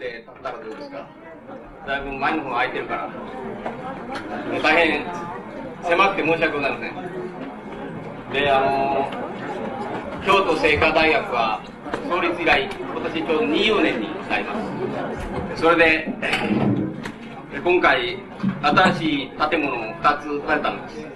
[0.00, 1.06] で立ったらどうですか？
[1.86, 3.06] だいぶ前の方が空いてるから。
[3.08, 5.04] もう大変
[5.84, 8.32] 狭くて申し訳ございません。
[8.32, 11.62] で、あのー、京都精華大学は
[12.08, 14.54] 創立以来、今年ちょうど20年になりま
[15.56, 15.60] す。
[15.62, 16.14] それで、
[17.64, 18.18] 今回、
[18.62, 21.06] 新しい建物を2つ建てたんです。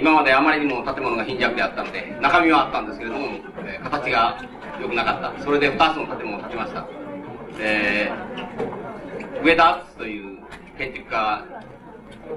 [0.00, 3.28] 今まであまりにも建物が貧弱であったので、中身はあったんですけれども、
[3.84, 4.42] 形が
[4.80, 5.42] 良くなかった。
[5.42, 6.84] それで2つの建物を建てました。
[7.58, 10.38] えー、上田敦という
[10.76, 11.44] 建築家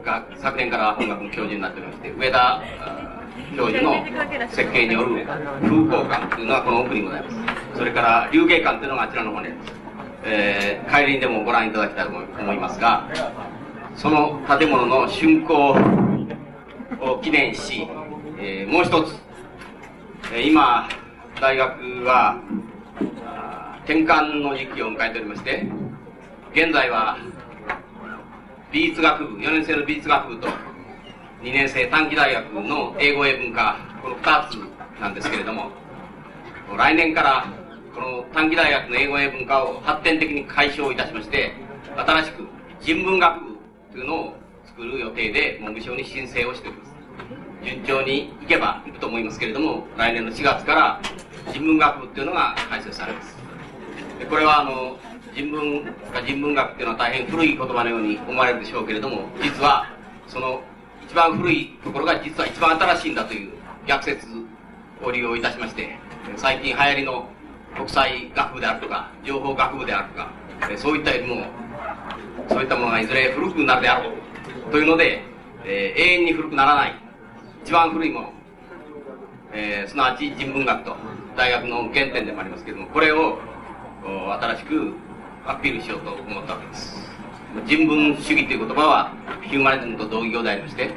[0.05, 2.63] が昨年から本学の教授になっておりまして、上田
[3.55, 4.05] 教授の
[4.49, 5.25] 設計による
[5.61, 7.77] 風光館というのはこの奥にございます。
[7.77, 9.73] それから流芸館というのがあちらの方にあります。
[10.25, 13.07] えー、帰りにでもご覧いただきたいと思いますが、
[13.95, 15.75] その建物の竣工
[17.01, 17.87] を記念し、
[18.37, 19.15] えー、もう一つ、
[20.33, 20.87] えー、今、
[21.41, 22.41] 大学は、
[23.89, 25.65] 転換の時期を迎えておりまして、
[26.53, 27.17] 現在は、
[28.71, 30.47] 美術学部、4年生の美術学部と、
[31.41, 35.71] 2年生短期大学の英語英文化、この2つなんですけれども、
[36.77, 37.47] 来年から
[37.95, 41.53] この短期大学の英語英文化を発展的に解消いたしまして、
[41.97, 42.47] 新しく
[42.81, 43.57] 人文学部
[43.91, 44.33] というのを
[44.67, 46.93] 作る予定で文部省に申請をしております。
[47.63, 51.01] 順調にいけばいくと思いますけれども、来年の4月から
[51.51, 53.38] 人文学部っていうのが開設されます。
[54.19, 54.97] でこれはあの、
[55.33, 59.87] 人文か人文学っていうのは大変古い言葉のように思われるでしょうけれども、実は
[60.27, 60.61] その
[61.05, 63.51] 一番古いところが実は一番新しいんだという
[63.87, 64.27] 逆説
[65.01, 65.97] を利用いたしまして、
[66.35, 67.29] 最近流行りの
[67.75, 70.31] 国際学部であるとか、情報学部であるとか、
[70.77, 71.45] そういったよりも、
[72.49, 75.23] そういったものがいずれ古くなるであろうというので、
[75.63, 76.95] えー、永遠に古くならない、
[77.63, 78.33] 一番古いもの、
[79.53, 80.95] えー、すなわち人文学と
[81.37, 83.39] 大学の原点でもありますけれども、これを
[84.03, 84.93] 新しく
[85.45, 87.09] アピールしようと思ったわけです。
[87.65, 89.11] 人文主義という言葉は
[89.41, 90.91] ヒューマニズムと同義語でありまして、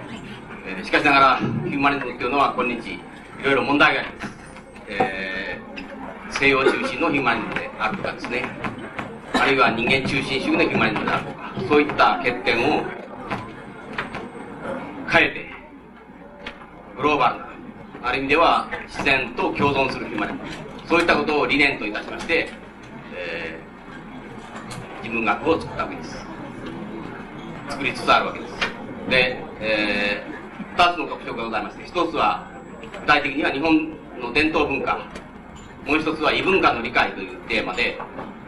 [0.67, 3.01] えー、しかしながらヒューマニズムというのは今日い
[3.43, 4.33] ろいろ問題があります。
[4.89, 8.45] えー、西洋中心のヒューマニズムであるとかですね、
[9.35, 12.85] あるいは人間中心主義のヒューマニズムであるとか、そういった欠点を
[15.11, 15.51] 変えて、
[16.97, 20.51] グローバルな、ある意味では自然と共存するヒューマニズム、
[20.87, 22.51] そういったことを理念といたしまして、
[23.15, 26.27] えー、人文学を作ったわけです。
[27.69, 28.55] 作りつつあるわけです。
[29.09, 32.47] で、えー、つの特徴がございまして、一つは、
[32.81, 33.91] 具体的には日本
[34.21, 35.07] の伝統文化、
[35.87, 37.99] もう一つは異文化の理解というテーマで、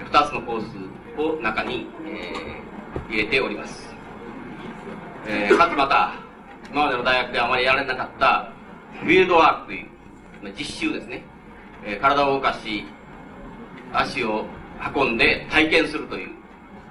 [0.04, 3.94] 二つのコースを中に、えー、入れております。
[5.26, 6.14] えー、かつまた、
[6.70, 8.52] 今までの大学であまりやられなかった、
[9.00, 9.88] フィールドワークという、
[10.56, 11.24] 実習ですね。
[11.84, 12.84] えー、体を動かし、
[13.94, 14.46] 足を
[14.94, 16.44] 運んで体験するという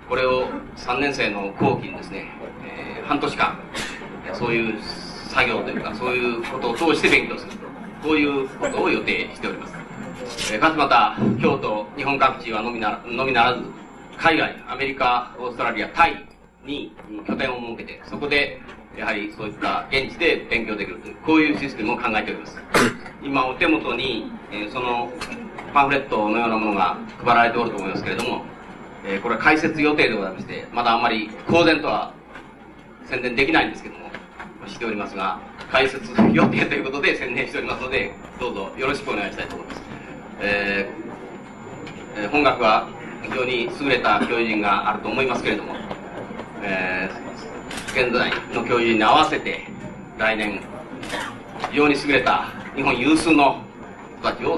[0.07, 2.29] これを3年生の後期にですね、
[2.63, 3.57] えー、半年間、
[4.33, 4.81] そういう
[5.29, 7.57] 作業というか、そういうことを通して勉強すると。
[8.03, 9.73] こういうことを予定しております。
[10.53, 13.63] えー、かつまた、京都、日本各地はのみなのみならず、
[14.17, 16.27] 海外、アメリカ、オーストラリア、タイ
[16.65, 16.93] に
[17.25, 18.59] 拠点を設けて、そこで、
[18.97, 22.57] やはりそういった現地で勉強できるという、こういうシステムを考えております。
[23.23, 25.09] 今、お手元に、えー、その
[25.73, 28.43] パンフレットのようなものが配られておると思いますけれども、
[29.05, 32.13] えー、これは開設予定でございまして、まだあんまり公然とは
[33.05, 34.03] 宣伝できないんですけども、
[34.67, 35.39] しておりますが、
[35.71, 39.81] 開設予定ということで宣伝しておりますので、どうぞよろしくお願いしたいと思います。
[40.41, 42.87] えー、えー、本学は
[43.23, 45.75] 非常に優れた教授陣があると思いますけれども、
[46.61, 49.67] えー、現在の教授陣に合わせて、
[50.17, 50.61] 来年、
[51.71, 52.45] 非常に優れた
[52.75, 53.63] 日本有数の
[54.21, 54.57] 人たちを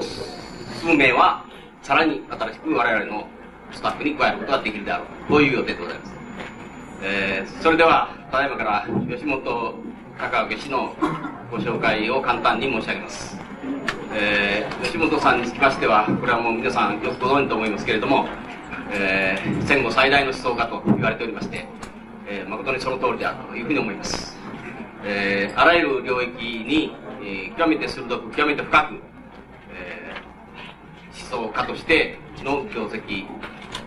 [0.86, 1.44] 数名は、
[1.82, 3.26] さらに新しく我々の
[3.72, 5.06] スタッフに加えることができるであろう。
[5.28, 6.12] こういう予定でございます。
[7.02, 9.74] えー、それでは、ただいまから吉本
[10.16, 10.94] 高明氏の
[11.50, 13.36] ご紹介を簡単に申し上げます。
[14.14, 18.28] えー、吉本さんにつきましては、これはもう皆さんよくご存知と思いますけれども、
[18.92, 21.66] えー、戦後最大の思想家と言われておりまして、
[22.28, 24.38] えー、誠にその通りであるというふうに思います。
[25.04, 29.05] えー、あらゆる領域に、えー、極めて鋭く、極めて深く、
[31.30, 33.26] 思想家としての業績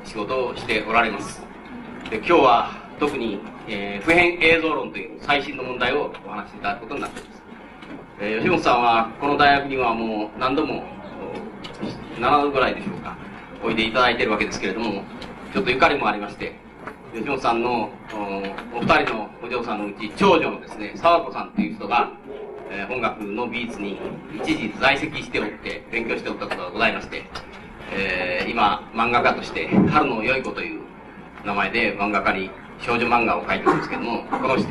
[0.04, 1.42] 仕事をしておられます。
[2.10, 7.42] で今日は特に、えー、普遍映像論という最新の問題をお話しいただくことになっています。
[8.20, 10.84] えー、吉本さんはこの大学にはもう何度も
[12.20, 13.18] 7度ぐらいでしょうか
[13.64, 15.04] おいでいただいているわけですけれども
[15.54, 16.56] ちょっとゆかりもありまして
[17.14, 17.90] 吉本さんの
[18.76, 22.12] お二人のお嬢さんのうち長女のですね沢子さんという人が、
[22.72, 23.98] えー、本学の美術に
[24.44, 27.24] 一時在籍しておって勉強しておったことがございまして
[27.92, 30.82] えー、今、漫画家として、春の良い子という
[31.44, 34.70] 名前で漫画家に少女漫画を描いてるんですけども、この人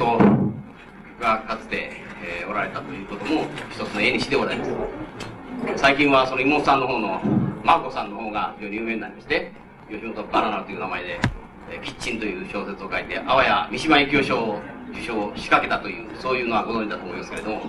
[1.20, 1.90] がかつて、
[2.22, 4.70] えー、おられたということも一つの絵にしてございます。
[5.76, 7.20] 最近はその妹さんの方の、
[7.64, 9.52] 真子さんの方が非常に有名になりまして、
[9.90, 11.20] 吉本バナナという名前で、
[11.70, 14.60] えー、キッチンという小説を書いて、あわや三島由紀夫賞を
[14.92, 17.62] 受賞しかけたという、そういうのはご存知だと思いますけれども、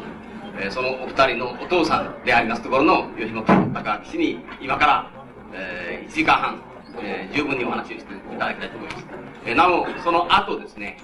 [0.60, 5.12] えー、そのお二人のお父さんでありますところの吉本隆明氏に、今から、
[5.54, 6.62] えー、1時間半、
[7.02, 9.06] えー、十分にお話をしていただきたいと思います。
[9.46, 10.98] えー、なお、その後ですね、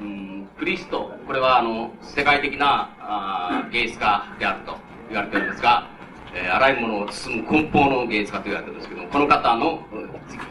[0.00, 4.76] うん、クリスト、これはあの、世界的なあ芸術家であると
[5.08, 5.88] 言われておりますが、
[6.34, 9.82] えー、あらゆるものを包む根本の芸術家と言われてるんですけども、この方の、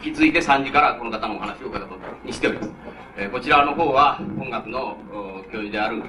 [0.02, 2.70] 引き継いで3時からこの方のお話を伺うことにしております。
[3.20, 4.96] えー、こちらの方は、音楽の
[5.50, 6.04] 教授である、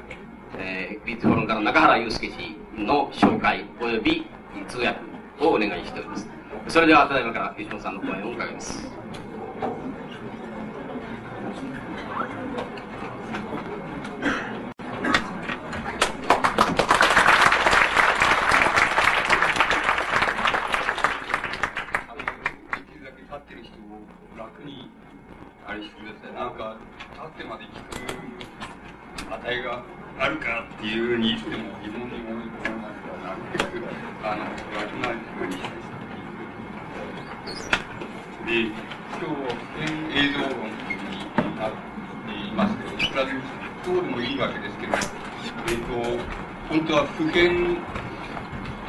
[0.59, 4.27] えー、美術評論家の中原祐介氏の紹介及び
[4.67, 4.99] 通訳
[5.39, 6.29] をお願いしております。
[6.67, 8.87] それでは、ただいまから吉本さんの講演を伺います。
[26.35, 26.77] なんか
[27.21, 28.03] 立ってまで聞く
[29.31, 29.81] 値が
[30.19, 32.75] あるかっていうふうに言っても疑問に思いますが
[33.23, 33.87] なるべく
[34.21, 34.43] あの
[34.75, 35.63] 楽なふうにして
[38.45, 38.75] で今
[39.15, 41.23] 日は普遍映像論に
[41.55, 41.71] なっ
[42.27, 43.31] ていますけどいくらで
[43.85, 46.25] どうでもいいわけですけどえっ、ー、と
[46.67, 47.77] 本当は普遍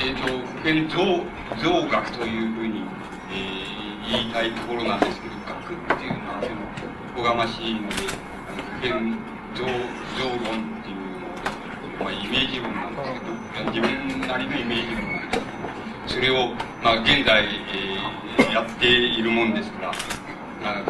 [0.01, 1.23] えっ、ー、と普遍造
[1.63, 2.83] 造学というふうに、
[3.31, 6.57] えー、言いたいところなんですけど学っていうのはその
[7.13, 8.30] おこがましいので、
[8.81, 9.19] あの普遍
[9.55, 11.29] 造造論っていうの
[12.01, 19.93] を、まあ、イメージ論なんですけど、自分なりのイメージ論なんですけどそれを、まあ、現在、えー、やっているもんですから、
[20.65, 20.83] あ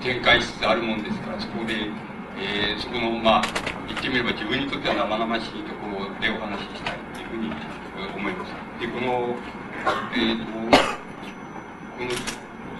[0.00, 1.74] 展開しつつあるもんですから、そこで、
[2.38, 3.42] えー、そこの、まあ、
[3.88, 7.50] 言ってみれば自分にとっては生々しいところでお話ししたいというふうに
[8.16, 8.52] 思います。
[8.80, 9.34] で、この、
[10.14, 10.46] えっ、ー、と、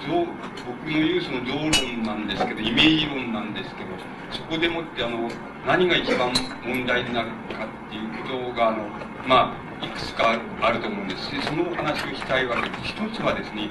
[0.02, 0.26] この
[0.66, 3.90] 僕の言うその道論なんですけど、イメージ論なんですけど、
[4.30, 5.28] そこでもってあの、
[5.66, 6.32] 何が一番
[6.64, 8.84] 問題になるかっていうことが、あの、
[9.26, 12.94] まあ、いくつかあると思うんですし、そのお話をしたいわけです。
[12.94, 13.68] 一つはですね、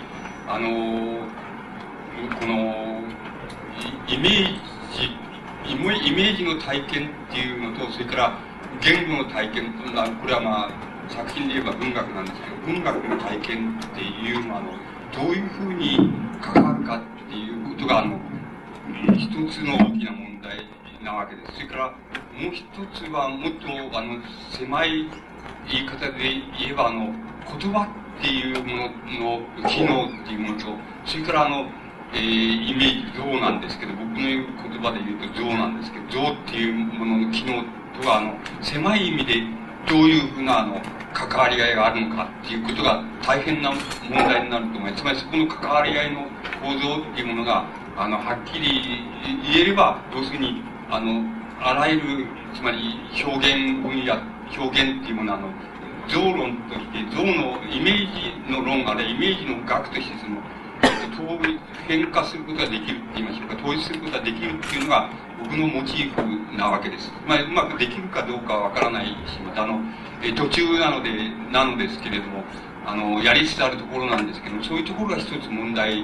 [0.47, 0.67] あの、
[2.39, 3.01] この、
[4.07, 4.59] イメー
[4.93, 5.15] ジ、
[5.71, 8.37] イメージの体験っていうのと、それから
[8.81, 10.71] 言語の体験と、これはまあ、
[11.09, 16.11] 作品で言えば文学なんですけど、文学の体験っていうのは、あの、どういうふうに
[16.41, 18.19] 関わるかっていうことが、あの、
[19.17, 20.67] 一つの大きな問題
[21.03, 21.53] なわけです。
[21.55, 22.63] それから、もう一
[22.93, 24.19] つは、もっと、あの、
[24.51, 25.07] 狭い
[25.69, 26.17] 言い方で
[26.59, 27.13] 言えば、あの、
[27.59, 27.87] 言葉
[28.19, 30.67] っていうものの機能っていうものと、
[31.05, 31.65] それからあの、
[32.13, 37.63] えー、イメージ像なんですけど、僕の言う言葉で言うと像なんですけど、像っていうものの機能
[37.99, 39.41] とは、あの、狭い意味で
[39.87, 40.81] どういうふうな、あの、
[41.13, 43.79] 関わり合いがあるのかっていうことが大変な問
[44.11, 45.01] 題になると思います。
[45.01, 46.21] つまりそこの関わり合いの
[46.61, 47.65] 構造っていうものが、
[47.97, 49.05] あの、はっきり
[49.53, 51.23] 言えれば、要するに、あの、
[51.59, 54.17] あらゆる、つまり表現分野、
[54.57, 55.49] 表現っていうものは、あの、
[56.07, 60.41] 像論として、像のイメージの論、あるいはイメージの学としてその、
[61.87, 65.09] 変化することができるって言いましょうか、統一することができるっていうのが、
[65.43, 67.11] 僕のモチーフなわけです。
[67.27, 69.81] まあ、うまくできるかどうかはわからないし、またあの、
[70.23, 71.09] え途中なので、
[71.51, 72.43] なのですけれども、
[72.85, 76.03] あの、やりつつあるところなんですけども、そういうところが一つ問題、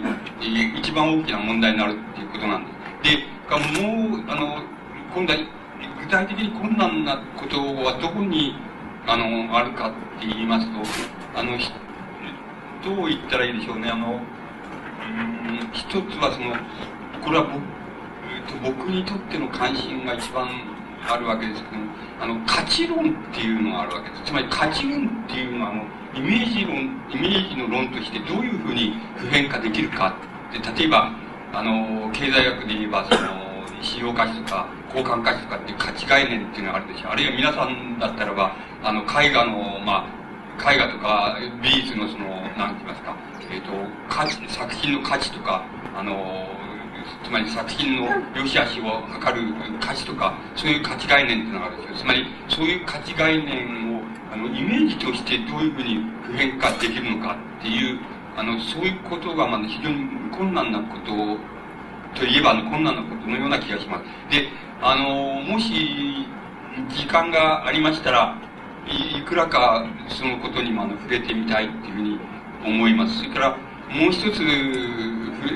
[0.80, 2.72] 一番大きな問題になるっていうことなんで
[3.04, 3.18] す。
[3.18, 4.62] で、かもう、あの、
[5.14, 5.40] 今度は、
[6.02, 8.56] 具体的に困難なことはどこに、
[9.06, 10.80] あの、あるかって言いますと、
[11.36, 11.58] あの、
[12.84, 16.56] どう言ったらいいでしょうね、あの、うん一つはその、
[17.24, 20.48] これは僕、僕にとっての関心が一番
[21.08, 24.24] あるわけですけども、あの、価値論っていうのがあるわけです。
[24.26, 25.84] つまり価値論っていうのは、あの、
[26.16, 26.76] イメージ論、
[27.12, 30.16] イメージの論としてどういうふうに普遍化できるか
[30.50, 31.12] って、例えば、
[31.54, 33.48] あの、経済学で言えば、その、
[33.82, 37.12] 使用価値とか、交換価値とかっていう価値概念っていうのがあるでしょう。
[37.12, 42.26] あるいは皆さんだったらば、あの、絵画の、まあ、絵画とか美術のその、
[42.58, 43.16] なんて言いますか、
[43.52, 43.72] えっ、ー、と、
[44.10, 45.64] 価値、作品の価値とか、
[45.96, 46.48] あの、
[47.24, 51.98] つまり作品の良し悪しを測る価値とか、そういう価値概念っていうのがあるんですよ。
[51.98, 58.00] つまり、そういう価値概念を、あの、イメージとしてどういうふうに普遍化できるのかっていう、
[58.36, 61.38] あの、そういうことが、まあ、非常に困難なことを
[62.16, 64.04] といえば、あの、困難なことのような気がします。
[64.36, 64.50] で、
[64.82, 66.26] あの、もし、
[66.90, 68.38] 時間がありましたら、
[68.88, 72.20] いくらかそのことにもあの触れてみたいっていうふうに
[72.66, 73.18] 思います。
[73.18, 73.50] それから、
[73.90, 74.42] もう一つ、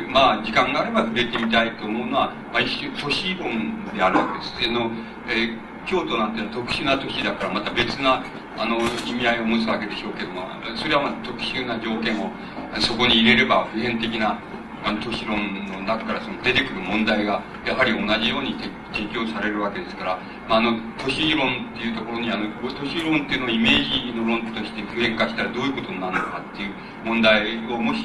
[0.07, 4.69] まあ、時間があれば触れてみたいと思うのは、まあ、一種、都市論であるわけです。
[4.69, 4.91] あの、
[5.27, 8.23] えー、京都なんて特殊な都市だから、また別な、
[8.57, 12.31] あの、意味合いを持つわけでしょうけども、それはまあ特殊な条件を
[12.79, 14.39] そこに入れれば普遍的な
[14.83, 18.55] あの都市論の中からその出てくる問題がやはり同じように
[18.91, 20.17] 提供されるわけですから、
[20.49, 26.73] まあ、あの都市論っていうところにあの都市論っていうのをイメージの論として普遍化したらどういうことになるのかっていう
[27.05, 28.03] 問題をもし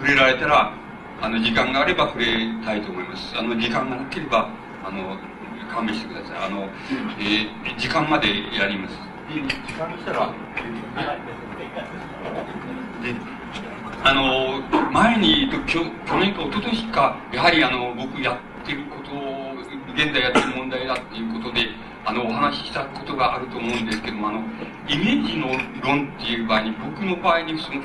[0.00, 0.72] 触れられたら
[1.20, 2.26] あの時間があれば触れ
[2.64, 3.36] たいと思います。
[3.36, 4.48] あの時間がなければ
[4.84, 5.16] あの
[5.72, 6.46] 勘弁してください。
[6.46, 6.68] あの、
[7.18, 8.94] えー、時間までやります。
[9.28, 9.40] 時
[9.74, 10.32] 間にしたら
[13.02, 13.14] で
[14.04, 19.52] あの、前に、去去年か一昨年か、やはりあの、僕やってることを、
[19.96, 21.66] 現在やってる問題だっていうことで、
[22.04, 24.38] あの、お話ししたことがあると思うんですけども、あの、
[24.86, 25.48] イメージの
[25.82, 27.80] 論っていう場合に、僕の場合に、その、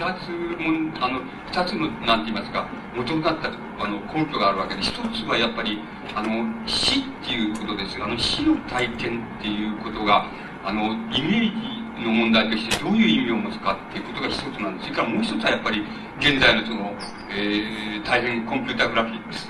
[0.00, 1.20] 二つも、あの、
[1.52, 2.66] 二つの、なんて言いますか、
[2.96, 5.78] 元になった、あの、根拠があるわけで、一つはやっぱり、
[6.14, 10.24] あの、死っていうことですあの、死の体験っていうことが、
[10.64, 14.84] あの、イメージの問題としてどういう意味を持つかっていうことが一つなんです。
[14.84, 15.84] それからもう一つはやっぱり
[16.18, 16.96] 現在のその、
[17.36, 19.48] えー、大変コンピュータグラフィックス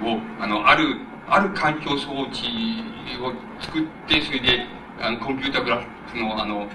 [0.00, 0.96] を、あの、ある、
[1.26, 2.84] ある環境装置
[3.20, 4.64] を作って、それで、
[5.00, 6.68] あの、コンピュータグラフィックスの、あの、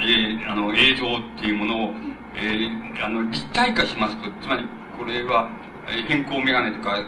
[0.00, 1.94] えー、あの、映像っていうものを、
[2.36, 4.64] えー、あの、立体化しますと、つまり、
[4.98, 5.50] これは、
[6.06, 6.98] 変更メガネとか、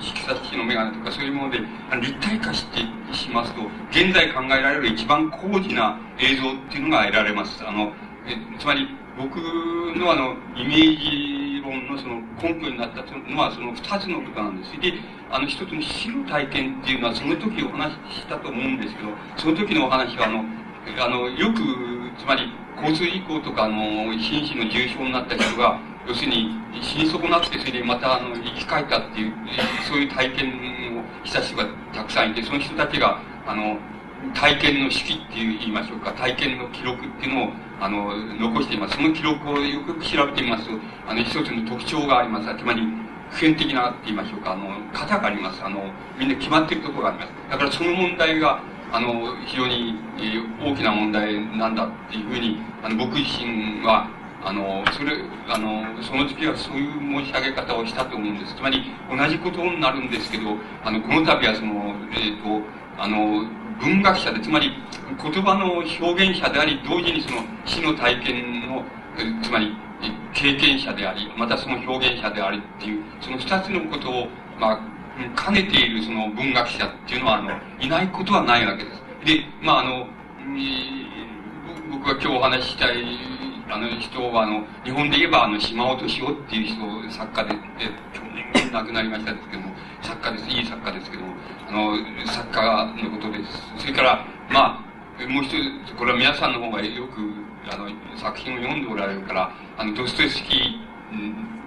[0.00, 1.58] 色差しのメガネとかそういうもので
[2.00, 2.80] 立体化して
[3.14, 7.64] しますと、現在考えられる一番高次な映像っていうのが得られます。
[7.66, 7.92] あの、
[8.26, 14.80] えつまり僕のあの、イメージ論のその根拠になったのはその二つのことなんです。
[14.80, 14.92] で、
[15.30, 20.44] あの一つの死の体験っていうのはその時お話ししたと思うんですけど、その時のお話はあの、
[20.98, 21.60] あの、よく、
[22.18, 22.52] つまり
[22.82, 29.32] 交通事故とかあの、心身の重傷になった人が、要するに死に損なってそれでまたあの生き返ったっていう
[29.88, 30.48] そういう体験
[30.98, 33.76] をした人がたくさんいてその人たちがあの
[34.34, 37.48] 体験の式っていう言いましょうか体験の記録っていうのを
[37.80, 38.96] あの残しています。
[38.96, 40.72] その記録をよく調べてみますと
[41.06, 42.58] あの一つの特徴があります。
[42.58, 42.82] つまり
[43.30, 45.62] 普遍的なって言いましょうかあの型があります。
[45.62, 47.32] あのみんな決まっているところがあります。
[47.50, 48.60] だからその問題が
[48.96, 54.08] あの非常に、えー、大きな問題なんだっていうふうにあの僕自身は
[54.42, 55.10] あの、それ、
[55.48, 58.54] あの、その時はそういう申し上げ方をしたと思うんです。
[58.54, 62.62] つまり、同じことになるんですけど、あの、この度はその、えっ、ー、と、
[62.96, 63.44] あの、
[63.80, 64.70] 文学者で、つまり、
[65.20, 68.84] 言葉の表現者であり、同時にその死の体験の、
[69.42, 69.74] つまり、
[70.32, 74.28] 経験者であり、またその表現者でありっていう、その二つのことを、
[74.60, 74.80] まあ、
[75.36, 79.02] 兼ねているその文学者っていうのは、あの、いないことはないわけです。
[79.24, 80.06] で、まあ、あの、
[81.90, 83.36] 僕が今日お話ししたい
[83.68, 87.56] あの人は、あの、日本で言えば、あの、島尾敏夫っていう人、作家で、で、
[88.14, 88.22] 去
[88.54, 90.48] 年亡くなりましたですけども、作家です。
[90.48, 91.34] いい作家ですけども、
[91.68, 93.62] あの、作家のことです。
[93.78, 94.86] それから、ま
[95.18, 97.18] あ、もう一つ、これは皆さんの方がよく、
[97.68, 100.78] あの、作品を読んでおられるから、あの、ドストエフスキ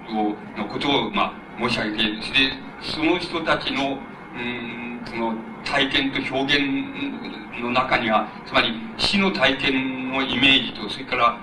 [0.08, 1.32] ーを、のことを、まあ、
[1.68, 2.52] 申し上げて、それで、
[2.82, 3.98] その人たちの、
[4.34, 6.64] うん、その、体験と表現
[7.60, 11.38] の中には、つまり死の体験のイメージと、それから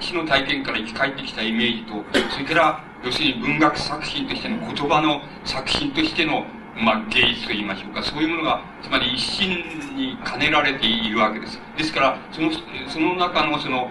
[0.00, 6.44] 死の体験から生き返ってきたイメージと、それから要するに文学作品としての言葉の作品としての、
[6.76, 9.50] まあ、芸術と言いましょうか、そういうものが、つまり一心
[9.96, 11.60] に兼ねられているわけです。
[11.76, 12.50] ですから、その、
[12.88, 13.90] その中のその、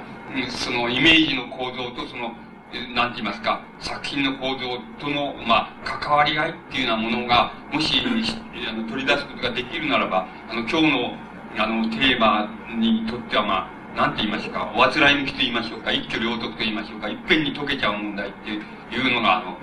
[0.50, 2.36] そのイメージの構造とその
[2.94, 11.18] なんて言いますか、作品の構造との、まあ、関わり合いっていうようなものが、もし、あの、取り出すことができるならば、あの、今日の、
[11.58, 19.58] あの、テーマにとっては、まあ、なんて言いますか、おあつらい向きと言いましょうか、一挙両得と言いましょうか、いっぺんに解けちゃう問題っていうのが、あの、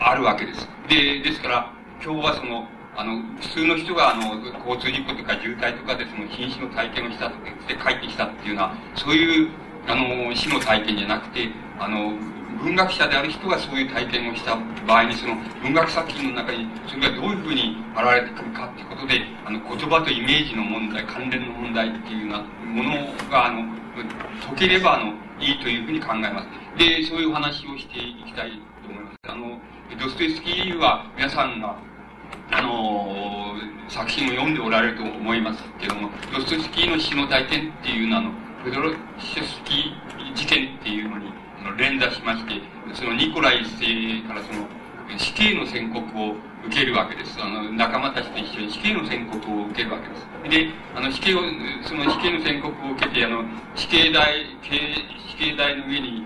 [0.00, 0.68] あるわけです。
[0.88, 1.72] で、ですから、
[2.02, 4.34] 今日はその、あの、普通の人が、あの、
[4.66, 9.50] 交通事故とか渋滞とかでその瀕死の体験をしたとして帰ってきたっていうのは、そういう、
[9.86, 11.48] あの、死の体験じゃなくて、
[11.78, 12.12] あの、
[12.62, 22.90] 文学者である人がそういう体験をした場合に、その文学作品の中に、それがどういうふうに現れてくるかっていうことで、あの、言葉とイメージの問題、関連の問題っていうようなもの
[23.30, 23.64] が、あの、
[24.56, 26.48] 解ければ、あの、いいというふうに考えます。
[26.78, 28.52] で、そういう話をしていきたい
[28.84, 29.18] と思います。
[29.28, 29.58] あの、
[29.98, 31.76] ドストエスキーは皆さんが、
[32.50, 33.54] あの
[33.88, 38.30] 作品を読んでおられると思いますけども、ドストエスキーの死の体験っていうのは、あの、
[38.62, 41.32] フドロシェスキー事件っていうのに
[41.76, 42.60] 連打しまして、
[42.94, 44.68] そのニコライ一世からその
[45.18, 47.36] 死刑の宣告を受けるわけです。
[47.40, 50.26] あの、仲間たちと一緒に死刑の宣告を受けるわけです。
[50.48, 51.38] で、あの、死刑を、
[51.82, 56.22] その死刑の宣告を受けて、あの、死刑台、死刑台の上に、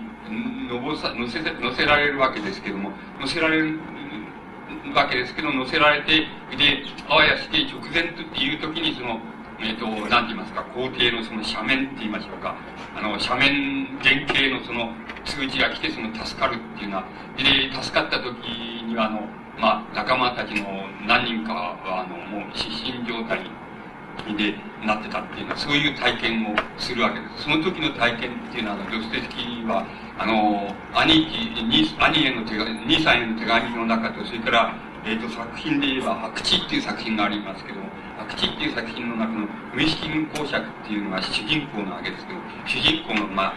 [0.69, 3.79] のぼさ乗せ乗せられるわけですけども乗せられる
[4.93, 6.27] わけですけど乗せられて
[6.57, 9.19] であわや死刑直前という時にその
[9.59, 12.55] えっ、ー、と何て言いますか皇帝のその斜面って言いましょうか。
[12.95, 14.93] あの斜面原型のその
[15.25, 17.05] 通知が来てその助かるっていうのは
[17.37, 17.43] で
[17.81, 18.33] 助かった時
[18.85, 19.21] にはあの
[19.59, 20.65] まあ仲間たちの
[21.07, 23.39] 何人かはあのもう失神状態
[24.37, 27.43] でなってたっていうのはそういう体験をするわけです。
[27.43, 29.85] その時の体験っていうのはドステスキーは
[30.17, 43.53] あの兄貴兄への手紙兄さんへの手紙の中とそれからえーと、作品で言えば「白地」っていう作品がありますけども白地っていう作品の中の「無意識軍公爵」っていうのが主人公なわけですけど主人公のまあ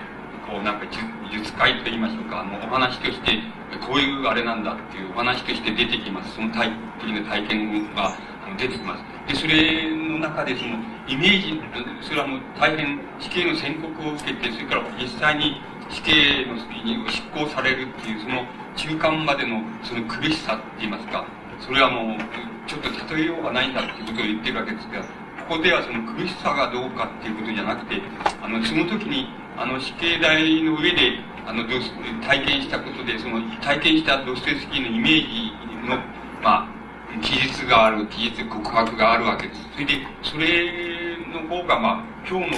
[0.46, 0.86] こうなんか
[1.30, 3.38] 術界と言いましょうかあのお話として
[3.86, 6.34] こういうあれなんだっていうお話として出てきます。
[6.34, 8.12] その体的な体験が
[8.58, 9.04] 出てきます。
[9.28, 10.74] でそれの中でその
[11.06, 11.60] イメージ
[12.02, 18.44] それはもう大変死刑の宣告を受けてそれから実際に死刑のに執行されるっていうその
[18.76, 21.24] 中間までのその苦しさって言いますか
[21.60, 22.18] それはもう
[22.66, 25.02] ちょっと例えようがないんだっていうことを言ってるわけですが
[25.48, 28.00] ここではその苦しさがどうかっていうことじゃなくて
[28.42, 29.26] あのその時に
[29.56, 35.52] あの死刑台の上であの体験したことでその体験したドステスキーのイメージ
[35.88, 35.96] の
[36.42, 36.80] まあ
[37.22, 39.60] 記述がある記述告白があるわけです。
[39.74, 42.56] それでそれの方がまあ今日の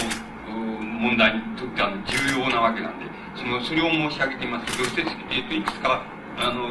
[1.01, 4.79] 問題にとっては重要なわけなんでそのそれを申し上げています。
[4.79, 6.05] ドステスキー、えっと、いくつか
[6.39, 6.71] あの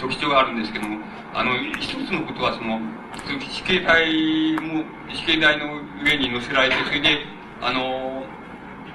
[0.00, 0.98] 特徴があるんですけども
[1.34, 2.80] あの一つのことはその
[3.40, 4.84] 死刑台も
[5.14, 7.18] 死刑台の上に乗せられてそれで
[7.60, 8.24] あの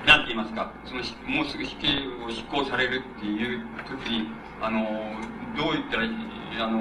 [0.05, 1.87] なんて言いますかそのもうすぐ死刑
[2.25, 4.27] を執行されるっていう時に
[4.61, 4.83] あの
[5.55, 6.11] どう言ったらいい
[6.59, 6.79] あの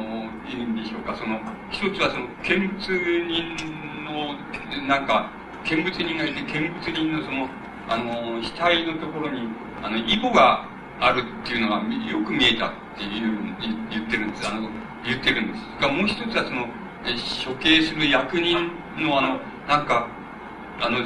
[0.48, 1.38] いいんでしょうかその
[1.70, 3.56] 一つはその見物人
[4.04, 4.34] の
[4.86, 5.30] なんか
[5.64, 7.48] 見物人がいて見物人のその
[7.88, 9.48] あの死体のところに
[9.82, 10.66] あのイボが
[11.00, 13.38] あるっていうのがよく見えたっていう
[13.90, 14.48] 言ってるんです。
[14.48, 14.68] あの
[15.04, 15.62] 言ってるんです。
[15.80, 16.66] がもう一つはその
[17.44, 20.08] 処刑する役人のあのなんか
[20.80, 20.98] あの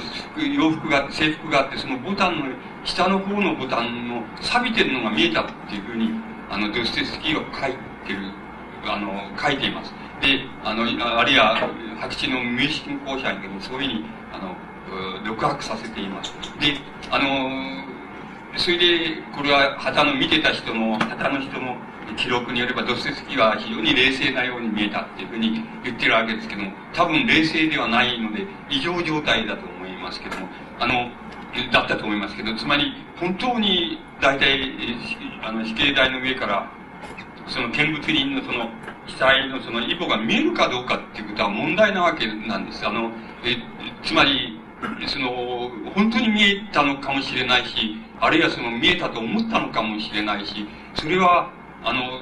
[0.43, 2.47] 洋服が制服があってそのボタンの
[2.85, 6.11] 下の方のボタンの錆びてるのが見えたっていうふうに
[6.51, 7.73] あのドステスキーは書い
[8.07, 8.33] てる
[8.85, 9.93] あの書いています。
[10.21, 10.83] であの
[11.19, 11.69] あるいは
[12.01, 14.57] 白地の無意識の校舎にそういうふうにあの
[15.25, 16.33] 独白させています。
[16.61, 16.77] で
[17.11, 17.90] あの
[18.57, 21.77] それでこれは旗の見てた人の旗の人の
[22.17, 31.11] 記録によればドステスキーは非常に冷静なように見えたっていうふうに言ってるわけですけども多分冷静ではないので異常状態だと思いますけどもあの
[31.73, 34.73] だったと思いますけどつまり本当に大体
[35.43, 36.71] あの死刑台の上から
[37.47, 38.69] その見物人のその
[39.07, 42.87] 死体のそのイボが見えるかどうかっていうことは問題なわけなんです。
[42.87, 43.11] あの
[43.45, 43.57] え
[44.05, 44.60] つまり
[45.07, 51.51] その本当に見えたのかもしれないしあるいはその見えたと思ったのかもしれないしそれは
[51.83, 52.21] あの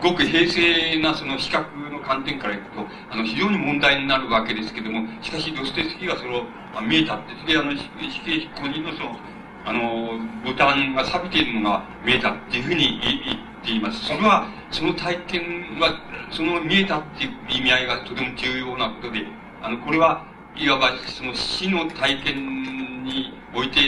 [0.00, 6.44] ごく平静なその視覚の観点からいくとあの非常に問題になるわけですけどもしかしドステスキーはそれを
[6.82, 7.88] 見えたってそれあの死
[8.24, 9.16] 刑執行人のその
[9.64, 14.06] あのボタンが錆びているのが見えたっていうふうに言っています。
[14.06, 15.92] それはその体験は
[16.30, 19.26] その見えたっていう意味合いがとても重要なことで
[19.60, 20.24] あのこれは
[20.58, 23.78] いわばその死の体験において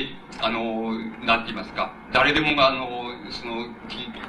[0.42, 0.92] あの、
[1.24, 2.86] なんて言いますか、誰でもが、あの、
[3.30, 3.66] その、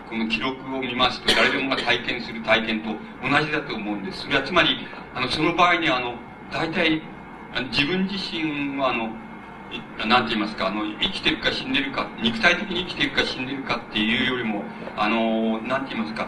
[0.10, 2.90] この記録を見ますと、誰でもが体験する体験と
[3.22, 4.24] 同じだと思うんです。
[4.24, 4.78] それはつまり、
[5.16, 6.16] あの、その場合にあの、
[6.52, 7.02] 大体、
[7.72, 9.10] 自分自身は、あの、
[10.06, 14.64] なんて言いますか、あの、生きてるか死んでるか、肉体的に生きてるか死んでるかっていうよりも、
[14.98, 16.28] あの、なんて言いますか、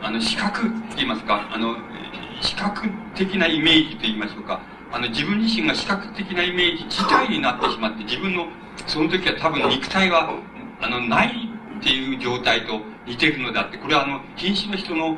[0.00, 1.76] あの、視覚って言いますか、あの、
[2.40, 8.46] 視覚的なイメージと言いましょうか、あの、自分自身が視覚的なイメージ自体になってしまって、自分の
[8.86, 10.30] その時は多分肉体は、
[10.80, 15.16] あの、ないっていう状態と似てるのであって、これはあの、瀕死の人の、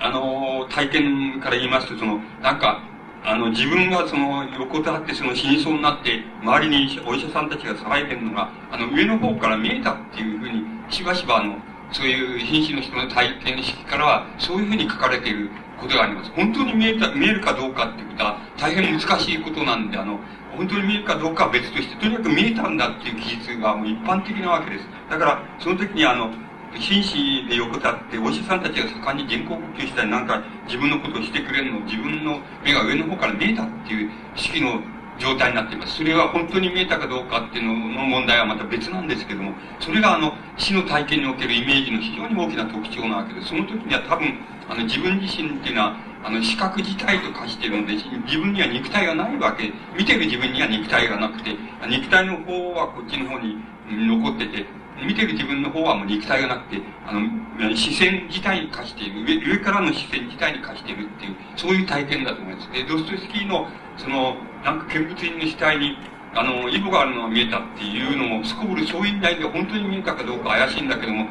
[0.00, 2.82] あの、体験から言いますと、その、なんか、
[3.24, 11.56] あの、自分がその、横たわってその死にそうになって、周りにお医者さんたちが騒いでるのが、あの、上の方から見えたっていうふうに、しばしばあの、
[11.92, 15.50] そういう瀕死の人の体験式からは、そういうふうに書かれている
[15.82, 16.30] ことがあります。
[16.30, 20.20] 本当に見えた、見えるかどうかっていうことは、大変難しいことなんで、あの、
[20.56, 24.86] 本当に見えるかどうかは別として、とにかく見えたんだっていう記述がもう一般的なわけです。
[25.10, 26.30] だから、その時にあの、
[26.78, 34.80] 紳士で横たって、お医者さんたちが盛んに人工呼吸したり、なんか自分のことをしてくれるのを自分の目が上の方から見えたっていう式の
[35.18, 35.96] 状態になっています。
[35.96, 43.48] それは本当に見えたかどうかっていうのの問題はまた別なんですけども、それがあの、死の体験におけるイメージの非常に大きな特徴なわけです。
[43.48, 44.38] その時には多分、
[44.72, 49.70] あの、自分自身っていうのは、あの、視覚自体と化しているので、自分には肉体がないわけ。
[49.94, 51.54] 見てる自分には肉体がなくて、
[51.90, 54.64] 肉体の方はこっちの方に残ってて、
[55.04, 62.72] 見てる自分の方はもう肉体がなくて、あの、視線自体に貸している、上上からの視線自体に貸しているっていう、そういう体験だと思います。
[62.72, 65.98] で、ドストエフスキーの、その、なんか見物人の死体に、
[66.34, 71.26] あの、イボがあるのが見えたっていうのも、すこぶるそういう意味で本当に見えたかどうか怪しいんだけども、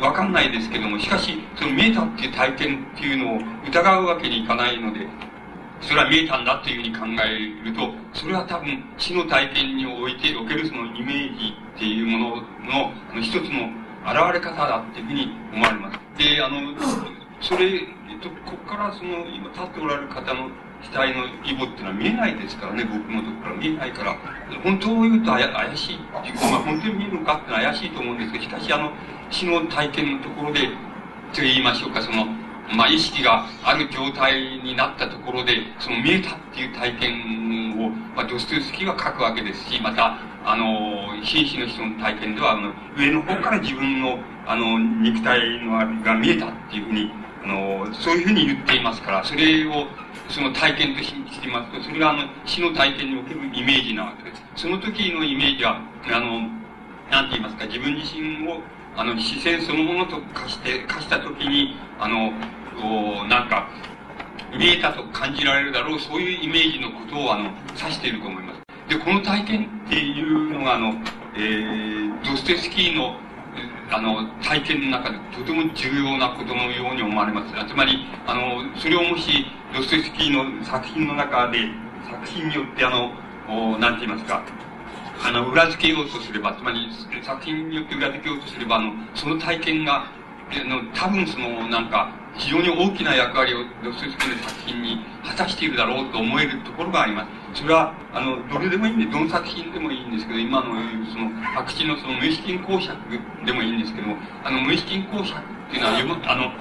[0.00, 3.38] わかんないですけども、しかし、その見えたっていう体験っていうのを
[3.68, 5.06] 疑うわけにいかないので、
[5.82, 13.68] それは見えたんだというふうに考えると、それは多分死の体験においておけるそのイメージっていうもののあの一つの
[14.08, 15.98] 現れ方だっていうふうに思われます。
[16.16, 16.56] で、あの、
[17.40, 20.48] それ、えっと、ここからその今立っておられる方の
[20.86, 24.16] 死体のイボっていうのは見えないですからね、僕のとこから見えないから、
[24.62, 25.96] 本当を言うと怪しい。
[25.96, 28.92] っていうか、まあ本当に見えるのかってのは怪しいと思うんですけど、しかしあの、
[29.30, 30.68] 死の体験のところで、
[31.34, 32.26] と言いましょうか、その、
[32.72, 47.10] まあ、意識がある状態になったところで、その見えたっていう体験を、まあ、ドストゥスキーは書くわけですし、また、あの、紳士の人の体験では、あの、上の方から自分の、あの、肉体のあが見えたっていうふうに、
[47.46, 49.86] あの、そういうふうに言っていますから、それを、
[50.28, 54.42] その体験としていますと、それがあの、死の体験におけるイメージなわけです。
[54.56, 55.80] その時のイメージは、
[56.12, 56.40] あの、
[57.08, 58.58] なんて言いますか、自分自身を、
[58.96, 62.32] あの、視線そのものと化して、化した時に、あの、
[63.28, 63.68] なんか、
[64.58, 68.62] 見えたと感じられるだろう、そういうイメージのことを、あの、指していると思います。
[68.88, 70.94] で、この体験っていうのが、あの、
[71.36, 73.16] えー、ドステスキーの、
[73.90, 77.54] あの、体験の中でとても重要なことのように思われます。
[77.68, 81.58] つまり、あの、それをもし、ドステスキーの作品の中で、
[82.10, 83.12] 作品によって、あの、
[83.48, 84.42] おなんて言いますか、
[85.22, 86.88] あの、裏付けようとすれば、つまり、
[87.22, 97.45] 作品によって裏付けようとすれば、あの、その体験が、あの、多分その、なんか、非常に大きな役割をドストエスキーの作品に果たしているだろうと思えるところがあります。
[97.56, 100.76] それは、あの、どれでもいいんで、どの作品でもいいんですけど、今の、
[101.08, 102.92] その、白紙のその無意識公爵
[103.46, 106.52] でもいいんですけども、あの、無意識公爵っていうのは、読、あの、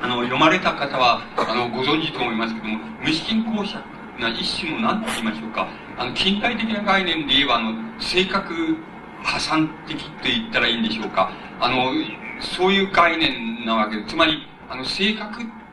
[0.00, 3.84] あの、読まれた方は、あの、ご存知と思いますけども、無意識公爵
[4.18, 8.78] な一種の何と言いましょうか、あの、近代的な概念で言えば、あの、性格
[9.22, 11.30] 破産的と言ったらいいんでしょうか。
[11.60, 11.92] あの、
[12.40, 14.08] そういう概念なわけです。
[14.08, 15.63] つまり、あの、性格って、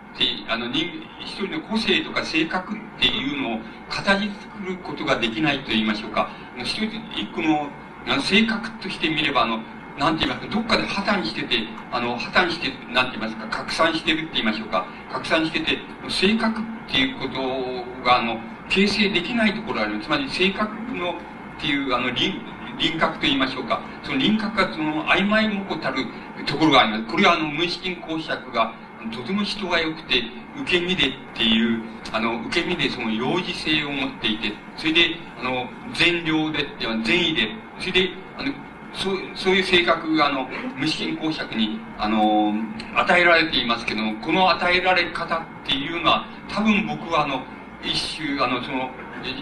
[0.48, 0.86] あの、人、
[1.20, 6.30] 一人の個性とか性格っていうのを形作ることができないと言いましょうか。
[6.58, 7.70] 一人、一個の、
[8.08, 9.60] あの、性格として見れば、あの、
[9.98, 14.86] なんて言いますか、どっかで破綻してて、あの、破綻して、なんて言いますか、拡散してるって言いましょうか。
[15.12, 15.78] 拡散してて、
[16.10, 20.00] 性格っていうことが、あの、形成できないところがある。
[20.00, 21.14] つまり、性格の、っ
[21.60, 22.34] ていう、あの、輪、
[22.78, 23.82] 輪郭と言いましょうか。
[24.04, 26.06] その輪郭がその曖昧もこたる
[26.46, 27.04] ところがあります。
[27.06, 28.74] これはあの、無意識公爵が
[29.10, 30.24] とても人が良くて、
[30.62, 36.68] 受け身でっていう、あの、受け身でその幼児性を持っていて、それで、あの、善良で、
[37.04, 38.54] 善意で、それで、あの、
[38.94, 42.54] そうそういう性格が、あの、無意識公爵に、あの、
[42.96, 47.42] 与えられていますけども、この与えられ方っていうのは、多分僕は、あの、
[47.84, 48.90] 一種、あの、その、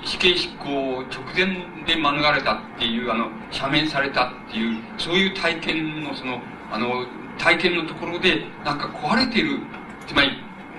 [0.03, 1.45] 死刑執行直前
[1.85, 6.39] で免れたっていう、あの、赦免されたっていう、そういう体験の、その、
[6.71, 7.05] あの、
[7.39, 9.59] 体験のところで、なんか壊れている、
[10.05, 10.29] つまり、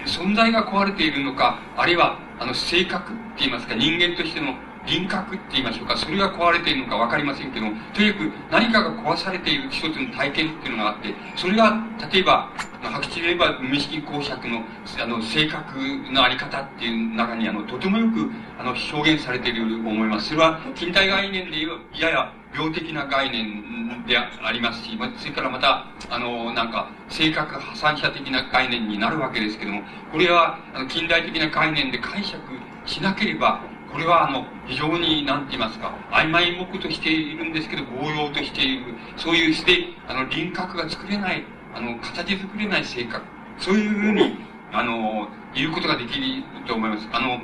[0.06, 4.54] 存在が壊れているのか、あるいは、あの、性格って言いますか、人間としての
[4.86, 12.50] 輪郭って言いましょうか、それが壊れているのかわかりませんけども、とにかく何かが壊されている一つの体験っていうのがあって、それが、例えば、
[12.82, 14.62] 白紙で言えば無意識公爵の、
[15.02, 15.78] あの、性格
[16.10, 20.28] のあり方っていう中に、あの、とてもよく、あの、表現されているように思います。
[20.28, 29.82] それは、近代概念で言えば、やや病的な概念でありますし、それからまた、あの、なんか、性格破産者的な概念になるわけですけども、
[30.12, 32.40] これは、あの、近代的な概念で解釈
[32.86, 33.60] しなければ、
[33.92, 43.24] これはあの、非常に、なんて言いますか、曖昧目としているんですけど、強要としている、そういうして、あの、輪郭が作れない、あの、形作れない性格、
[43.58, 44.38] そういうふうに、
[44.72, 47.08] あの、言うことができると思います。
[47.12, 47.40] あの、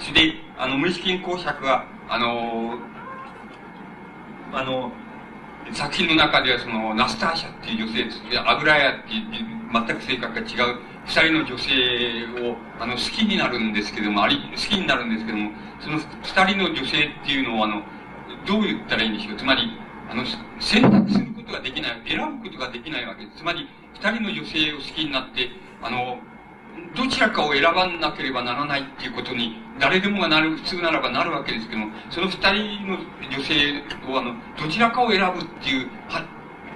[0.00, 2.78] それで、あの、無意識に公爵は、あの、
[4.52, 4.92] あの、
[5.72, 11.72] 作品の中ではその、ナスターシャっていう女性、アグラヤっていう、全く性格が違う二人の女性
[12.40, 17.82] を、あの、好きになるんですけども、あり、好きになるんですけども、その二人の女性っていうのを、あの、
[18.46, 19.36] どう言ったらいいんでしょう。
[19.36, 19.72] つまり、
[20.10, 20.24] あの、
[20.60, 23.38] 選択することができない、選ぶことができないわけです。
[23.38, 25.50] つまり、二人の女性を好きになって、
[25.82, 26.18] あの、
[26.96, 32.98] どちらかを選ばなければならないっていうことに、誰でもがなる、普通ならばなるわけですけども、その二人の
[33.30, 36.24] 女性を、あの、どちらかを選ぶっていう、は、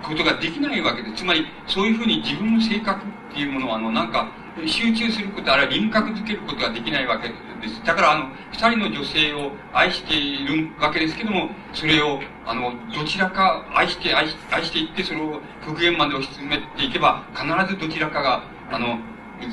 [0.03, 1.23] ことができないわけです。
[1.23, 4.29] つまり、そういうふうに自分の性格っていうものは、あの、なんか、
[4.67, 7.35] 集中すること、あるいは輪郭づけることができないわけで
[7.69, 7.83] す。
[7.85, 18.99] だから、あの、二人の女性を愛しているわけですけども、それを、あの、どちらか愛して愛し、愛していって、それを極限まで押し詰めていけば、必ずどちらかが、あの、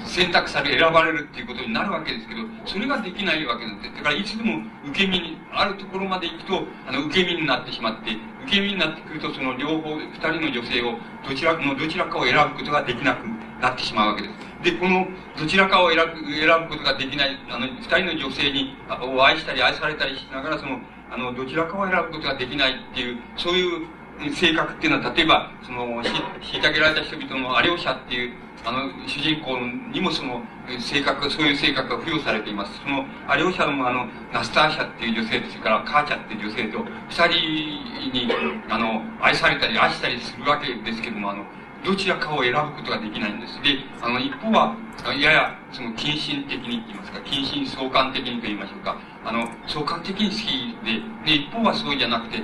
[0.06, 3.96] 選択され、選ばれるっていうことになるわけですけど、それができないわけなんです。
[3.96, 8.12] だから、いつでも受け身に、あるところまで行くと、あの、受け身になってしまって、
[8.46, 10.98] 受け身になってくると、その両方、二人の女性を、
[11.28, 13.26] どちらのどちらかを選ぶことができなく
[13.62, 14.50] なってしまうわけです。
[14.64, 20.80] で、この、どちらかを選ぶ、選ぶことができない、あの、二人の女性に、を愛したり愛されたりしながら、その、
[21.12, 23.88] あの、どちらかを選ぶことができないっていう、そういう
[24.34, 28.34] 性格っていうのは、例えば、その、虐げられた人々のアレオシャっていう、
[28.66, 29.58] あの、主人公
[29.92, 30.42] にもその、
[30.80, 32.80] 性格、そういう性格が付与されています。
[32.84, 38.30] その、アレオシャのあの、ナスターシャっていう女性と、それからカーチャっていう女性と、二人に、
[38.70, 41.44] あの、愛されたり愛したりするわけですけども、あの、
[41.84, 43.62] どちらかを選ぶことができないんです。
[43.64, 44.76] で、あの、一方は、
[45.18, 52.44] やや、その、近親的に言いますか、近親相関的にと言いましょうか、あの、相関的に好きで、で、一方はそうじゃなくて、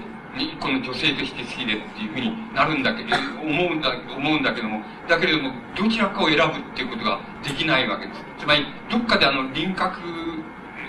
[0.59, 8.21] この女性として好きでっていうふうになるんだけど、思うんだ、思うんだけども、だけれども、どちらかを選ぶっていうことができないわけです。
[8.39, 9.97] つまり、どっかであの、輪郭、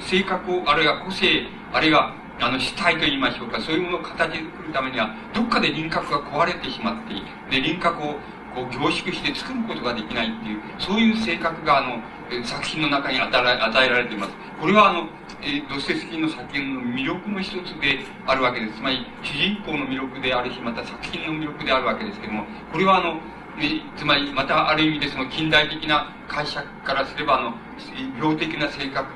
[0.01, 7.15] 性格を、あるいは個性、あるいは、あの、死体と言いましょうか、そういうものを形作るためには、どっかで輪郭が壊れてしまって、
[7.51, 8.19] で、輪郭を
[8.57, 12.01] こう凝縮して作ることができないっていう、そういう性格が、あの、
[12.43, 14.33] 作品の中に与え与えられています。
[14.59, 15.09] これは、あの、
[15.43, 18.79] えー、ドステスキーの作品の魅力の一つであるわけです。
[18.79, 23.21] つまり、主人公の魅力であるし、また作品の魅力であるわけですけども、これはあの、
[23.97, 27.55] つまり、またある意味でその近代的な解釈からすれば、あの、
[28.19, 29.09] 病的な性格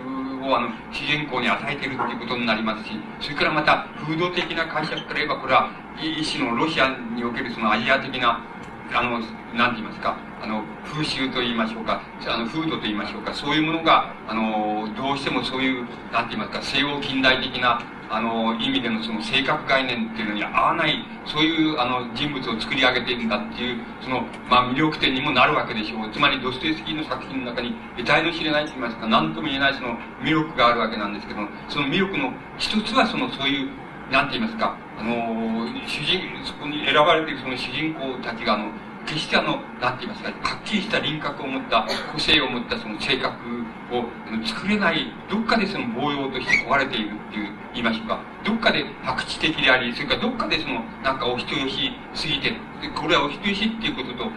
[0.44, 8.40] をあの、主人公に与えているということになりますし、それからまた、風土的な解釈から言えば、これは、一種のロシアにおけるそのアジア的な、
[8.92, 9.20] あの、
[9.57, 17.81] なんて言いますか、あの、風習と言いましょうか、あの、風土と言いましょうか、そういうものが、あの、どうしてもそういう、なんて言いますか、西欧近代的な、
[18.12, 26.11] あの、意味でのその性格概念っていうのに合わない、そういう、あの、人物を作り上げているんだっていう、その、まあ、魅力点にもなるわけでしょう。
[26.11, 33.68] つまり、ドストエスキーの作品の中に、得体の知れないと言いますか、何とも言えないその魅力があるわけなんですけども、その魅力の一つは、その、そういう、
[34.11, 38.70] なんて言いますか、あの、主人、そこに選ばれているその主人公たちが、あの、
[39.07, 43.33] 決してあの、なんて言いますか、はっきりした輪郭を持った、個性を持ったその性格
[43.92, 44.05] を
[44.44, 48.20] 作れない、どっかでその防用として壊れているっていう、言いましょうか。
[48.44, 52.53] どっかで白地的であり、それからどっかでその、なんかお人よしすぎて、
[52.96, 54.31] これはお人よしっていうことと、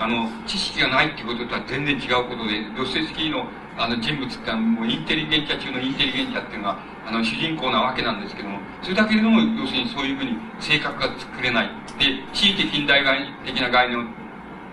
[0.00, 11.70] あの、知識がないっていうこととは全然違うことで、ドステスキーのあの人物ってもうインテリゲンチャ中のインテリゲンチャっていうのは、あの主人公なわけなんですけども、それだけれども、要するにそういうふうに性格が作れない。
[11.98, 13.02] で、地域近代
[13.44, 14.04] 的な概念を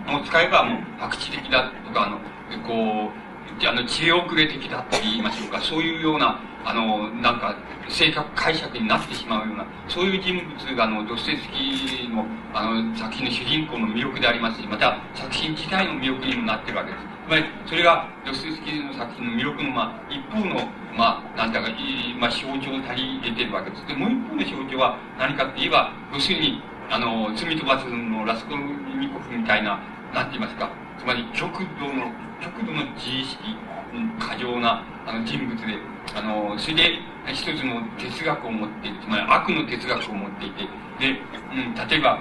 [0.08, 2.18] を使えばもう白地的だとか、あの、
[2.66, 3.27] こう、
[3.66, 7.56] あの、知恵遅れ的だって言いましょうか、そういうような、あの、なんか、
[7.88, 17.04] 性格解釈になってしまうような、そういう人物が、あの、ドステスキーの、あの、作品の主人公の魅力でありますし、また、作品自体の魅力にもなってるわけです。
[17.26, 21.68] つまり、それが、ドステスキーの作品の魅力の、まあ、一方の、まあ、なんだか、
[22.18, 23.86] まあ、象徴を足り得てるわけです。
[23.86, 29.78] で、もう一方の象徴は何かって言えば、要するに、あの、罪と罰のラスコニコフみたいな、
[30.14, 30.70] なんて言いますか、
[31.08, 33.56] まり極度の、極度の自意識、
[34.20, 35.80] 過剰なあの人物で、
[36.14, 37.00] あの、それで
[37.32, 40.68] 一つの哲学を持っている、つまり悪の哲学を持っていて、
[41.00, 41.16] で、
[41.48, 42.20] うん、例えば、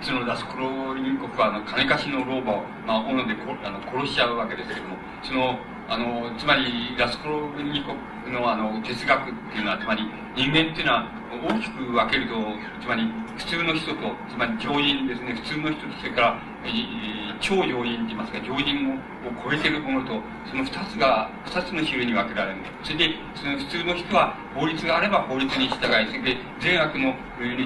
[0.00, 7.94] そのラスクロリン国は、あの、金貸しの老婆を、まあ、斧であの殺しちゃうわけですけども、その、あの、つまり、ラスクロブニコ
[8.24, 10.02] フのあの、哲学っていうのは、つまり、
[10.34, 11.06] 人間っていうのは、
[11.46, 12.34] 大きく分けると、
[12.82, 13.06] つまり、
[13.38, 18.98] 普通の人と、つまり常人ですね、普通の人と、それから、えー、超常人と言いますか、常人を
[19.46, 20.18] 超えてるものと、
[20.50, 22.58] その二つが、二つの種類に分けられる。
[22.82, 27.14] それで、その普通の人は、法律があれば法律に従い、それで、善悪の、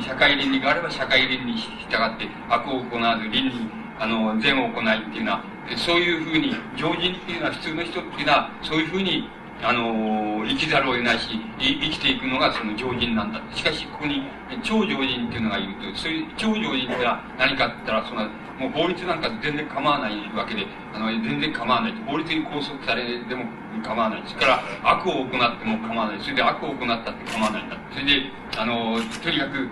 [0.05, 5.45] 社会倫理があれば社会倫理に従って、悪を行わず倫理、あの、善を行いっていうのは、
[5.77, 9.29] そういうふうに、常人っていうのは、普通の人っていうのは、そういうふうに、
[9.63, 13.41] あの、生きざるを得ないし、生きていくのがその常人なんだ。
[13.55, 14.25] しかし、ここに
[14.63, 18.25] 超常人っていうのがいると、そういう超常人ってのは何かって言ったら、その、
[18.59, 21.95] もう法律なんか全然構わないわけで、あの、全然構わない。
[22.07, 23.45] 法律に拘束されても
[23.83, 24.23] 構わない。
[24.27, 26.21] それから悪を行っても構わない。
[26.21, 27.77] それで悪を行ったって構わないんだ。
[27.93, 29.69] それで、あの、とにかく、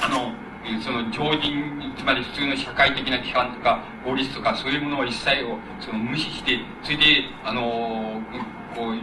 [0.00, 0.32] あの、
[0.82, 7.04] その常人、つまり普通の社会的な規範とか法律とかそういうものを一切をその無視して、それで、
[7.44, 8.20] あの、
[8.74, 8.94] こう、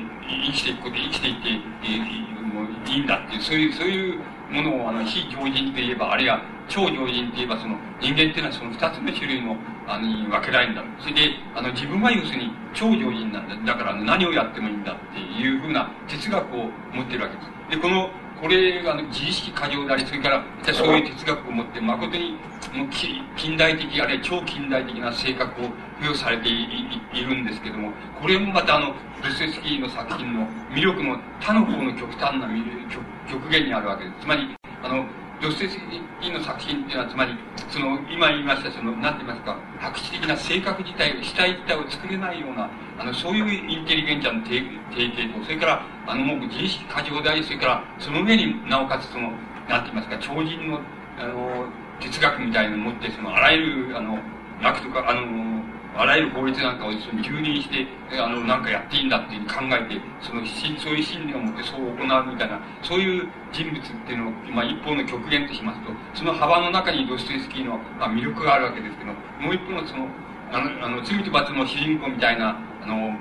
[0.47, 1.49] 生きていくこと、生きていって、
[1.83, 4.19] えー、もういいんだっていう、そういう、そういう
[4.51, 10.83] ものを、あの、非常人といえば、あるいは超常人といえば、その、人間っていうのはその二つの種類の、あの、に分けられるんだ。
[10.99, 11.21] それで、
[11.55, 13.73] あの、自分は要するに超常人なんだ。
[13.73, 17.49] だから、何をやってもいいんだっていうふうな哲学を持ってるわけです。
[17.71, 18.09] で、この、
[18.41, 20.43] これが、自意識過剰であり、それから、
[20.73, 22.37] そういう哲学を持って、誠に、
[23.35, 25.63] 近代的、あるいは超近代的な性格を
[25.99, 32.47] 付与されているんですけども、これもまたあの、ブススキーの作品の魅力の他の方の極端な
[33.29, 34.15] 極限にあるわけです。
[34.21, 35.05] つまり、あの、
[35.41, 35.77] ドステス
[36.21, 37.37] キーの作品っていうのは、つまり、
[37.69, 49.31] その、今言いました、その、なんて言いますか、白紙的な性格自体、主体自体を作れないような、あの、そういうインテリゲンチャの定型と、それから、あの、もう自意識過剰であり、それから、その上になおかつその、
[49.67, 50.79] なんて言いますか、超人の、
[51.19, 51.67] あの、
[51.99, 54.19] 哲学みたいなのを持って、その、あらゆる、あの、
[54.61, 55.54] 楽とか、あの、
[55.95, 57.87] あらゆる法律なんかをその蹂躙して、
[58.19, 70.07] あの、なんかやっていいんだっていう考えて、その、そういう心理を持ってそう行うみたいな、そういう人物っていうのを、まあ、一方の極限としますと、その幅の中にドストエスキーの、まあ、魅力があるわけですけど、もう一方のその、
[70.51, 73.15] あの、あの罪と罰の主人公みたいな、あの、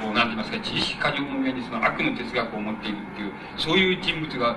[0.00, 4.56] こう、なんて言いますか、自意識過剰の上にその悪の哲学を持っているっていう、そういう人物が、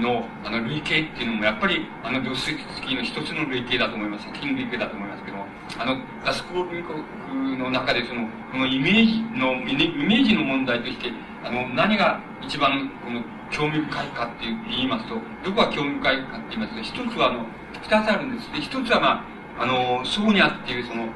[0.00, 4.24] の、あの、類型っていうのも、やっぱり、あの、ドスキーの一つの類型だと思います。
[4.26, 5.46] 作品類型だと思いますけども、
[5.78, 11.12] あの、ラスコール国の中で、その、このイメージの、イメージの問題として、
[11.44, 17.46] あの、何が一番、この、興味深いかって言いますと、どこが興味深いかって言いますと、一つは、あの、
[17.82, 18.52] 二つあるんです。
[18.52, 19.24] で、一つは、ま
[19.58, 21.08] あ、あの、ソーニャっていう、その、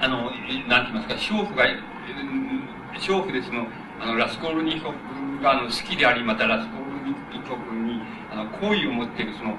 [0.00, 1.64] あの、なんて言いますか、娼婦が、
[2.98, 3.66] 娼婦でその、
[4.00, 6.92] あの、ラスコールニコフが、あの、好きであり、またラスコール
[7.48, 8.00] 局に、
[8.32, 9.56] あの、好意を持っているその、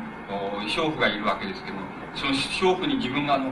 [0.68, 1.84] 娼婦がいるわけですけども、
[2.16, 3.52] その娼婦に自分があの、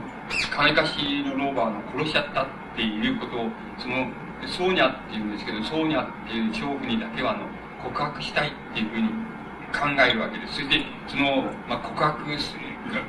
[0.50, 2.46] 金貸しの老婆を殺しちゃったっ
[2.76, 3.48] ていうことを、
[3.78, 4.06] その、
[4.46, 7.46] ソーニャっていうんですけど、ソーニャっていう娼婦にだけはあの、
[7.82, 9.08] 告白したいっていうふうに
[9.72, 10.54] 考えるわけです。
[10.54, 12.60] それで、その、まあ、告白する、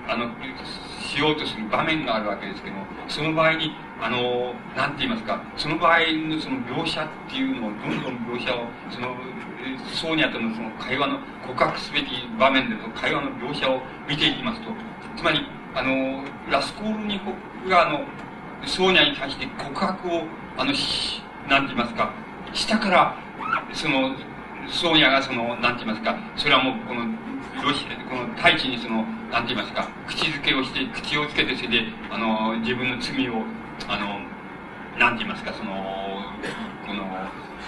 [0.08, 0.30] あの、
[1.00, 9.16] しようとする場面があるわけですけども、その場合に、あの、なんて言いますか、その場合のその描写っていうのを、どんどん描写を、その、
[9.94, 14.72] ソーニャとのその会話の告白すべき場面での会話の描写を見ていきますと、
[15.16, 15.46] つまり、
[15.76, 17.32] あの、ラスコールニコ
[17.64, 18.06] フが、あの、
[18.66, 20.24] ソーニャに対して告白を、
[20.58, 20.74] あの、
[21.50, 22.14] なんて言いますか、
[22.54, 23.16] 下から、
[23.74, 24.16] その、
[24.70, 27.06] ソーニャがその、なんて言いますか、それはもう、この、
[27.64, 33.44] ロシこの大地にその、なんて言いますか、口づけをして、口をつけて、それで、あの、自分の罪を、
[33.88, 34.20] あの、
[35.00, 35.74] なんて言いますか、その、
[36.86, 37.04] この、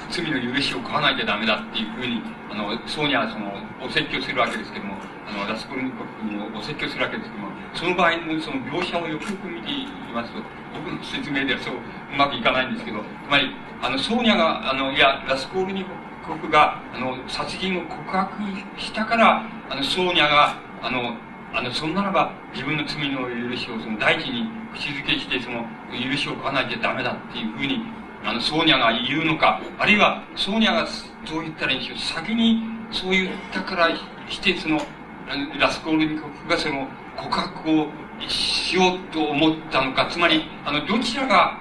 [0.10, 4.96] 罪の許しを買わなきゃダメだっていうふうに、あの、そうにはその、お説教するわけですけども、
[5.28, 7.30] あの、ラスコルニコフにお説教するわけです。
[7.30, 10.40] けども、その場合のその描写をよくよく見ていますと、
[10.74, 11.80] 僕の説明ではそうう
[12.18, 13.50] まくいかないんですけど、つまり、
[13.82, 15.86] あの、ソーニャが、あの、いや、ラスコールニ
[16.26, 18.32] コフが、あの、殺人を告白
[18.78, 21.18] したから、あの、ソーニャが、あの、
[21.54, 27.82] あの、そんならば、自分の罪の許しを、その、大地に口づけして、その、許しを買わなきゃダメだっていうふうに、
[28.24, 30.86] あの、ソーニャが言うのか、あるいは、ソーニャが
[31.30, 33.90] どう言ったらいいんでしょう、先にそう言ったから
[34.30, 34.82] して、その、
[35.60, 37.88] ラスコールニコフがその告白を
[38.28, 41.60] しようと思ったのか、つまり、あの、どちらが、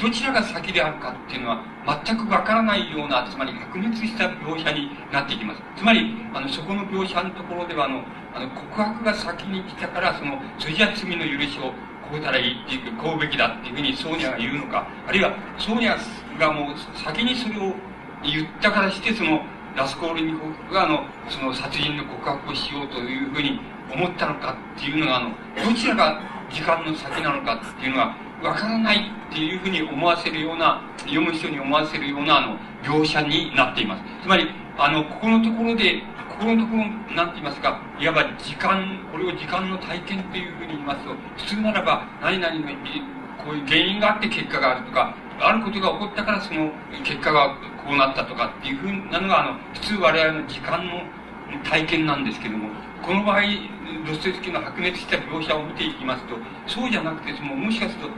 [0.00, 1.62] どちらが先であるかっていうのは
[2.04, 5.62] 全くわからないような、つまり白熱した描写になっていきます。
[5.76, 8.02] つまり、あの、そこの描写のところでは、あの、
[8.34, 11.72] あの告白が先に来たから、その、それじゃ罪の許しを
[12.12, 15.96] こうたらいいっていうこうべきだっていうふうにソーニャが言うのかあるいはソーニャ
[16.38, 17.72] がもう先にそれを
[18.22, 19.40] 言ったからしてその
[19.76, 23.60] ラスコールニコフがあのその殺人の告白をしようというふうに
[23.92, 25.30] 思ったのかっていうのがあの
[25.64, 28.98] どちらが時間の先なのかっていうのがわからない
[29.30, 34.02] っていうふうに思わせるような読む人に思わせるようなあの描写になっています。
[34.22, 42.60] つまりあのここのところでここのところ、なんて言いますか、いわば時間、これを時間の体験というふうに言いますと、普通ならば、何々の、
[43.44, 46.70] こういう原因があって結果があるとか、あることが起こったからその
[47.04, 51.02] 結果がこうなったとかっていうふうなのが、あの、普通我々の時間の
[51.64, 52.68] 体験なんですけども、
[53.02, 53.42] この場合、
[54.06, 58.10] ドストエフスキの白熱した描写を見ていきますと、そうじゃなくて、そのもしかすると、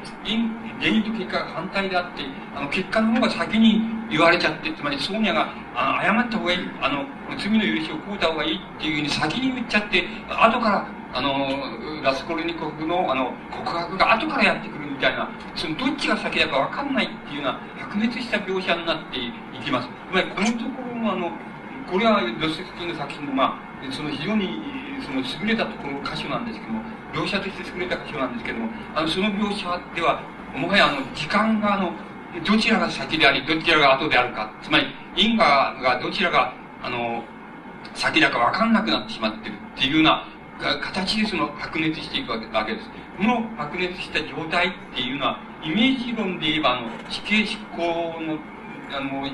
[0.78, 2.22] 原因と結果が反対であって、
[2.54, 7.04] あの、結果の方が先に言われちゃって、つまりソーニャが、あ、謝った方がいい、あの、
[7.38, 11.48] 罪の許しを請うた方がいいっていうふうに先に言っちゃって、後から、あの、
[12.02, 19.32] ラスコルニコフの、あの、告白が後からやってくるみたいな、その、どっちが先だかわかんないっていうような、白熱した描写になってい
[19.64, 19.88] きます。
[19.88, 21.32] つまり、このところも、あの、
[21.90, 24.60] これはドストエフスキーの作品の、まあ、その非常に
[25.04, 26.80] その優れたところ箇所なんですけども
[27.12, 30.22] 描写として優れた箇所なんですけどもあのその描写では
[30.56, 31.92] もはやあの時間があの
[32.42, 35.44] どちらが先でありどちらが後であるかつまり因果
[35.82, 36.54] がどちらが
[36.84, 37.24] あの、
[37.94, 40.26] 先だかわかんなくなってしまってるっていうような
[40.82, 42.90] 形でその白熱していくわけです。
[43.16, 48.38] この白熱した状態っていうのは、イメージ論で言えば、あの、死刑執行の
[48.92, 49.26] あの、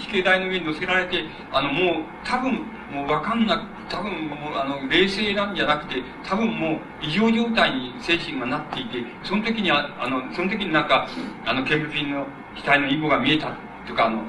[0.00, 2.52] 死刑台の上に乗せられて、あの、もう、多分、
[2.92, 11.08] もうわかんなく、多分もう、あの、冷静なんじゃなくて、多分もう、異常状態に精神がなっていて、その時には、あの、その時になんか、
[11.44, 12.26] あの、ケムフィンの
[12.64, 13.56] 額のイボが見えた
[13.86, 14.22] とか、あの、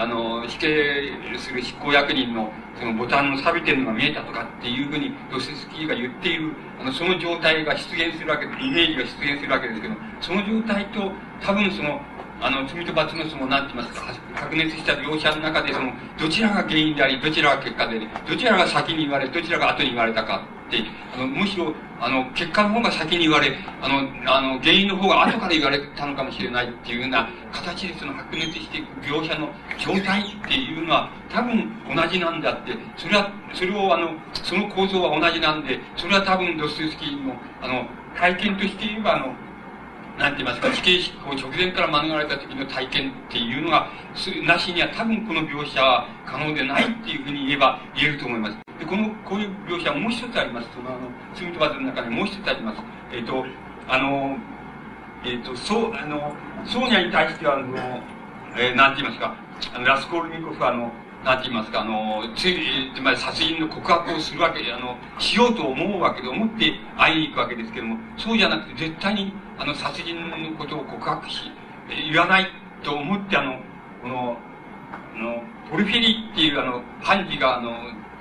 [0.00, 12.00] あの、死刑する執行役人の、そのボタンの錆びてるのが見えたとかっていうふうに、ドススキーが言っている、あの、その状態が出現するわけで、イメージが出現するわけですけど、その状態と、多分その、
[12.44, 20.84] あの、罪と罰のその、なんてますか、白熱した描写の中で、その、どちらが原因であり、どちらが結果であり、どちらが先に言われ、どちらが後に言われたかって、
[21.14, 39.34] あの、むしろ、あの、結果の方が先に言われ、あの、あの、原因の方が後から言われたのかもしれないっていうような形でその白熱していく描写の状態っていうのは、多分同じなんだって、それは、それをあの、その構造は同じなんで、それは多分ドストスキーの、あの、体験として言えば、あの、
[40.18, 43.88] なんて言いますか、死刑執行直前から免れた時の体験っていうのが、
[44.46, 48.56] なしには多分この描写は可能でないっていうふうに言えば言えると思います。
[48.78, 50.68] で、この、こういう描写はもう一つあります。
[50.72, 52.78] その、あの、罪と罰の中にもう一つあります。
[53.12, 53.44] えっ、ー、と、
[53.88, 54.36] あの、
[55.24, 56.32] えっ、ー、と、そう、あの、
[56.64, 57.76] ソーニャに対しては、あの、
[58.56, 59.34] えー、なんて言いますか、
[59.74, 60.92] あの、ラスコールニコフは、あの、
[61.24, 71.50] なんて言いますか、あの、つい、つまり殺人の告白をするわけで、あの、しようと思うわけで、思って会いに行くわけですけども、そうじゃなくて、絶対に、あの、殺人のことを告白し、
[72.12, 72.46] 言わない
[72.82, 73.58] と思って、あの、
[74.02, 74.36] この、
[75.16, 77.70] あの、ポルフィリっていう、あの、判事が、あの、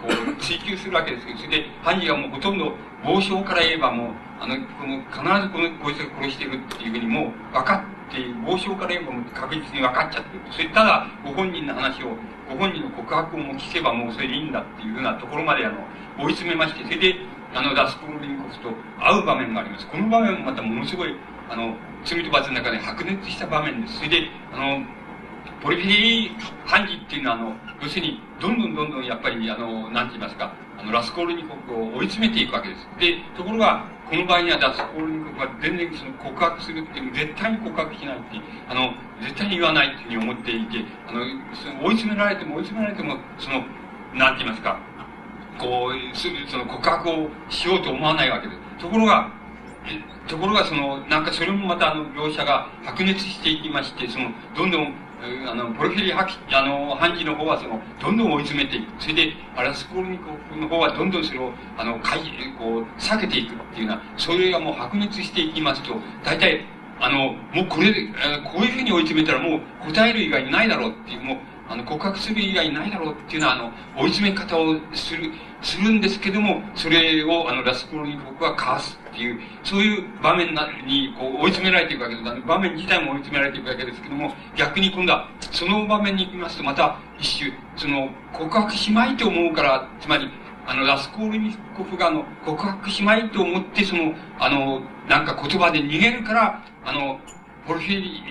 [0.02, 2.74] こう、追求するわけですけど、それで、判事がもうほとんど、
[3.04, 4.08] 傍証から言えばもう、
[4.40, 10.42] あの、この、必ずこの、こいつが殺してるっていうふうにもう、分かっって、傍証から言えばも確実に分かっちゃってる。
[10.52, 12.16] それただ、ご本人の話を、
[12.48, 15.78] ご本人の告白をも聞けばもうそれでいいんだっていうふうなところまで、あの、
[16.20, 17.16] 追い詰めまして、それで、
[17.56, 19.88] あの、ラスコーリンコフと会う場面があります。
[19.88, 21.16] この場面もまたものすごい、
[21.50, 23.98] あの、罪と罰の中で白熱した場面です。
[23.98, 24.86] それで、あの、
[25.62, 26.32] ポリフィリー
[26.66, 30.54] 判事っていうのは、あの、要するに、どんどんどんどんやっぱり、あの、なんて言いますか、
[30.86, 32.88] の、ラスコールニコフを追い詰めていくわけです。
[33.00, 41.20] で、ところが、この場合にはラスコールニコフは全然その告白するっていう、絶対に告白しないっていう、あの、絶対に言わないっていうふうに思っていて、あの、
[41.56, 43.64] その追い詰められても追い詰められても、その、
[44.14, 44.80] なんて言いますか、
[45.58, 48.60] こう、すぐその告白をしようと思わないわけです。
[48.80, 49.32] ところが、
[50.28, 54.94] ところがその、なんかそれもまたあの描写が白熱していきまして、その、どんどん、
[55.24, 59.02] あの、ポルフィリハキ、あの、判事の方はその、どんどん追い詰めていく。
[59.02, 62.20] それで、アラスコルニコフの方はどんどんそれを、あの、かい、
[62.60, 65.96] こう、避けていくっていうのは、それがもう白熱していきますと、
[66.26, 66.66] 大体、
[67.00, 68.08] あの、もうこれで、
[68.44, 71.38] こういうふうに追い詰めたらもう答える以外ないだろうっていう、もう、
[71.70, 80.56] あの、告白する以外ないだろうっていうのは、あの、追い詰め方をする、するんですけども、それを、あの、ラスコロに僕はかわすっていう、そういう場面
[80.86, 82.48] に、こう、追い詰められていくわけです。
[82.48, 90.28] 場面自体も追い詰められていくわけですけども、逆に今度は、その場面に行きますと、また、一種、その、告白しまいと思うから、つまり、
[90.66, 97.20] あの、ラスコールニコフが、あの、告白しまいと思って、その、あの、なんか言葉で逃げるから、あの、
[97.68, 98.24] ポルフィリ、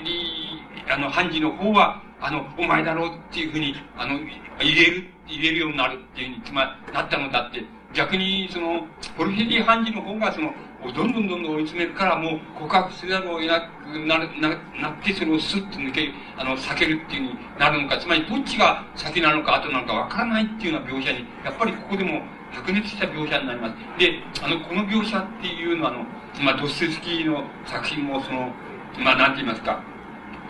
[0.90, 4.18] あの、判事の方は、あの、お前だろうっていうふうに、あの、
[4.60, 7.64] 入れる、入れるようになるっていうふうに、つまり、なったのだって、
[7.94, 8.86] 逆に、その、
[9.16, 10.52] ポルフィリー判事の方が、その、
[10.94, 14.48] どんどんどんどん追い詰めるから、もう告白せざるを得なくなる、な、
[14.80, 23.74] なって、それをスッと抜け、あの、避けるっていうふうになるのか、つまり、どっちが先なのか後なのかわからないっていうような描写に、やっぱりここでも白熱した描写になります。
[23.98, 26.04] で、あの、この描写っていうのは、あの、
[26.42, 28.52] まあ、ドステスキーの作品も、その、
[28.98, 29.82] まあ、なんて言いますか、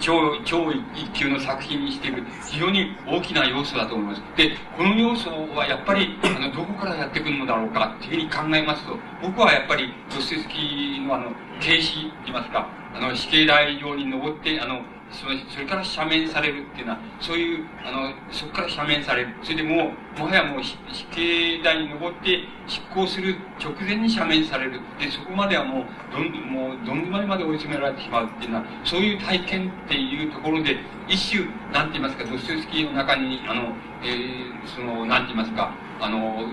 [0.02, 4.22] 超、超一級の作品にしている非常に大きな要素だと思います。
[4.36, 11.30] で、この要素はやっぱり、あの、どこからやってくるのだろうかっていうふうに考えますと、僕はやっぱり、ドステスキーのあの、
[11.60, 14.82] 停止って言いますか、あの、死刑台上に登って、あの、
[15.12, 19.34] それそれから赦免されるっていうのは、そういう、あの、そこから赦免される。
[19.42, 20.76] それでもう、もはやもう死
[21.10, 24.80] 刑台に登って執行する直前に赦免される。
[24.98, 36.46] で、そこまではもう、どん、もう、どん詰まりまで追い詰められてしまうっていうのは、そういう体験っていうところで、一種、なんて言いますか、ドストエフスキーの中に、あの、えー、その、なんて言いますか、あの、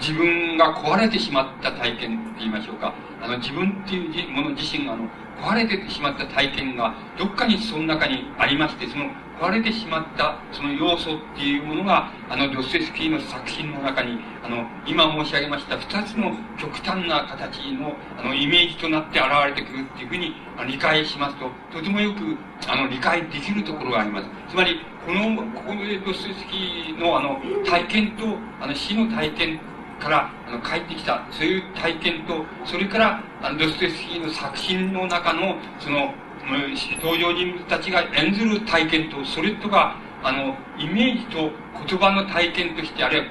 [0.00, 2.94] 自分が壊れてしまった体験って言いましょうか。
[3.20, 5.08] あの、自分っていうもの自身が、あの、
[5.40, 9.10] 壊れてしまった体験がどっかにその中にありまして、その
[9.40, 20.34] 壊れてしまったその要素っていうものが、あの、ドステスキーの作品の中に、あの、今申し上げました二つの極端な形の、あの、イメージとなって現れてくるっていうふうに
[20.66, 22.36] 理解しますと、とてもよく、
[22.66, 24.28] あの、理解できるところがあります。
[24.50, 28.24] つまり、この、ここでドステスキーの、あの、体験と、
[28.60, 29.60] あの、死の体験
[30.00, 36.14] からあの帰ってきた、そういう体験と、それからあのドステスキーの作品の中の、その、
[37.02, 41.50] 登場人物たちが演ずる体験と、それとが、あの、イメージと
[41.86, 43.26] 言葉の体験として、あるいは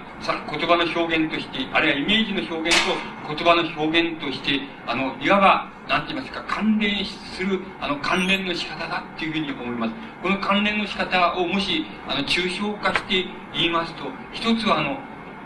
[0.49, 2.93] 言葉の表現として、あるいはイメージの表現と
[3.27, 9.93] 言葉の表現として、あの、いわば、なんて言いますか、関連する、あの、関連の仕方だっていうふうに思います。
[10.21, 14.99] この関連の仕方をもし、あの、抽象化して言いますと、一つは、あの、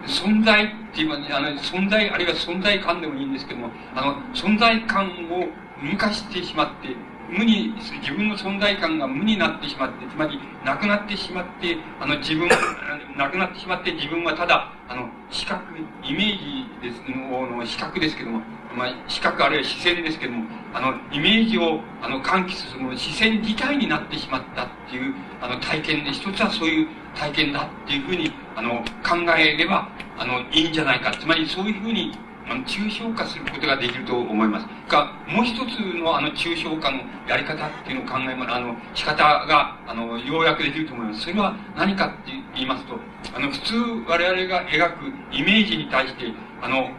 [0.07, 5.47] 存在って言いう、あの、存在、あるいは存在感でもいいんですけども、あの、存在感を
[5.81, 6.95] 抜かしてしまって、
[7.31, 12.49] 無に、自分の存在感が無になってしまって、つまり、なくなってしまって、あの、自分、
[13.17, 15.63] なくなってしまって、自分はただ、あの、視覚、
[16.03, 18.41] イメージですの、視覚ですけども、
[18.75, 31.11] まあ、視覚あるいは視線ですけども、あの、イメージを、あの、喚起するその視線自体になってしまったっていう、あの、体験で、一つはそういう体験だっていうふうに、あの、考えれば、あの、いいんじゃないか。
[31.11, 32.11] つまり、そういうふうに、
[32.49, 34.67] あの、抽象化することができると思います。
[34.89, 41.21] が、もう一つのあの、抽象化のやり方っていうのを考えま、あの、仕方が、あの、要約できると思います。
[41.21, 42.99] それは何かって言いますと、
[43.35, 43.75] あの、普通
[44.07, 46.31] 我々が描くイメージに対して、
[46.61, 46.89] あの、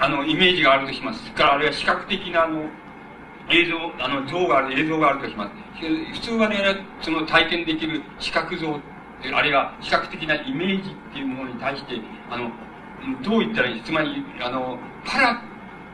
[0.00, 1.22] あの、イメージがあるとします。
[1.22, 2.64] それから、あるいは視覚的な、あの、
[3.50, 5.50] 映像、あの、像がある、映像があるとします。
[6.14, 8.80] 普通我々は、その体験できる視覚像、
[9.34, 12.00] あるいは視覚的なイメージっていうものに対して、
[12.30, 12.50] あの、
[13.22, 13.82] どう言ったらいい？
[13.82, 15.42] つまり、あの、パラ、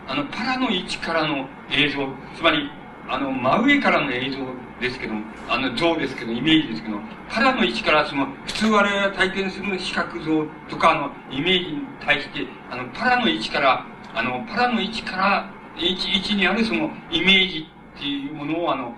[0.06, 2.70] あの、パラの位置からの映像、つまり、
[3.08, 4.38] あの、真上からの映像
[4.80, 5.14] ですけど、
[5.48, 6.98] あの、像ですけど、イメージですけど、
[7.30, 18.94] パラの位置から、その、普通我々が体験する視覚像とか、あの、イメージに対して、あの、パラの位置から、あの、パラの位置から、位置、位置にあるその、イメージっていうものを、あの、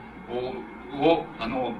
[1.00, 1.72] を、あの、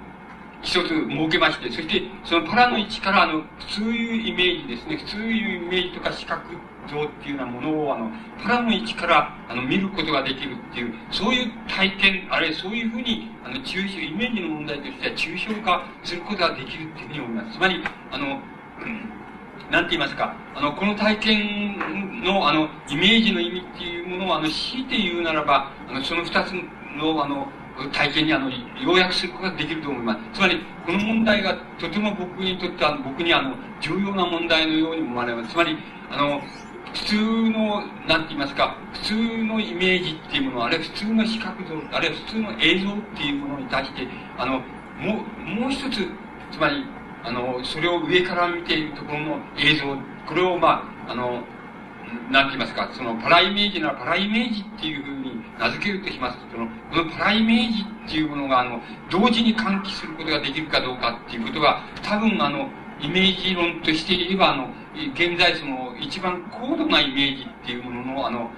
[0.63, 6.55] 一つ設けまして、そして、そのパラの位置から、あの、普通いうイメージですね、普通いうイメージとか視覚
[6.89, 8.11] 像っていうようなものを、あの、
[8.43, 17.59] パラの位置から、あの、見ることができるっていう、そういう体験、あるいはそういうふうに、あの、抽象、イメージの問題としては抽象化することができるっていうふうに思います。
[17.59, 19.21] つまり、あの、うん
[19.71, 21.79] なんて言いますか、あの、この体験
[22.25, 26.53] の、あの、イメージの意味っていうものを、あの、強いて言うならば、あの、その二つ
[26.97, 27.47] の、あの、
[27.93, 28.51] 体験にあの、
[28.83, 30.39] 要約することができると思います。
[30.39, 35.51] つまり、この問題がとても僕にとっては、僕にあの、重要な問題のように思われます。
[35.51, 35.77] つまり、
[36.11, 36.41] あの、
[36.93, 39.15] 普通の、なんて言いますか、普通
[39.45, 44.61] のイメージっていうもの、あるいは普通の視覚像、あるいは普通の映像っていうものに対して、あの、
[44.99, 46.07] もう、もう一つ、
[46.51, 46.85] つまり、
[47.23, 49.97] あの、それを上から見ているところの映像、
[50.27, 51.43] これを、まあ、あの、
[52.31, 56.39] なんて言いますか、そのパライメージならパライメージっていうふうに名付けるとします。
[56.39, 58.81] と、その、このパライメージっていうものが、あの、
[59.11, 62.69] 同時に喚起することができるかどうかっていうことが、多分、あの、
[63.01, 64.71] イメージ論として言えば、あの、
[65.15, 68.51] 現在その、一番高度なイメージっていうものの、あの、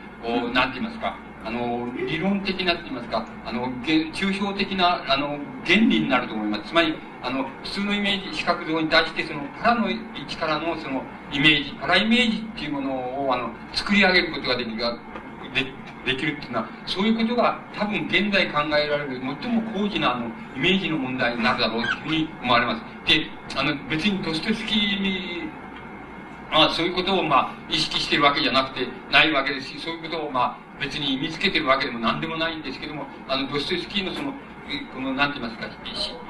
[0.53, 6.69] なんて言いますか、あの、理論的なって言いますか、あの、抽象的な、あの、原理になると思います。
[6.69, 12.93] つまり、あの、普通のイメージ、視覚像に対して、その、パラの位置からの、その、イメージ、パライメージっていうもの
[13.27, 14.77] を、あの、作り上げることができる、
[15.55, 15.67] で、
[16.05, 20.27] できるっていうのは、そういうことが多分現在考えられる最も高次な、あの、
[20.57, 22.83] イメージの問題になるだろうというふうに思われます。
[23.07, 23.27] で、
[23.57, 25.43] あの、別にドストスキーに、
[26.51, 34.33] まあ、そういうことを、まあ、意識してるわけじゃなくて、ないわけですし、そういうことを、まあ、別に見つけてるわけでも何でもないんですけども、あの、ドストスキーのその、
[34.93, 35.71] この、なんて言いますか、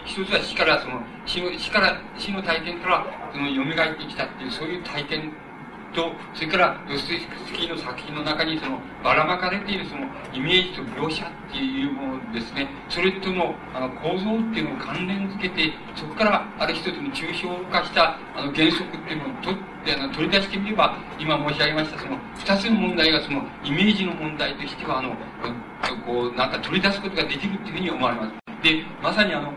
[0.05, 5.32] 一つは死から、その、死の、死から、死の体験から、その、蘇ってきたっていう、そういう体験
[5.93, 25.14] と、それからドストエフスキーの作品の中にそのばらまかれているそのイメージと描写っていうものですね、それとのあの構造っていうのを関連づけて、そこからある一つの抽象化したあの原則っていうのを取ってあの取り出してみれば、今申し上げましたその二つの問題がそのイメージの問題としては、あの、
[26.07, 28.32] こう、なんか取り出すことができるっていうふうに思われます。
[28.62, 29.53] で、まさにあの、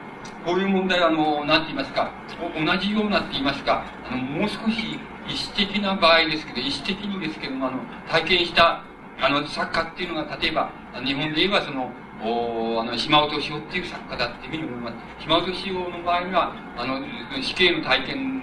[0.45, 2.11] こういう問題は、あの、なんて言いますか、
[2.55, 8.83] 同じようなって言いますか、あの、もう少し意思的な場合ですけど、意思的にですけども、あの、体験した、
[9.19, 10.71] あの、作家っていうのが、例えば、
[11.03, 11.91] 日本で言えば、その、
[12.23, 14.95] おあの、島尾敏夫っていう作家だっていうふうに思います。
[15.19, 16.99] 島尾敏夫の場合には、あの、
[17.41, 18.41] 死刑の体験、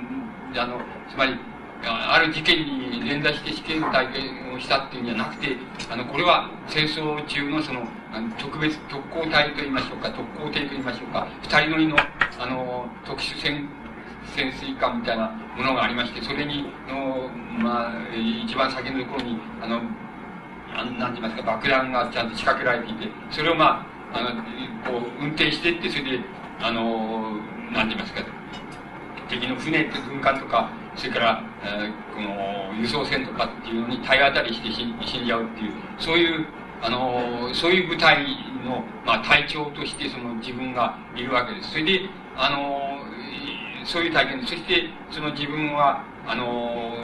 [0.57, 0.81] あの、
[1.11, 1.39] つまり、
[1.85, 5.57] ある事件に連座して死刑の体験をしたっていうんじゃなくて、
[5.91, 11.97] あの、これは戦争中のその、あの特別、特攻隊と言いましょうか、特攻艇と言いましょうか、二人乗りの、
[12.39, 13.69] あの、特殊戦、
[14.35, 17.29] 潜水艦みたいなものがありまして、それに、の、
[17.59, 17.93] まあ、
[18.45, 19.83] 一番先のところに、あの、
[20.99, 24.43] なんて言いますか、爆弾がちゃんと仕掛けられていて、それをまあ、あの、
[24.85, 26.21] こう、運転していって、それで、
[26.61, 27.37] あの、
[27.73, 28.23] なんて言いますか、
[29.29, 36.47] 敵の船と軍艦とか、それから、えー、この輸送船とかっていうのに体当たりして死んじゃうっていう、そういう、
[36.83, 38.27] あのそういう部隊
[38.65, 41.71] の、まあ、隊長としてその自分がいるわけです。
[41.71, 42.01] それで、
[42.37, 43.02] あの
[43.85, 46.95] そういう体験、そしてその自分は、あの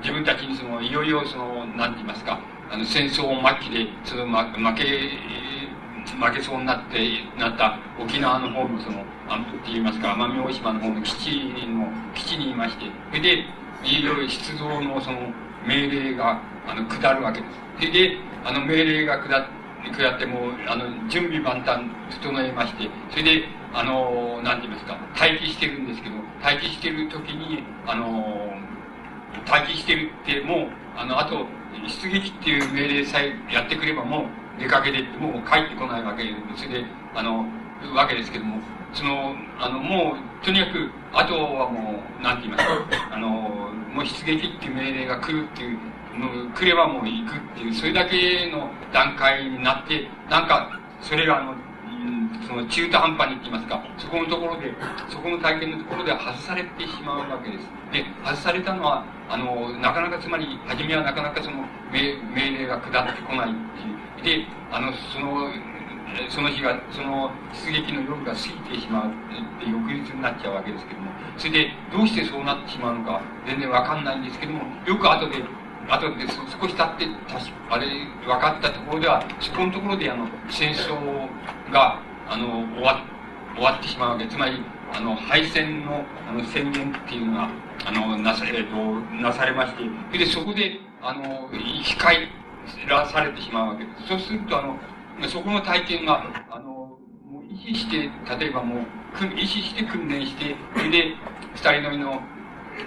[0.00, 2.38] 自分たちにその、いよいよその、なんて言いますか、
[2.70, 4.84] あの戦争末期で、その、ま、負け、
[6.20, 6.98] 負けそうになって、
[7.38, 11.30] なった沖縄の方のその、あって言いますか、奄美大島の方の基地
[11.68, 13.44] の、基地にいまして、それで、
[13.84, 15.32] いろいろ出動のその
[15.66, 17.52] 命令が、あの、下るわけです。
[17.78, 28.54] それで、あの命令が下って、下ってもあの、準備万端整えまして、それで、あの、なんて言いますか、待機してるんですけど、待機してる時に、あの、
[29.50, 31.44] 待機してるって、もう、あの、あと、
[31.88, 37.44] 出撃っていう命令さえやってくればもう出かけてってもう帰ってこないわけで、それで、あの、
[37.94, 38.60] わけですけども、
[38.92, 45.78] その、あの、もう、とにかく、あとはもう、なんて言いますか、あの、もう出撃っていう命令が来るっていう、
[46.16, 50.70] もう来ればもう行くっていう、それだけの段階になって、なんか、
[51.00, 51.54] それがあの、
[52.46, 54.74] その中途半端にって言いますか、そこのところで、
[55.08, 57.64] そこの体験のところで外されてしまうわけです。
[57.92, 63.54] で、外されたのは、あの、なかなかつまり、初めはなかなかその命命令が下ってこないっ
[64.22, 64.44] ていう。
[64.44, 65.50] で、あの、その、
[66.28, 69.10] その日が、その出撃の夜が過ぎてしまうっ
[69.64, 75.42] て翌日になっちゃうわけですけども、それでどうしてそうなってしまうのか全然わかんないんですけども、よく後で、
[75.88, 77.06] 後で少し経って、
[77.70, 77.86] あれ、
[78.24, 80.94] 分かったところでは、そこのところであの、戦争
[81.72, 81.98] が、
[82.28, 83.04] あの、終わ、
[83.54, 84.26] 終わってしまうわけ。
[84.26, 84.60] つまり、
[84.92, 87.48] あの、敗戦の、あの、宣言っていうのが、
[87.86, 88.76] あの、なされ、えっと、
[89.22, 92.28] なされまして、で、そこで、あの、控え
[92.88, 94.08] らされてしまうわけです。
[94.08, 98.84] そうすると、あの、そこの体験が、あの、もう意識して、例えばもう、
[99.36, 101.14] 意識して訓練して、それで、
[101.54, 102.20] 二人乗りの、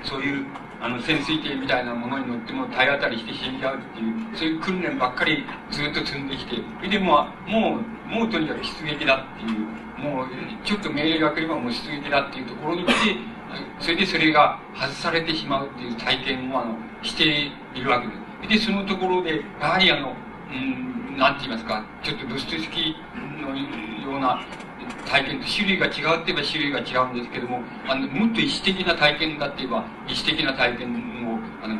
[0.04, 0.46] そういう、
[0.80, 9.60] あの、潜水艇みたいなものに乗っても体当たりして死んじゃうっていう、そういう訓練ばっかりずっと積んできて、それでもう、もう、もうとにかく出撃だっていう、
[10.00, 10.28] もう、
[10.64, 12.94] ちょっと命令が来ればもう出撃だっていうところに来て、
[13.80, 18.08] それでそれが外されてしまうっていう体験を、あの、しているわけ
[18.48, 18.68] です。
[18.68, 20.14] で、そのところで、やはりあの、
[20.52, 24.46] うん、なんて言いますか、ちょっとドストエフスキーのような
[25.06, 30.90] 体験と種類が違うって言えば種類が違うんですけども、あの、もっと意思的な体験だって言えば、意思的な体験
[31.28, 31.76] を、あの、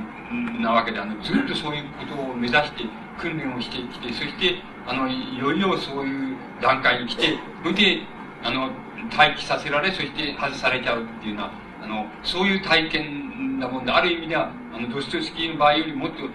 [0.62, 2.84] なわけで、あの、ずっとそういうことを目指して
[3.20, 4.56] 訓練をしてきて、そして、
[4.86, 8.02] あの、いよいよそういう段階に来て、それで、
[8.44, 8.72] あの、
[9.16, 11.52] 待機させられ、そして外されちゃうっていうような、
[11.84, 16.30] あの、そういう体験なもんで、ある意味では、あの、ドストエフスキーの場合よりもっと意思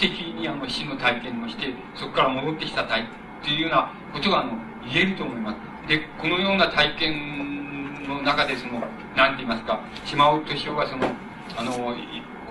[0.00, 3.06] 的にあの死の体験をして、そこから戻ってきた体っ
[3.42, 4.52] ていうようなことがあの
[4.92, 5.67] 言えると思います。
[5.88, 8.80] で、このような体験の中でその、
[9.16, 11.06] なんて言いますか、島尾敏夫がその、
[11.56, 11.72] あの、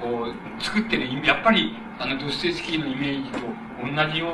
[0.01, 3.39] こう、作ってる、やっぱり、あの、ドストエフスキーのイメージと
[3.79, 4.27] 同じよ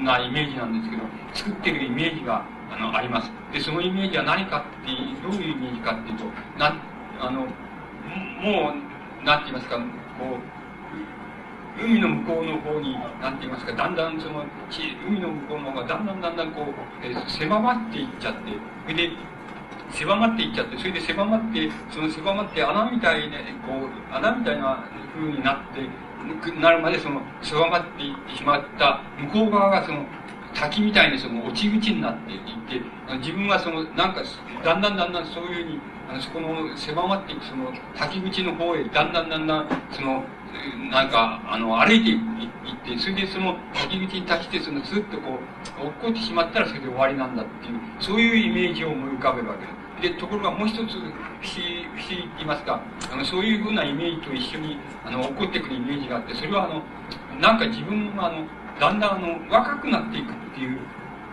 [0.00, 1.02] うなイメージなんですけど、
[1.34, 3.30] 作ってるイメージが、あの、あります。
[3.52, 6.24] で、そのイメージは何かっていう、どういうイメージかっていうと、
[6.58, 6.74] な、
[7.20, 8.72] あの、も
[9.22, 10.57] う、なんて言いますか、こう、
[11.80, 14.44] 海の向こうの方に、なんて言いますか、だんだんその、
[15.06, 18.40] 海の向こうの方がだんだんだんだんこう、えー、狭まっていっちゃって、
[18.84, 19.10] それで、
[19.90, 30.04] 狭まっていっちゃって、それで狭まって、その狭まって穴みたいね、こう、穴みたいな風になって、なるまでその、狭まっていってしまった向こう側がその、
[30.54, 32.82] 滝みたいにその落ち口になっていって、
[33.18, 34.22] 自分はその、なんか、
[34.64, 40.24] だんだんだんだんそういうふうに、あのそこの狭まっていくその滝口の方へだんだんだんだんその
[40.90, 42.18] なんかあの歩いていっ
[42.84, 45.38] てそれでその滝口に達してそのずっとこ
[45.82, 49.78] う落っこってしまったらそれで終わりなんだっていうそういうイメージを思い浮かべるわけです。
[50.14, 50.92] でところがもう一つ不思
[51.56, 52.80] 議不思議って言いますか
[53.12, 56.82] あのそういうふうなイメージと一緒にあの起こってくるイメージがあってそれはあの
[57.40, 58.46] なんか自分はあの
[58.78, 60.78] だんだんあの若くなっていくっていう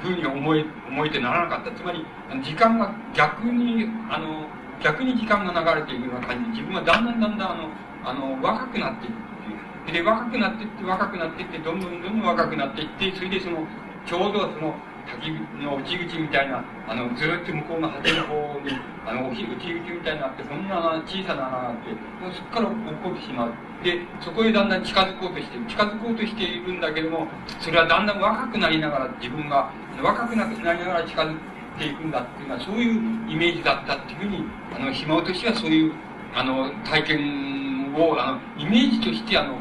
[0.01, 2.03] ふうに思え思えてならなかったつまり
[2.43, 4.47] 時間が逆にあの
[4.83, 7.69] 逆に時間が流れていくような感じで、自分はだんだんだんだんあの、
[8.05, 9.91] あの、若くなっていく。
[9.91, 13.65] で、若くなっていって、若くなっていって、どんどんどんどん若くなっていって、それでその、
[14.05, 14.75] ちょうどその、
[15.05, 15.31] 滝
[15.61, 18.73] の落ち口みたいな、あの、ずっと向こうの果ての方に、
[19.05, 21.91] あの、落ち口みたいになって、こんな小さな穴があって、
[22.21, 23.53] もうそこから落っこってしまう。
[23.83, 27.27] で、そこへだんだん近づこうとして近づこうとしているんだけども、
[27.59, 29.69] それはだんだん若くなりながら、自分が
[30.01, 31.37] 若くなりながら近づっ
[31.77, 34.43] ていくんだっていうのは、そういうイメージだったっていうふうに、
[34.75, 35.93] あの、島落としはそういう、
[36.33, 37.64] あの、体験
[37.95, 39.55] を、あの、イメージとして、あの、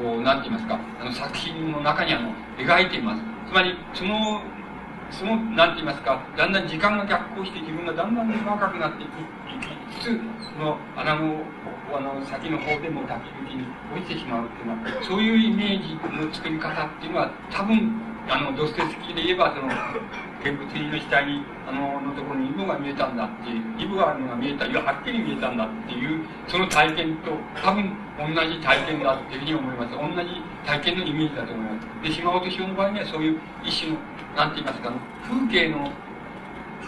[0.00, 3.22] こう、なんて言いますか、あの、作品の中にあの、描いています。
[3.48, 4.40] つまり、その、
[5.10, 9.58] その、なんて言いますか、だんだん時間が逆行して自分がだんだん若くなっていく、い
[9.94, 10.20] きつつ、
[10.52, 11.40] その穴の、
[11.94, 13.64] あの、先の方でも滝口に
[13.94, 17.92] 落ちてしまうっていうのは、そういうイメージの作り方っていうのは、多分、
[18.28, 19.68] あの、ドステスキーで言えば、その、
[20.44, 29.94] 見物人の額に、あの、のところにイブが見えたんだっていう、イブがあるのが見えた、いや、はっきり見えたんだっていう、その体験と、多分、同じ体験だっていうふうに思います。
[29.94, 32.08] 同じ体験のイメージだと思います。
[32.08, 33.98] で、島本師の場合には、そういう一種の、
[34.36, 34.92] なんて言いますか、
[35.26, 35.90] 風景の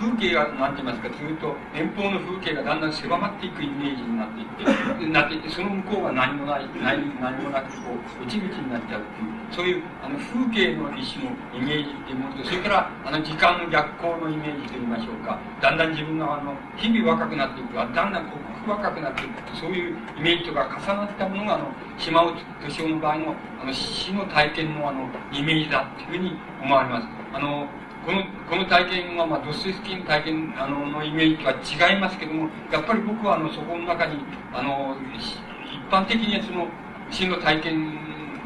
[0.00, 22.32] 風景が、なんて言いますか、ずっと遠方の風景がだんだん狭まっていくイメージになっていって、なっていって、その向こうが何もない、何何もなく、こう、落ち口になっちゃうっていう、そういう、あの、風景の一種のイメージっていうものと、それから、あの、時間の逆行のイメージといいましょうか、だんだん自分が、あの、日々若くなっていく、だんだん刻々若くなっていく、そういうイメージとか重なったものが、あの、島尾
[22.64, 27.06] 敏夫の場合の、あの、死の体験の、あの、イメージだっていうふうに思われます。
[27.32, 27.68] あの、
[28.04, 36.68] この、この体験は、まあ、ドステスキーの体験、あの、のイメージとは違いますけども、やっぱり僕は、あの、そこの中に、あの、一般的にその、
[37.10, 37.92] 死の体験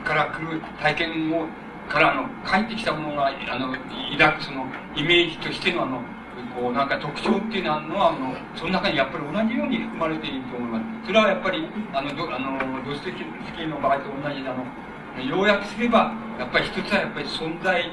[0.05, 1.47] から来る体験を、
[1.89, 3.73] から、あの、帰ってきたものが、あの、
[4.19, 6.03] 抱くその、イメージとしての、あの、
[6.57, 11.07] こう、なんか特徴っていうのは、あの、その中にやっぱり同じように含まれていると思います。
[11.07, 14.67] それはやっぱり、あの、どあのドステスキーの場合と同じあの、
[15.23, 17.85] 要約すれば、やっぱり一つはやっぱり存在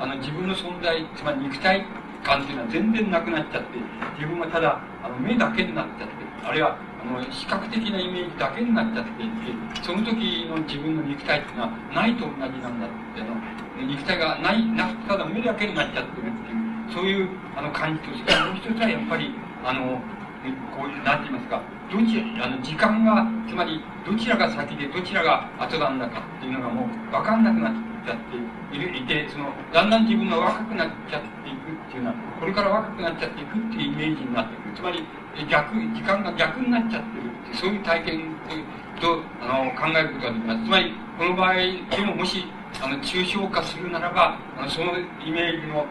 [0.00, 1.84] あの自分の存在つまり肉体
[2.24, 3.76] 感っていうのは全然なくなっちゃって
[4.16, 9.52] 自分はただあの目だけになっちゃってあるいはあの視覚的なイメージだけになっちゃっていて
[9.84, 13.36] その時の自分の肉体っていうのはないと同じなんだっての
[13.84, 19.34] 肉体がないなただ目だけになっちゃってるっていうそういうあの感じとそれからもう一つはやっぱり
[19.64, 20.00] あの
[20.72, 21.60] こういう何て言いますか
[21.92, 27.89] どちあの時間がつまりどちらが先でどちらが後なんだかっていうのがもう分かんなくなって。
[28.04, 35.04] ちゃっているいてそのだんだん自分が若くなっちゃっていくっていうのはこれから若くなっちゃっていくっていうイメージになっていくつまり
[35.48, 38.20] 逆時間が逆になっちゃってるってそういう体験
[39.00, 41.72] とあの考えることができますつまりこの場合で
[42.04, 42.44] ももし
[42.82, 44.92] あの抽象化するならばあのその
[45.24, 45.86] イメージの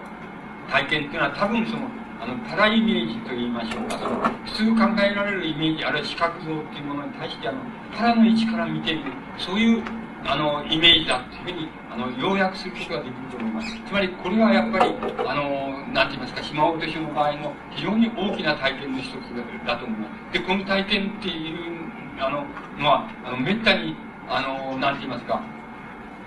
[0.69, 1.87] 体験っていうのは多分その
[2.21, 3.97] あのパライメージと言いましょうか。
[3.97, 7.59] その普通考えられるイメージあるいは視覚像っていうものに対してあの
[7.95, 9.11] パラの位置から見ている。
[9.37, 9.83] そういう
[10.25, 14.95] あのイメージだっていうふうにあの要約することができると思いますつまりこれはやっぱり
[15.25, 19.13] あのなんて言いますか島落としの場合の非常に大きな体験の一つ
[19.65, 21.89] だと思いますでこの体験っていう
[22.19, 22.45] あの
[22.77, 23.95] まああのめったに
[24.27, 25.41] あのなんて言いますか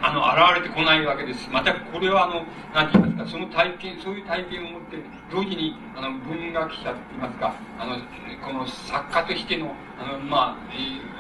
[0.05, 1.49] あの、現れてこないわけです。
[1.49, 2.43] また、これは、あの、
[2.75, 4.99] なんて言いますか、その体験、そういう体験を持って、
[5.31, 7.97] 同時に、あの、文学者って言いますか、あの、
[8.45, 9.71] この作家としての、
[10.01, 10.59] あの、ま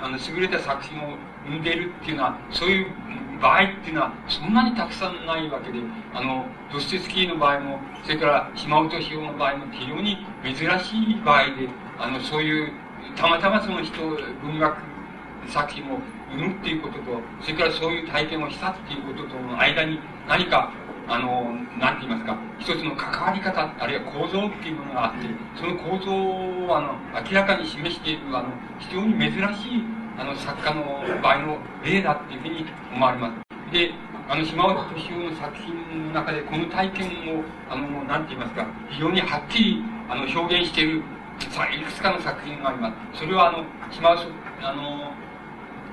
[0.02, 1.14] あ、あの、優れた作品を
[1.46, 2.86] 生んでるっていうのは、そういう
[3.40, 5.80] 場合っていうのは、そんなにたくさんないわけで、
[6.14, 11.68] あの、ドステスキーの場合も、それから島尾敏夫の場合も非常に珍しい場合で、
[11.98, 12.72] あの、そういう、
[13.16, 14.00] たまたまその人、
[14.42, 14.76] 文学
[15.48, 15.98] 作品を
[16.30, 20.70] 生むっていうことと、それからそういう体験をしたっていうこととの間に何か、
[21.08, 25.28] あの、なんて言いますか、一つの関わり方、あるいは構造っていうものがあって、
[25.58, 26.94] その構造を、あの、
[27.28, 29.84] 明らかに示している、あの、非常に珍しい、
[30.18, 33.72] あの、作家の場合の例だっていうふうに思われます。
[33.72, 33.92] で、
[34.28, 37.08] あの、島本敏夫の作品の中で、この体験
[37.38, 41.02] を、あの、なんて言いますか、非常にはっきり、あの、表現している、
[41.50, 43.20] さいくつかの作品があります。
[43.20, 44.26] それは、あの、島本、
[44.62, 45.12] あの、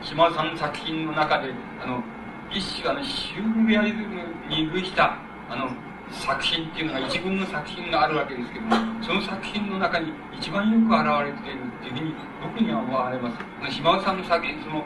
[0.02, 1.54] 島尾さんの作品の中で、
[1.84, 2.04] あの、
[2.52, 5.18] 一種あの、シュールレアリズムに類した、
[5.50, 5.70] あの、
[6.12, 13.74] 作品っていうのが一群の作品があるわけですけども、その作品の中に一番よく現れているっていうふうに僕には思われます。
[13.76, 14.86] 島尾さんの作品、その、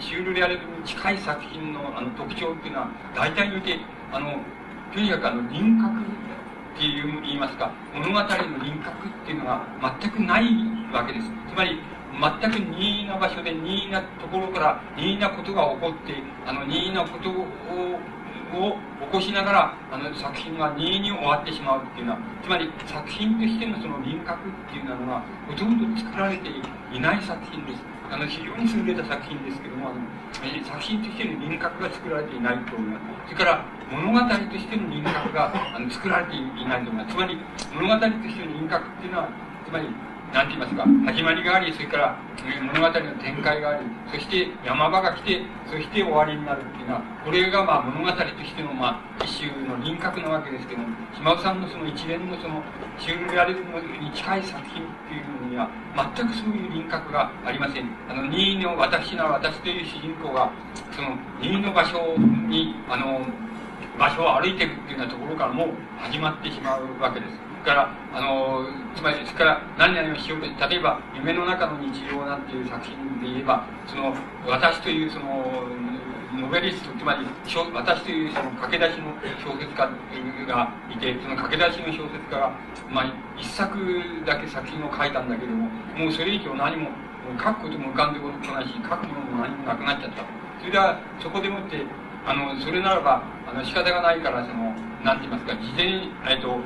[0.00, 3.78] シュールレアリズムに近い作品のあの特徴っていうのは、大体において、
[4.12, 4.40] あの、
[4.92, 9.66] とにかくあの、輪郭っていう言いますか、物語の輪郭っていうのが
[10.00, 10.44] 全くない
[10.92, 11.26] わけです。
[11.52, 11.78] つまり、
[12.14, 16.14] 全く任意な場所で任意なところから任意なことが起こって
[16.46, 17.46] あの任意なことを
[18.54, 27.82] を起こしながら、あの作品が任意に終わってしまうっていうのは、つまり作品としてのその輪郭っていうのは、ほとんど作られていない作品です。
[28.10, 30.00] あの、非常に優れた作品ですけども、あの、
[30.64, 33.32] 作品としての輪郭が作られていないと思います。
[33.32, 37.16] それから、物語としての輪郭があの作られていないと思います。
[37.16, 37.38] つまり、
[37.74, 39.28] 物語としての輪郭っていうのは、
[39.66, 39.88] つまり、
[40.34, 42.18] なんて言いますか、始まりがあり、それから
[42.74, 52.60] 物語の展開があり、そして山場が来て、そして終わりになるっていうのは、これがまあ物語としてのまあ一種の輪郭なわけですけども、島尾さんのその一連のその
[52.98, 57.86] シュールアリズムに近い作品っていうのには、全くそういう輪郭がありません。
[58.10, 60.50] あの、任意の私なら私という主人公が、
[60.90, 62.18] その任意の場所
[62.50, 63.22] に、あの、
[63.96, 65.68] 場所を歩いていくっていうようなところからもう
[66.02, 67.53] 始まってしまうわけです。
[67.64, 74.14] から、あの、つまり、それから何々をしようと、例えば、夢の中の日常なんていう作品で言えば、その、
[74.46, 75.64] 私というその、
[76.36, 77.26] ノベリスト、つまり、
[77.72, 79.88] 私というその駆け出しの小説家
[80.46, 82.52] がいて、その駆け出しの小説家が、
[82.90, 83.78] まあ、一作
[84.26, 86.90] だけ作品を書いたんだけども、もうそれ以上何も、
[87.38, 90.22] 書くことも浮かんでこないし、書くものも何もなくなっちゃった。
[90.60, 91.80] それでは、そこでもって、
[92.26, 96.56] あの、それならば、あの、仕方がないから、その、なんて言いますか、事前、えっと、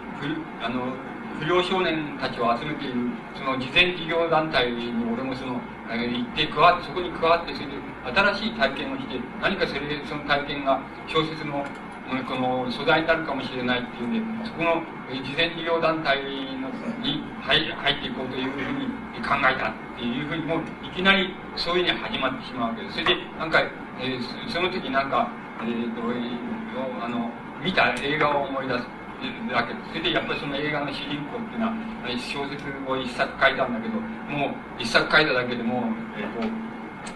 [0.63, 0.95] あの、
[1.43, 5.61] 不良少年たちを集めている、その、事前事業団体に俺もその、
[5.91, 7.73] え行って加わって、そこに加わって、それで、
[8.15, 11.67] 新しい体験をして、何かそれで、その体験が小説の、
[12.27, 16.23] この素材になるかもしれないっていうんで、そこの事前事業団体
[16.63, 16.71] の
[17.03, 18.87] に入入っていこうというふうに
[19.21, 22.95] 考えたっていうふうに、もういきなりそういうふうに始まってしまうわけです。
[22.95, 23.61] それで、なんか、
[24.01, 25.29] えー、その時なんか、
[25.61, 27.31] えっ、ー、と、あの、
[27.63, 28.85] 見た映画を思い出す
[29.53, 29.75] わけ。
[29.89, 31.75] それでやっぱりその映画の主人公っていうのは、
[32.19, 33.99] 小説を一作書いたんだけど、
[34.31, 36.69] もう一作書いただけでも、えっ、ー、と、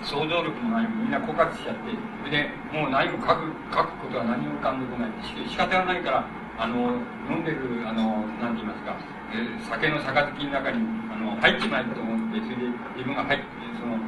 [0.03, 5.35] 想像力もないみんな枯渇しちゃって、それで、もう何も書く、書くことは何も浮かんでこないし。
[5.51, 6.25] 仕方がないから、
[6.59, 6.99] あの、
[7.31, 8.97] 飲んでる、あの、なんて言いますか、
[9.33, 13.47] えー、酒の杯の中に、あの、入っちまえと思って、それで自分が入って、
[13.79, 13.99] その、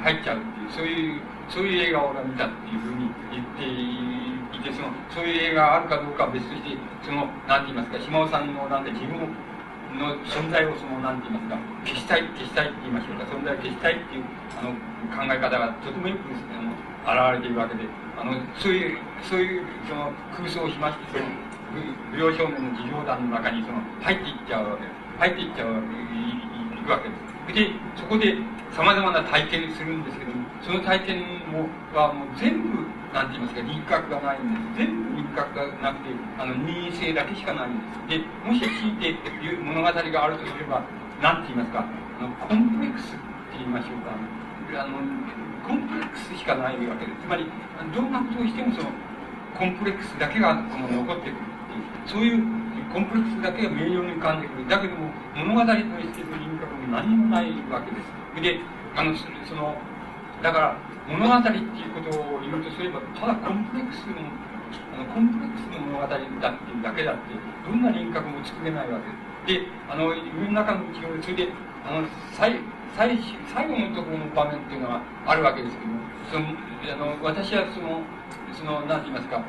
[0.00, 9.18] 入っちゃうっていう、そういう、そういう映画を俺は見たっていうふうに言っていて、その、そういう映画があるかどうかは別として、その、なんて言いますか、島尾さんの、なんて自分
[9.98, 14.24] の存在をその、なんて言いますか、消したい、消したいって言いましょうか、存在を消したいっていう、
[14.58, 14.72] あの、
[15.12, 17.84] 考え方がとてもよく、あの、現れているわけで、
[18.16, 21.28] あの、そういう、そういう、その、空想をしまして、その、
[22.10, 24.94] 不良少年の事業団の中に、その、入っていっちゃうわけです。
[25.18, 27.34] 入っていっちゃうわけです。
[27.52, 28.36] で、そこで
[28.72, 32.82] 様々な体験するんですけども、その体験もはもう全部、
[33.14, 34.90] なんて言いますか、輪郭がないんです。
[34.90, 37.78] 全部輪郭がなくて、あの、任意性だけしかないん
[38.10, 38.26] です。
[38.26, 40.82] で、もし強いていう物語があるとすれば、
[41.22, 43.18] なんて言いますか、あの、コンプレックスっ
[43.54, 44.10] て言いましょうか。
[44.74, 44.98] あの、
[45.62, 47.22] コンプレックスしかないわけです。
[47.22, 47.46] つまり、
[47.94, 48.90] どんなことをしてもその、
[49.54, 52.42] コンプレックスだけがこの残ってくるっていう、そういう
[52.90, 54.68] コンプレックスだけが明瞭に浮かんでくる。
[54.68, 58.42] だけども、物語としての輪郭も何もないわけです。
[58.42, 58.60] で、
[58.96, 59.78] あの、その、
[60.42, 60.76] だから、
[61.08, 64.24] 物語っていうことを言うとすれば、ただコンプレックスの、
[64.94, 67.20] あの、コンプレックスの物語だっていうだけだって、
[67.68, 68.98] どんな輪郭も作れないわ
[69.46, 69.66] けで。
[69.88, 71.48] あの、世の中のうちを、それで、
[71.84, 72.56] あの、最、
[72.96, 73.18] 最
[73.52, 76.00] 最後のところの場面っていうのはあるわけですけども、
[76.30, 78.00] その、あの、私はその、
[78.54, 79.44] その、なんて言いますか、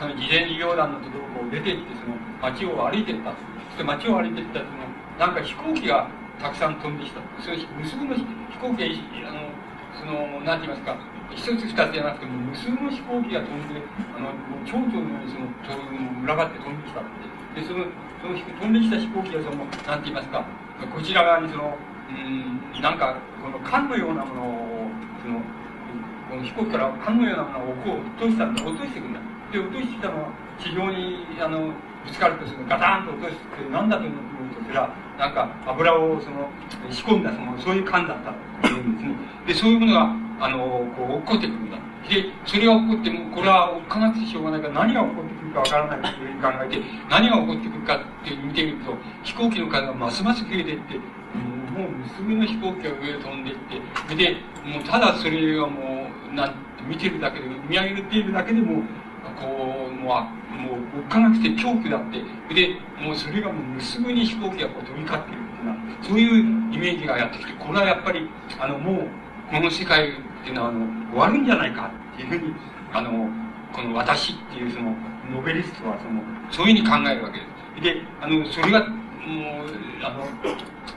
[0.00, 3.30] その事前事業団のところを出て行って、その街を歩いていった。
[3.70, 6.08] そして街を歩いていったその、なんか飛行機が
[6.40, 7.20] たくさん飛んできた。
[7.38, 8.24] それ無数の飛
[8.58, 9.51] 行機が、あの、
[10.02, 10.98] その、なんて言いますか、
[11.30, 13.78] 一つ二つじゃなくても無数の飛行機が飛んで、
[14.10, 14.34] あの、
[14.66, 15.46] 蝶々のようにその、
[16.18, 17.04] 群がって飛んできたっ
[17.54, 17.62] て。
[17.62, 17.86] で、その、
[18.18, 20.44] その飛んできた飛行機がその、なんて言いますか、
[20.90, 21.78] こちら側にその、
[22.10, 24.90] うん、なんか、この缶のようなものを、
[25.22, 25.38] その、
[26.28, 29.20] この飛行機から缶のようなものをこう落としたんだ、落としていくんだ。
[29.52, 34.88] で落としてきたのは地上にあのぶつかるとするガタンと落として何だと思うとすら
[35.22, 36.50] なんか油をその
[36.90, 38.34] 仕込んだそのそういう缶だった
[38.66, 39.14] というんですね。
[39.46, 40.58] でそういうものがあの
[40.98, 41.78] こう落っこってくるんだ。
[42.10, 53.56] でそれが起こってもこれはおっかなくてしょうがないから何が起こってくるかわからないというふうに考えて何が起こってくるかって見てみると飛行機の数がますます増えていってもう娘の飛行機が上を飛んでいっ
[54.10, 56.54] てでもうただそれがもうなん
[56.88, 58.82] 見てるだけで見上げているだけでも
[59.38, 62.18] こう、もう、もう、おっかなくて恐怖だって。
[62.54, 68.28] で、もうそれがもう無数に飛行機がこう飛び交ってるっていうのは、そういうイメージがやってきて、これはやっぱり、
[68.58, 69.08] あの、もう、
[69.50, 72.54] この世界っていうのは、あの、終わるんじゃないかっていうふうに、
[72.92, 73.28] あの、
[73.72, 74.94] この私っていうその、
[75.30, 77.82] ノベリストはその、そういうふうに考えるわけです。
[77.82, 78.98] で、あの、それが、もう、
[80.04, 80.26] あの、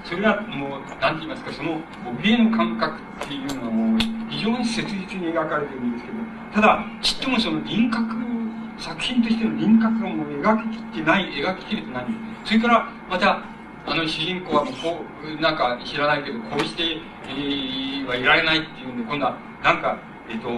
[0.03, 1.79] それがもう、なんて言いますか、その、
[2.21, 3.99] 怯えの感覚っていうのはもう、
[4.29, 6.17] 非常に切実に描かれてるんですけど、
[6.53, 8.34] ただ、ちっともその輪郭
[8.77, 12.05] 作品としての輪郭がもう描ききってない、描ききれてない。
[12.43, 13.43] それから、また、
[13.87, 16.83] あの主人公はもうこう、なんか知らないけど、こうして、
[17.27, 19.97] えー、はいられないっていうんで、今度は、なんか、
[20.29, 20.49] えっ、ー、と、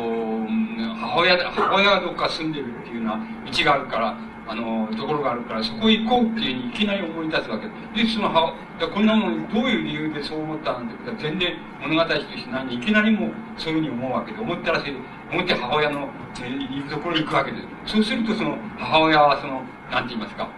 [0.96, 3.20] 母親、母親がどっか住んでるっていうような
[3.52, 8.04] 道があるから、あの、ところがあるから、そこ行こうっていうにいきなり思い出すわけで。
[8.04, 8.54] で、その母、
[8.94, 14.96] こんなものどういう理由でそう思ったんてことは、全然物語として何いきなりもそういうふうに思うわけで、思ったらしい、
[15.32, 16.08] 思って母親の、
[16.42, 17.94] えー、いるところに行くわけです。
[17.94, 20.50] そうすると、その、母親はその、なんて言いますか、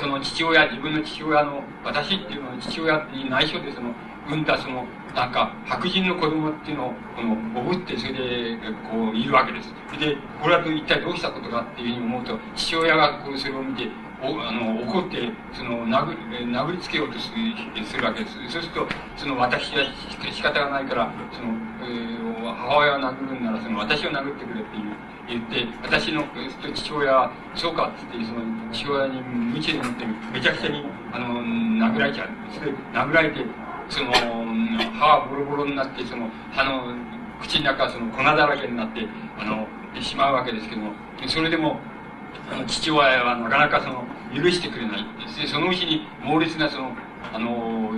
[0.00, 3.94] その父親、自分の父親の、私っていうのは父親に内緒でその、
[4.26, 8.58] 産んだその、なんか、白人の子供っていうのを、この、おぶって、それで、
[8.90, 9.68] こう、いるわけです。
[9.98, 13.88] で、これは一体どうしたことかっていうふうに思うと、父親がこう、それを見て、
[14.22, 15.18] おあの怒って
[15.52, 16.14] その殴
[16.46, 17.32] 殴りつけようとす
[17.96, 19.82] るわけですそうするとその私は
[20.32, 21.50] 仕方がないからその、
[21.82, 24.94] えー、母親を殴るんならその私を殴ってくれっていう
[25.28, 26.24] 言って私の
[26.74, 28.40] 父親はそうかっつってその
[28.72, 31.40] 父親に無知でもってめちゃくちゃにあの
[31.86, 33.44] 殴られちゃうそれで殴られて
[33.88, 36.94] その歯はボロボロになってその歯の
[37.40, 39.06] 口の中はその粉だらけになって
[39.38, 39.66] あの
[40.00, 40.92] しまうわけですけども。
[41.28, 41.78] それでも
[42.50, 44.04] あの父親はなかなかその
[44.34, 45.04] 許してくれない
[45.40, 46.92] でそのうちに猛烈なその
[47.32, 47.90] あの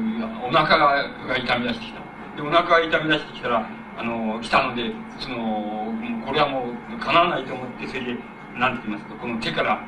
[0.47, 2.01] お腹が痛み出してきた。
[2.37, 3.67] でお腹が痛み出してきたら
[3.97, 5.93] あの来たのでその
[6.27, 8.17] これはもうかなわないと思ってそれで
[8.59, 9.81] 何て言いますかこの手から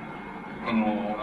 [0.64, 1.16] この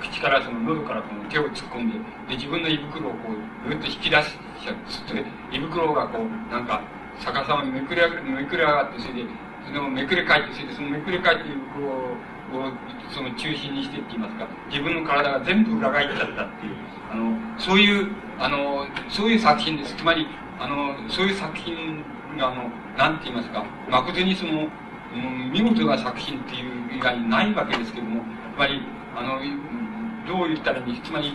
[0.00, 1.98] 口からその喉からこの手を突っ込んで
[2.28, 3.18] で自分の胃袋をこ
[3.66, 6.82] うぐっと引き出しちゃって胃袋がこうなんか
[7.20, 9.24] 逆さまにめくれめくれ上がってそれで
[9.66, 12.72] それをめくれ返ってそれでそのめくれ返って胃袋を
[13.10, 16.76] その中心にしてって言いますか自分の体が全部裏返っちゃったっていう
[17.10, 20.26] あのそういうあのそういう作品ですつまり
[20.58, 22.04] あのそういう作品
[22.40, 24.68] あのなんて言いますか誠にその、
[25.14, 28.24] うん、見事な作品っていう以外にないわけですけどもやっ
[28.56, 28.80] ぱり
[29.16, 29.40] あの
[30.26, 31.32] どう言ったらいいつまり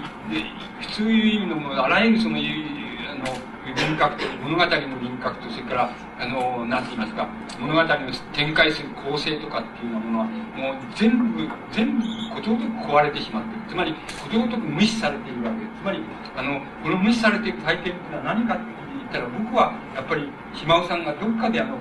[0.82, 3.26] 普通いう意味のもあらゆるそのあの
[3.66, 7.28] 輪郭と物語の輪郭とそれからあの何て言いますか
[7.60, 7.88] 物語の
[8.34, 13.62] 展開する構成とかっていうようなものはもう全部全部ことごとく壊れてしまってる。
[13.70, 15.60] つまりことごとく無視されているわけ。
[15.60, 16.04] ですつまり
[16.36, 18.83] あのこの無視されている体験っていうのは何かって言
[19.14, 21.78] ったら僕はやっぱり島尾さんがどっかであの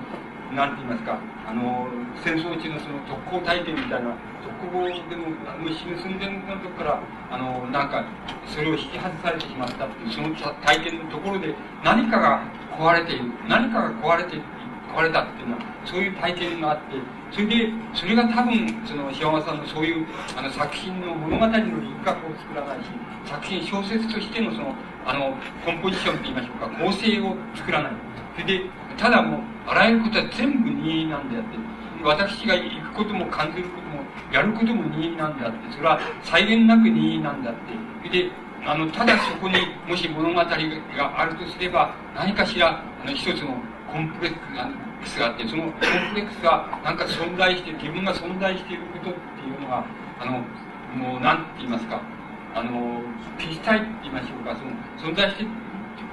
[0.53, 1.17] 何て言いますか
[1.49, 1.89] あの
[2.21, 4.13] 戦争中のその特攻体験みたいな
[4.45, 5.33] 特攻でも
[5.73, 8.05] 死ぬ寸前のとこからあのなんか
[8.45, 10.29] それを引き外されてしまったっていうその
[10.61, 12.45] 体験のところで何かが
[12.77, 14.37] 壊れている何かが壊れて
[14.93, 17.01] 壊れたっていうのはそういう体験があって
[17.33, 20.05] それでそれが多分その島間さんのそういう
[20.37, 21.65] あの作品の物語の輪
[22.05, 22.89] 郭を作らないし
[23.25, 24.75] 作品小説としてのその
[25.05, 27.91] あのコンポジションといいましょうか構成を作らない
[28.35, 28.65] それで
[28.97, 31.57] ただもうあらゆることは全部任意なんであって
[32.03, 37.59] 私が行くことも感じることもやることも任意なんであってそれは際限なく任意なんだって
[38.05, 38.29] それで
[38.65, 39.55] あのただそこに
[39.87, 43.57] もし物語があるとすれば何かしらあの一つの
[43.91, 45.85] コンプレックスがあってそのコンプ
[46.15, 49.85] レックスがなんか存在して自分が存在していることっていうのが
[50.19, 50.43] あの
[50.95, 52.01] もう何て言いますか
[52.55, 53.01] あの
[53.37, 54.55] 消したいって言いましょうか。
[54.55, 55.45] その存在して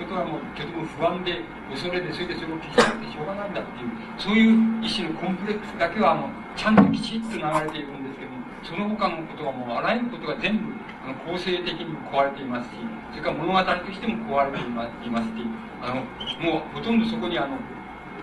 [0.00, 10.72] ことはもうとても不安で恐れでそれでそれを消したってしょうがないんだっていうそういう一種のコンプレックスだけはもうちゃんときちっと流れているんですけどもその他のことはもうあらゆることが全部
[11.04, 12.80] あの構成的にも壊れていますし
[13.12, 15.44] それから物語としても壊れていますし
[15.84, 16.00] あの
[16.40, 17.56] もうほとんどそこにあの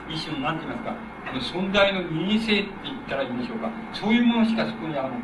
[0.09, 0.95] 一種の何て言いますか
[1.27, 3.69] あの存在の任意性って言ったらいいんでしょうか。
[3.93, 5.15] そういうものしかそこにあのこ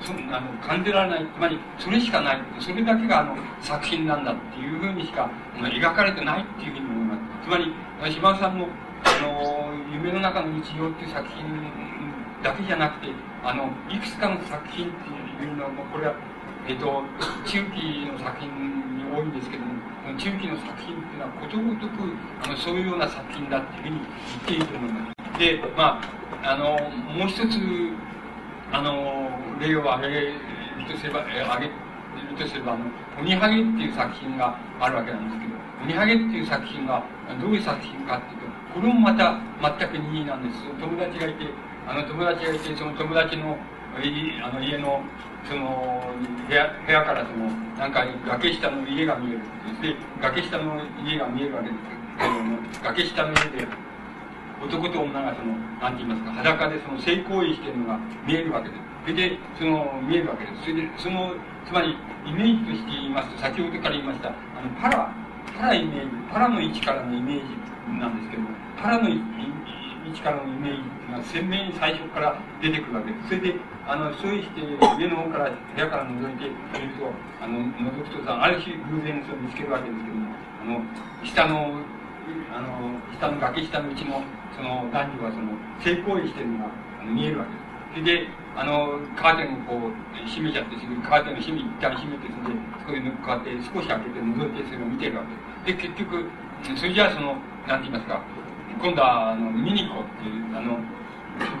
[0.00, 1.26] うそあの感じられない。
[1.26, 2.40] つまりそれしかない。
[2.58, 7.46] それだけがあの作品なんだっていうふうにしかあ描かれてないっていうふうに思います。
[7.46, 7.72] つまり
[8.12, 8.66] 島田さんの
[9.04, 11.44] あの夢の中の日常っていう作品
[12.42, 14.90] だけじゃなくてあのいくつかの作品っ
[15.38, 16.14] ていうのもこれは
[16.66, 17.02] えっ、と
[17.44, 18.83] 中期の作品
[19.14, 19.72] 多いんですけども
[20.18, 22.02] 中期の作品っていうのはことごとく
[22.42, 26.00] あのそういうような作品だっていうふうに言っていいと思いますでま
[26.42, 26.76] ああの
[27.14, 27.58] もう一つ
[28.72, 30.32] あの例を挙げる
[30.90, 31.72] とすれば挙げる
[32.36, 32.84] とすればあの
[33.20, 35.54] 「鬼ハゲ」っていう作品があるわけなんですけど
[35.84, 37.02] 「鬼ハゲ」っていう作品が
[37.40, 40.64] どういう作品かっていうとこれもまた全く任意なんです。
[40.80, 41.46] 友達がいて
[41.86, 43.56] あの友達がいてその友達の
[43.94, 45.00] あの家の
[45.48, 46.02] その
[46.48, 49.40] 部屋部屋からそのなんか崖下の家が見える
[49.82, 51.82] で崖下の家が見えるわけです
[52.18, 53.68] けども崖下の家で
[54.62, 60.62] 男と女がその何て言いますか裸でその性行為してるのが見えるわけですそれでその見えるわけです。
[60.62, 61.34] それでその
[61.68, 61.92] つまり
[62.24, 65.12] イメージとして言いますと先ほどから言いましたあのパラ
[65.60, 68.48] パライメージパラの位置からのイメージなんですけども
[68.80, 69.20] パラの位
[70.14, 73.34] 位置からのイメージっていうのは鮮明に最初から出てくるわけです。
[73.34, 76.46] それで、あの、そうして上の方から、部屋から覗いて
[76.78, 77.10] みると、
[77.42, 80.80] あの、覗くとさ、ある種偶然それを見つけるわけですけども、あの、
[81.26, 81.82] 下の、
[82.54, 84.22] あの、下の崖下のうちの、
[84.54, 87.64] その男女はその、性行為してるのがあの見えるわけです。
[87.94, 89.92] それで、あの、カーテンをこう、
[90.30, 95.26] 閉めちゃって、すぐカーテンを閉め、一旦閉めて、それで、そこでこうやって少し開けて覗いて、それを見てるわ
[95.66, 95.82] けです。
[95.82, 96.30] で、結局、
[96.78, 97.36] それじゃあその、
[97.66, 98.22] なんて言いますか、
[98.80, 100.78] 今度は、あの、ミニコっていう、あの、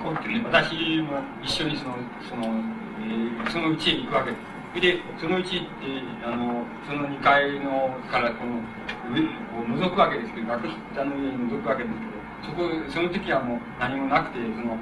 [0.02, 1.96] こうってね、私も一緒にその、
[2.28, 2.60] その、
[3.00, 4.54] えー、そのうちへ行くわけです。
[4.80, 5.66] で、そのうちって、
[6.24, 8.58] あの、その2階のからこの
[9.14, 9.22] 上
[9.54, 14.76] を覗くわけですけど、学下の上に覗くわけですけど、そこ、その時はもう何もなくて、その、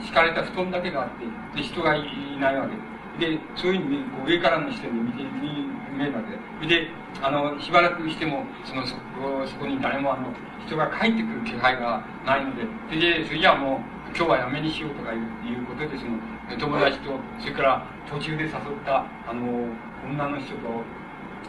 [0.00, 1.24] 敷かれた布団だけがあって、
[1.56, 2.04] で、人がい
[2.38, 2.92] ないわけです。
[3.18, 6.22] で、そういうふうにこう上からの視点で見て、見えるわ
[6.60, 6.82] けで。
[6.82, 6.88] で、
[7.22, 10.32] あの、しばらくしても、その、そこ、そこに誰もあの、
[10.66, 12.62] 人が帰ってくる気配がないので、
[12.96, 16.18] で、それじゃあもう、今日はやめにしようとかいうことで、その、
[16.58, 18.52] 友達と、それから途中で誘っ
[18.84, 19.68] た、あの、
[20.04, 20.84] 女の人と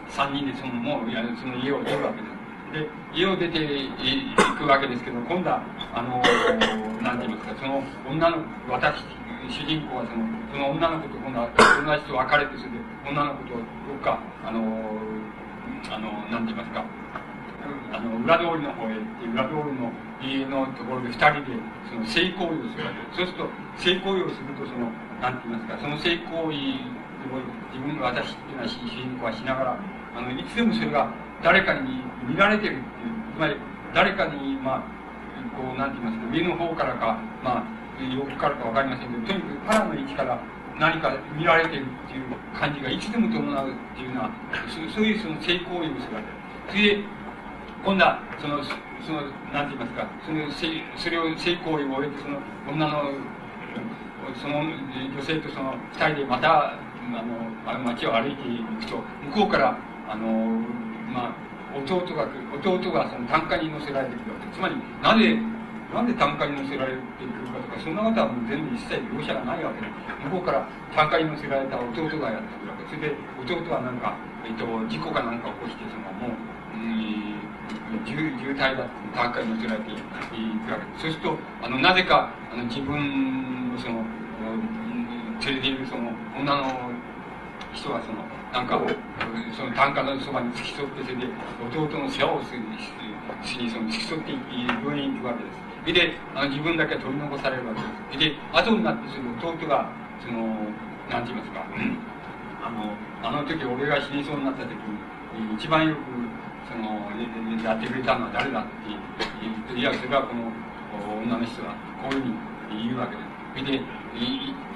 [0.10, 2.34] 3人でその、もう、いやその家を出るわけです。
[2.74, 3.90] で、家を出てい
[4.58, 5.62] くわけですけど、今度は、
[5.94, 6.18] あの、
[7.02, 8.38] なんて言いますか、その女の、
[8.70, 9.04] 私、
[9.50, 13.62] 主人公はその、その女の子と今度は友達と別れて、それで女の子とど
[13.94, 14.60] っか、あの、
[15.92, 16.86] あの、なんて言いますか、
[17.92, 19.92] あの、裏通りの方へって、裏通りの
[20.22, 21.58] 家のところで二人で、
[21.90, 23.18] その性行為をするわけです。
[23.18, 24.92] そうすると、性行為をすると、その、
[25.22, 26.94] なんて言いますか、その性行為
[27.32, 27.40] を
[27.72, 29.80] 自分が私っていうのは主人公はしながら、
[30.16, 31.12] あの、いつでもそれが
[31.42, 33.56] 誰かに見られてるっていう、つまり、
[33.94, 35.04] 誰かに、まあ、
[35.56, 37.84] こう、なんて言いますか、上の方からか、まあ、
[38.16, 40.40] 横からかわかりませんけど、とにかく腹の位置から
[40.80, 42.26] 何か見られてるっていう
[42.58, 44.32] 感じがいつでも伴うっていうのは、
[44.94, 46.22] そういうその性行為をするわ
[46.72, 47.14] けです。
[47.84, 48.64] それで、今度は、その、
[49.04, 49.22] その、
[49.52, 50.48] なんて言いますか、その、
[50.96, 52.40] それを性行為を終えて、その、
[52.72, 53.12] 女の、
[54.40, 59.04] その女性とその二人でまた、あの、街を歩いていくと、
[59.36, 59.78] 向こうから、
[60.08, 60.64] あの、
[61.12, 61.36] まあ、
[61.76, 64.48] 弟が、弟がその単価に乗せられてくるわけ。
[64.56, 65.38] つまり、なぜ、
[65.94, 69.88] なんで単価に乗せられてくるかとか、そんなことはもう全部一切描写がないわけで、
[70.26, 70.66] 向こうから
[70.96, 72.96] 単価に乗せられた弟がやってくるわけ。
[72.96, 74.16] それで、弟はなんか、
[74.48, 76.53] えっと、事故かなんか起こして、その、もう、
[78.06, 81.02] 渋渋滞だ単価に乗せられていくわけです。
[81.02, 84.04] そうすると、あの、なぜか、あの、自分のその、
[85.46, 86.92] 連れているその、女の
[87.74, 88.24] 人はその、
[88.54, 88.80] なんか、
[89.58, 91.28] その単価のそばに付き添って、それで、
[91.74, 92.62] 弟の世話をする
[93.44, 94.36] しに、その、付き添ってい
[94.68, 95.58] 病院に行くわけです。
[95.82, 97.94] それで、あの、自分だけは取り残されるわけです。
[98.14, 99.90] それで、後になって、その、弟が、
[100.22, 100.48] その、
[101.10, 101.66] なんて言いますか、
[102.64, 106.00] あの、あの時俺が死にそうになった時に、一番よく、
[106.70, 107.12] その、
[107.64, 108.70] やってくれたのは誰だって
[109.42, 110.52] 言って、いや、それはこの
[111.22, 111.70] 女の人だ。
[112.02, 113.28] こういうふうに言うわけです。
[113.54, 113.84] それで、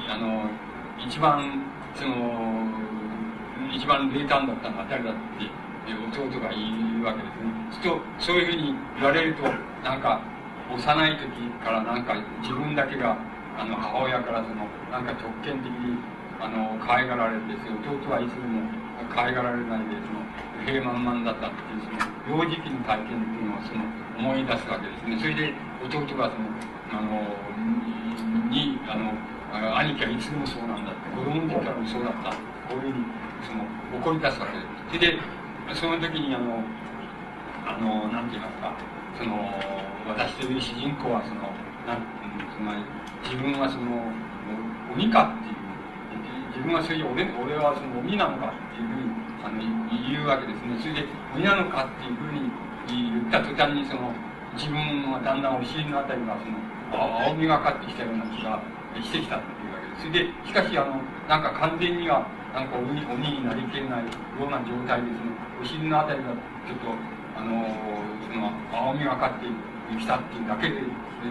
[0.09, 0.49] あの、
[0.99, 1.63] 一番、
[1.95, 2.67] その、
[3.73, 5.49] 一番冷淡だったのは誰だって
[5.87, 7.51] 弟が言うわけですね。
[7.71, 9.43] すると、そういうふうに言われると、
[9.83, 10.21] なんか、
[10.67, 13.17] 幼い時からなんか自分だけが、
[13.57, 15.97] あの、母親からその、なんか特権的に、
[16.39, 18.61] あの、可愛がられて、弟はいつでも
[19.09, 20.16] 可愛がられないで、その、
[20.67, 23.87] 平満々だったっていうその幼児期の体験っていうのをその
[24.19, 25.15] 思い出すわけですね。
[25.15, 26.51] それで弟がその
[26.91, 27.23] あの
[28.51, 29.15] にあの
[29.79, 32.35] 兄貴はいつでもそうなんだって子供の時からもそうだった。
[32.67, 33.05] こういうふうに
[33.47, 33.63] その
[33.95, 34.91] 怒り出すわけです。
[34.91, 35.23] それで
[35.71, 36.59] その時にあの
[37.63, 38.75] あのなんて言いますか。
[39.15, 39.39] その
[40.03, 41.47] 私という主人公はその
[41.87, 42.03] なん
[42.51, 42.83] つまり
[43.23, 44.03] 自分はその
[44.93, 45.57] 鬼かっていう
[46.51, 49.16] 自分はそういう俺俺はその鬼なのかっていうふうに
[49.47, 49.63] あの
[50.11, 50.75] 言うわけですね。
[50.83, 52.51] それで鬼なのかっていうふうに
[52.91, 54.11] 言った途端にその
[54.59, 54.75] 自分
[55.07, 56.59] はだんだんお尻のあたりがその
[56.91, 58.59] 青みがかってきたような気が
[58.99, 60.03] してきたっていうわけです。
[60.03, 60.99] それでしかしあの
[61.31, 65.31] なんか完全にはなんか鬼鬼になりきれないような状態でその
[65.61, 66.35] お尻のあたりが
[66.67, 66.91] ちょっと
[67.39, 67.63] あの
[68.27, 69.47] その青みがかって
[69.95, 70.83] きたっていうだけで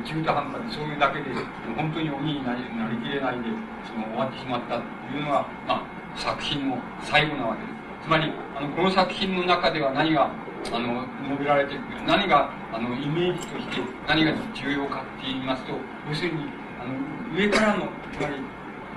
[0.05, 1.31] 中途半端でそういうだけで
[1.77, 3.51] 本当に鬼になりなりきれないで
[3.85, 5.87] その終わってしまったっていうのが、まあ、
[6.17, 7.76] 作品の最後なわけです。
[8.07, 10.31] つまりあのこの作品の中では何が
[10.71, 15.75] あの述べられている何があのイメージとして何が重要かって言いますと
[16.09, 16.47] 要するに
[16.79, 16.95] あの
[17.35, 18.39] 上からのつまり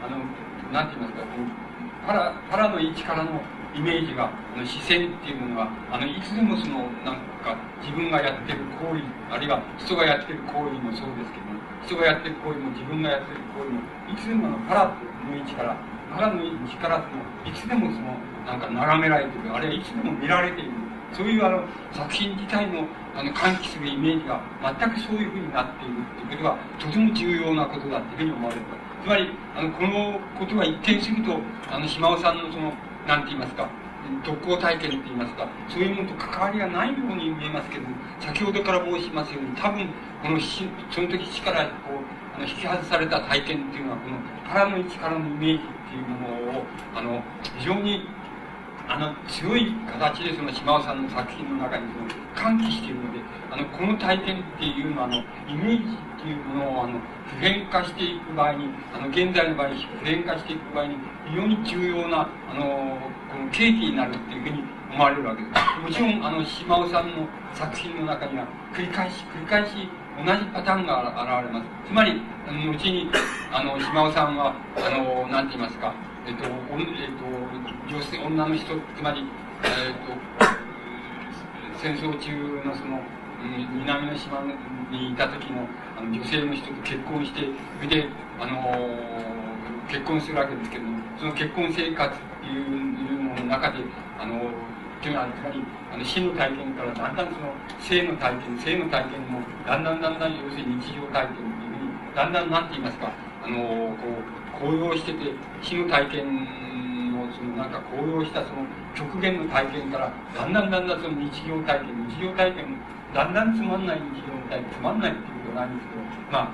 [0.05, 0.21] あの
[0.69, 3.41] なんて言いますかこうパラパラの位置からの
[3.73, 9.01] イメージがあの視線っていうものがあのいつでもそのなんか自分がやってる行為
[9.33, 11.49] あるいは人がやってる行為もそうですけど
[11.81, 15.73] 人がやってる行為も自分がやってる行為もいつでものパラの位置から
[16.13, 18.13] パラの位置からそのいつでもその
[18.49, 20.71] なんか眺められてる、あるいはいつでも見られている。
[21.13, 22.85] そういうあの作品自体の
[23.15, 28.65] あの喚起するイメージが全くそういうふうになっているということがとても重要なことだというふうに思われる。
[29.03, 31.39] つまりあのこのことが一見すると
[31.69, 32.73] あの島尾さんのその
[33.07, 33.69] なんて言いますか
[34.23, 37.85] 特攻体験って言いますかそういうものと関わりがないように見えますけど
[38.19, 39.87] 先ほどから申しますように多分
[40.21, 46.63] このその時死からこうあの引き外された体験っていうのはこの腹の位置からのイメージっていうものを
[46.95, 47.23] あの
[47.59, 48.07] 非常に
[48.89, 53.19] あの強い形でその島尾さんの作品の中にその喚起しているので
[53.51, 55.21] あのこの体験っていうのはあのイ
[55.53, 60.95] メージっていうものをあの普遍化していく場合にあの現在の場合に普遍化していく場合に
[61.29, 62.97] 非常に重要なあの
[63.29, 65.79] この契機になるっていうふうに思われるわけです。
[65.85, 69.87] もちろんあの島尾さんの作品の中には繰り返し繰り返し
[70.19, 71.87] 同じパターンが現れます。
[71.87, 73.09] つまり、後に、
[73.51, 75.93] あの、島尾さんは、あの、なんて言いますか、
[76.29, 77.25] えっと、えっと、
[77.89, 78.65] 女性、女の人、
[78.95, 79.25] つまり、
[79.65, 80.13] えっと、
[81.81, 83.01] 戦争中のその、
[83.73, 84.43] 南の島
[84.91, 85.65] にいた時の
[85.97, 87.49] あの女性の人と結婚して、
[87.81, 88.61] それで、あの
[89.89, 93.79] 結婚するわけですけども、その結婚生活っていうのの中で、
[94.19, 103.09] あのっていうのは、つまり、あの死の体験からだんだんその生の体験、生の体験も、だんだんだんだん要するに日常体験っていうふうに、だんだんなんて言いますか、
[103.41, 105.31] あのこう、高揚してて、
[105.61, 106.45] 死の体験
[107.15, 112.77] の、そのなんか高揚したその極限の体験から、だんだんだんだんその日常体験、日常体験も、
[113.13, 116.51] だんだんつまんない日常体験、つまんないっていうことはないんですけど、まあ、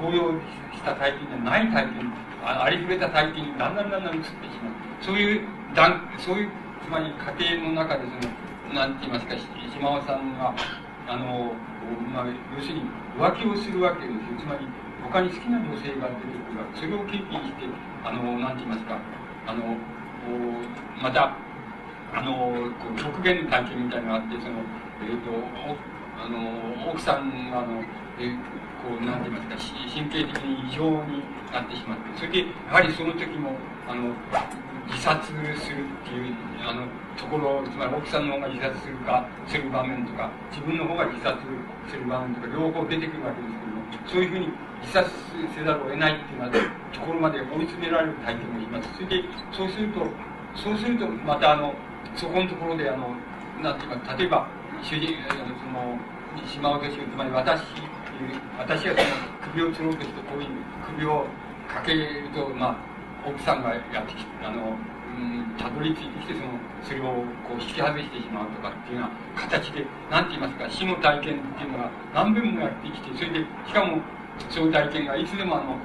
[0.00, 0.32] 高揚
[0.74, 2.12] した体験じゃない体験、
[2.44, 4.74] ありふれた体験にだんだんだんだん移ってしまう。
[5.00, 6.50] そういう、だんそういう
[6.84, 8.28] つまり家庭の中でそ
[8.68, 9.34] の、なんて言いますか、
[9.72, 10.52] 島尾さんが、
[11.06, 11.52] あの、
[12.12, 12.26] まあ、
[12.56, 12.82] 要するに
[13.16, 14.20] 浮気をするわけですよ。
[14.40, 14.66] つまり、
[15.14, 16.80] 他に好きな女性が出てくるわけ。
[16.80, 17.70] それを経験して、
[18.02, 18.98] あの、なんて言いますか、
[19.46, 19.78] あの、
[21.00, 21.38] また、
[22.12, 22.66] あの、
[22.98, 24.58] 極限の体験みたいなのがあって、その、
[25.06, 25.30] え、ー、と、
[26.18, 27.80] あの、奥さんが、あの、
[28.18, 28.34] え
[28.82, 31.22] こう、なんて言いますか、神経的に異常に
[31.52, 33.54] なってしまって、それで、やはりその時も、
[33.86, 34.10] あの、
[34.90, 36.86] 自殺するっていうあの
[37.16, 41.38] ところつまり奥さんの方が自殺するかする場面とか自分の方が自殺
[41.88, 43.63] する場面とか両方出てくるわけです
[44.06, 44.48] そういうふうに
[44.80, 45.10] 自殺
[45.54, 46.52] せざるを得ないっていうような
[46.92, 48.88] ところまで追い詰められる体験もします。
[48.94, 50.06] それでそうすると
[50.54, 51.74] そうするとまたあの
[52.16, 53.16] そこのところであの
[53.62, 54.46] なんていうか例えば
[54.82, 55.98] 主人その
[56.46, 57.62] 島落としつまり私
[58.58, 59.04] 私がその
[59.52, 60.48] 首を吊ろうとしてこういう
[60.86, 61.26] 首を
[61.68, 62.76] かけるとまあ
[63.26, 64.76] 奥さんがやってきてあの
[65.58, 73.98] たどり着いてきてそのそれをこう引き外してしまうとかっていうような形で何て言いますか死の体験っていうのが何遍もやってきてそれでしかも
[74.50, 75.78] そういう体験がいつでもあの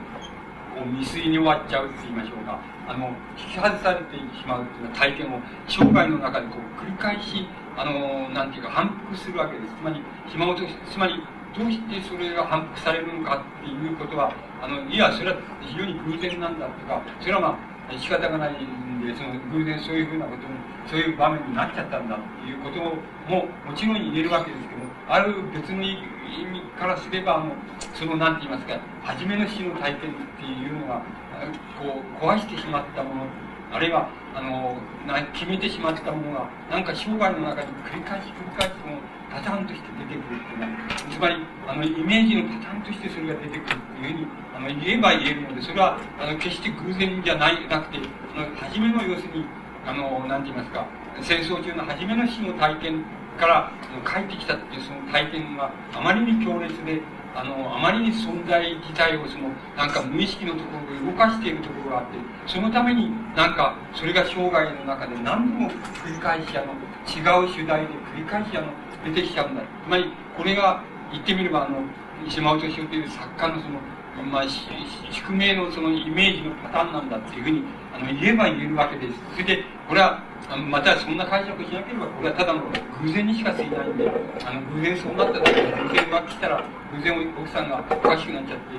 [0.75, 2.59] こう未遂に終わっちゃうって言いましょうか。
[2.89, 7.45] あの引き外されてしまうっていうような体験を生涯の中でこう繰り返し
[7.77, 9.75] あのなんていうか反復するわけです。
[9.75, 11.21] つまり暇をつまり
[11.55, 20.53] どうしてそれが反復されるのかっていうことはあのいやそれは非常に偶然なんだとかそれはまあ仕方がないんでその偶然そういうふうなことに
[20.85, 22.77] そういう場面になっちゃったんだっていうこと
[23.31, 25.97] ももちろん言えるわけですけどある別の意
[26.45, 27.51] 味からすればあの
[27.93, 31.01] その何て言いますか初めの死の体験っていうのが
[31.79, 33.25] こう壊してしまったもの
[33.71, 34.75] あるいはあの
[35.33, 38.97] 決めてしまったものがなんか生涯の中に繰り返し繰り返しその
[39.29, 40.41] パターンとして出てくる。
[40.41, 40.73] っていうのは
[41.09, 41.35] つまり
[41.67, 47.97] あのイメージのパターンとしてそれが出てくるっていうふうにあの言えば言えるのでそれはあの決して偶然じゃないなくて
[48.35, 49.45] あの初めの要するに
[49.85, 50.87] あの何て言いますか
[51.21, 53.03] 戦争中の初めの死の体験
[53.37, 53.71] から
[54.05, 57.01] 帰ってきたっていうその体験はあまりに強烈で
[57.35, 65.69] あのあまりに存在自体をそのなんか無意識のところで動かしているところがあってそのためになんかそれが生涯の中で何度も
[66.03, 66.73] 繰り返しあの
[67.07, 68.67] 違う主題で繰り返しあの
[69.05, 70.05] 出てきちゃうんだつまり
[70.37, 71.81] これが言ってみればあの
[72.27, 73.79] 島尾敏夫という作家のその
[74.23, 74.43] まあ、
[75.11, 77.63] 宿命のそのイメージのパターンなんだっていうふうに
[77.93, 79.19] あの言えば言えるわけです。
[79.33, 80.21] それで、これは、
[80.69, 82.61] またそんな解釈しなければ、これはただの
[83.01, 84.11] 偶然にしか過ぎないんで、
[84.45, 88.75] あの偶然そうなった時に偶然浮気したら、偶然奥さんがおかしくなっちゃって、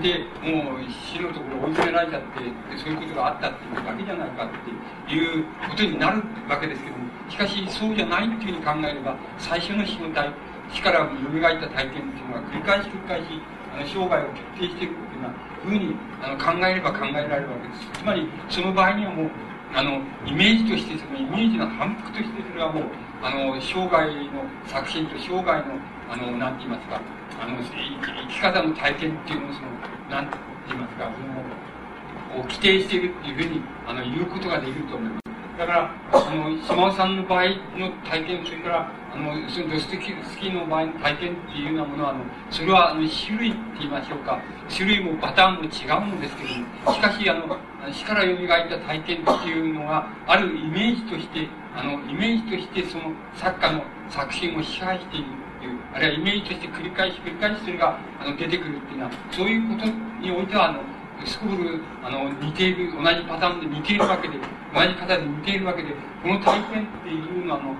[0.00, 10.28] で、もう死のところ追い詰められちゃって、そういうことがあったっていうだけじゃないかっていうことになるわけですけども、しかしそうじゃないっていうふうに考えれば、最初の死の体、
[10.70, 13.40] 死から蘇った体験っていうのは繰り返し繰り返し、
[13.72, 15.34] あの生涯を決定していくっていうような
[15.64, 18.00] ふうにあの考えれば考えられるわけです。
[18.00, 19.30] つまり、その場合にはもう、
[19.72, 22.84] あの、イメージとして、そのイメージの反復として、それはもう、
[23.24, 25.80] あの、生涯の作品と生涯の、
[26.12, 27.00] あの、なんて言いますか、
[27.40, 29.72] あの、生き方の体験っていうのを、その、
[30.12, 30.36] なんて
[30.68, 35.21] 言いますか、その、を規定しているっていうふうに、あの、言うことができると思います。
[35.62, 37.44] だから、あの、島尾さんの場合
[37.78, 47.56] の体験、それから、あの、そのドストキスキーの場合の体験っていうようなものは、あの、それは、あの、種類って言いましょうか、種類もパターンも違うんですけども、しかし、あの、
[47.92, 48.36] 死から蘇っ
[48.68, 55.26] た体験っていうのが、あるイメージとして、あの、イメージとして、その、作家の作品を支配している
[55.58, 60.80] っていう、あるいはイメージとして繰り返し繰り返しそれが、あの、出てくるっていうのは、そういうことにおいては、あの、
[61.26, 64.34] すこぶる、あの、似ている、同じパターンで似ているわけで、
[64.74, 67.76] 同じ方で似ているわけで、この体験っていうのは、あの、も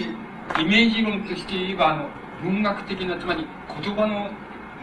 [0.00, 0.08] し、
[0.60, 2.08] イメージ論として言えば、あの、
[2.42, 3.46] 文学的な、つまり
[3.82, 4.30] 言葉の、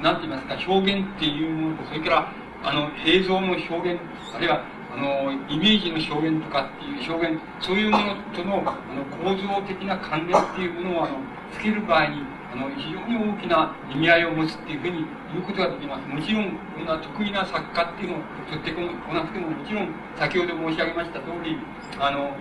[0.02, 2.32] なんて言いますか、表現っていうものと、それから、
[2.64, 4.00] あの、映像の表現、
[4.36, 4.64] あるいは、
[4.94, 11.18] あの、イメージの表現とかっていう表現、そういうものとの、あの、構造的な関連っていうものを、あの、
[11.52, 12.22] つける場合に、
[12.54, 16.06] あの、非常に大きな意味合いを持つっていうふうに言うことができます。
[16.08, 21.58] もちろん、こんな得意な作家っていうのを取ってこなくても、もちろん、先ほど申し上げました通り、
[21.98, 22.38] あの、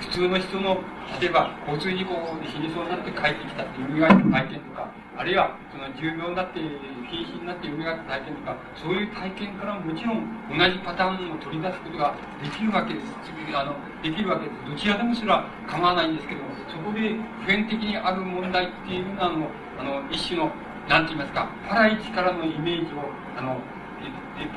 [0.00, 0.80] 普通の人の、
[1.20, 4.88] 例えば、交通事故で死にそうになって帰ってきたっていう意外の体験とか、
[5.22, 13.14] あるいは、その、重病になって、瀕死になって蘇った体験とか、そういう体験からもちろん、同じパターンを取り出すことができるわけです。
[13.54, 14.58] あの、できるわけです。
[14.66, 17.14] どちらでもすら構わないんですけど、そこで、
[17.46, 19.46] 普遍的にある問題っていうのは、あの、
[19.78, 20.50] あの、一種の、
[20.88, 23.06] なんて言いますか、パライチからのイメージを、
[23.38, 23.62] あの、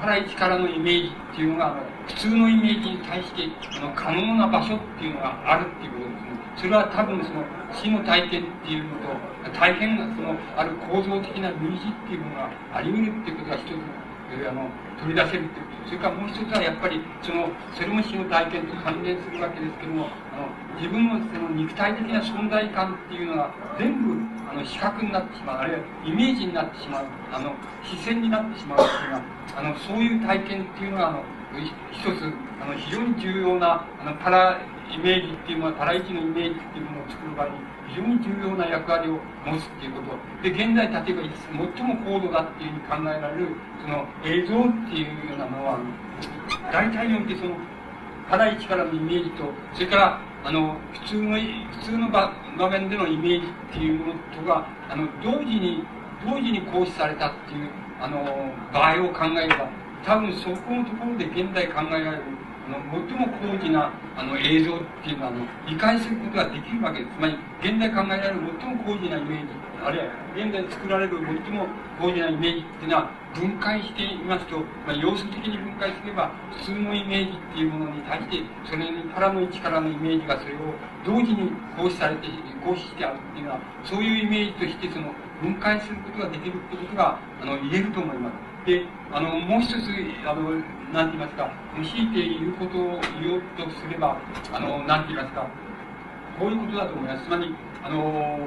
[0.02, 3.44] パライチからのイメージっていうのがあの、普通のイメージに対して、
[3.78, 6.30] あの、可能な場所っていうのがあるっていうことですね。
[6.58, 7.46] それは多分その、
[7.76, 14.70] 死の体験っていうのと、大変な、その、ある構造的な類似っていうものがあり得るっていうことが一つ、あの、
[15.00, 20.50] 取り出せるっていうそれからもう一つはやっぱり、その、それも死の体験と関連するわけですけども、あの、
[20.82, 24.18] 自分のその肉体的な存在感っていうのが全部、
[24.50, 27.54] あの、視覚になってしまう、あるいはイメージになってしまう、あの、
[27.84, 29.22] 視線になってしまうっていうの、
[29.60, 31.24] あの、そういう体験っていうのが、あの、
[31.92, 34.58] 一つ、あの、非常に重要な、あの、パラ
[34.92, 37.54] イメージっていうのは、パライチのイメージっていうものを作る場合に、
[37.90, 40.18] 非常に重要な役割を持つっていうこと。
[40.44, 41.24] で、現在、例えば、
[41.76, 43.48] 最も高度だっていうふうに考えられる、
[43.82, 45.80] その映像っていうようなものは、
[46.72, 47.56] 大体においてその、
[48.30, 55.84] パライチからのイメージと、それから、あの、普通の、普通の場場面でのイメージっていうものとが、あの、同時に、
[56.26, 58.24] 同時に行使されたっていう、あの、
[58.74, 59.70] 場合を考えれば、
[60.06, 62.24] 多分そこのところで現代考えられる
[62.70, 62.78] の
[63.08, 67.18] 最も高次なあの映像っていうのはあの理解することができるわけです。
[67.18, 70.06] つまり、現代考えられる最も高次なイメージ、あるいは
[70.36, 71.68] 現在作られる最も
[72.00, 80.58] 高次なイメージっていうのは、分解していますと、まあ、要素的に分解すれば、普通のイメージっていうものに対して、それにからの位置からのイメージがそれを
[81.06, 85.12] 同時に行使されて、行使してあるっていうのは、そういうイメージとしてその
[85.42, 88.55] 分解することができるってことが、あの、言えると思います。
[88.66, 89.90] で、あの、もう一つ、
[90.26, 90.50] あの、
[90.92, 94.18] なんて言いますか、強いて言うことを言おうとすれば、
[94.52, 95.48] あの、なんて言いますか、
[96.40, 97.26] こういうことだと思います。
[97.26, 98.40] つまり、あの、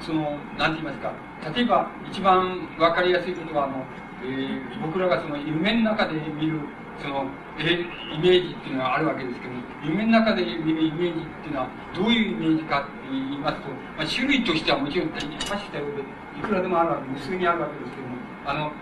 [0.00, 1.12] その、なんて言いますか、
[1.54, 3.84] 例えば、一番わかりやすいことは、あの、
[4.22, 6.60] えー、僕らがその夢の中で見る、
[7.00, 7.26] その、
[7.58, 15.40] えイメージっていうのがあるわけですけども、夢の中で見るイメージっていうのは、どういうイメージかって言いますと、まあ、種類としてはもちろん、さっき言っ
[15.72, 16.02] たようで、
[16.38, 18.72] いくらでもあるわけ、無数にあるわけですけども、あの、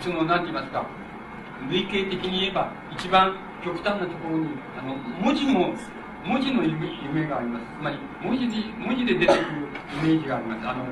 [0.00, 0.86] その、なんて言いますか、
[1.70, 4.48] 類型的に言えば、一番極端なところに、
[4.78, 5.74] あの、文字の、
[6.24, 7.66] 文字の夢夢があります。
[7.78, 9.42] つまり、文字で、文字で出てくる
[10.00, 10.68] イメージがあります。
[10.68, 10.84] あの、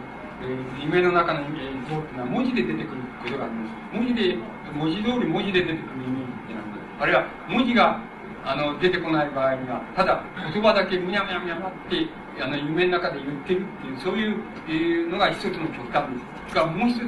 [0.43, 3.97] えー、夢の中のイメージ像っていうのは文字で出てくることがあります。
[3.97, 4.37] 文字で、
[4.75, 8.01] 文字通り文字で出てくるイメージっていうのはあるいは、文字が、
[8.45, 10.23] あの、出てこない場合には、ただ、
[10.53, 12.07] 言葉だけむにゃむにゃむにゃって、
[12.43, 16.19] あの、夢の中で言ってるっていう、そういうのが一つの極端で
[16.51, 16.55] す。
[16.55, 17.03] が、もう一つ、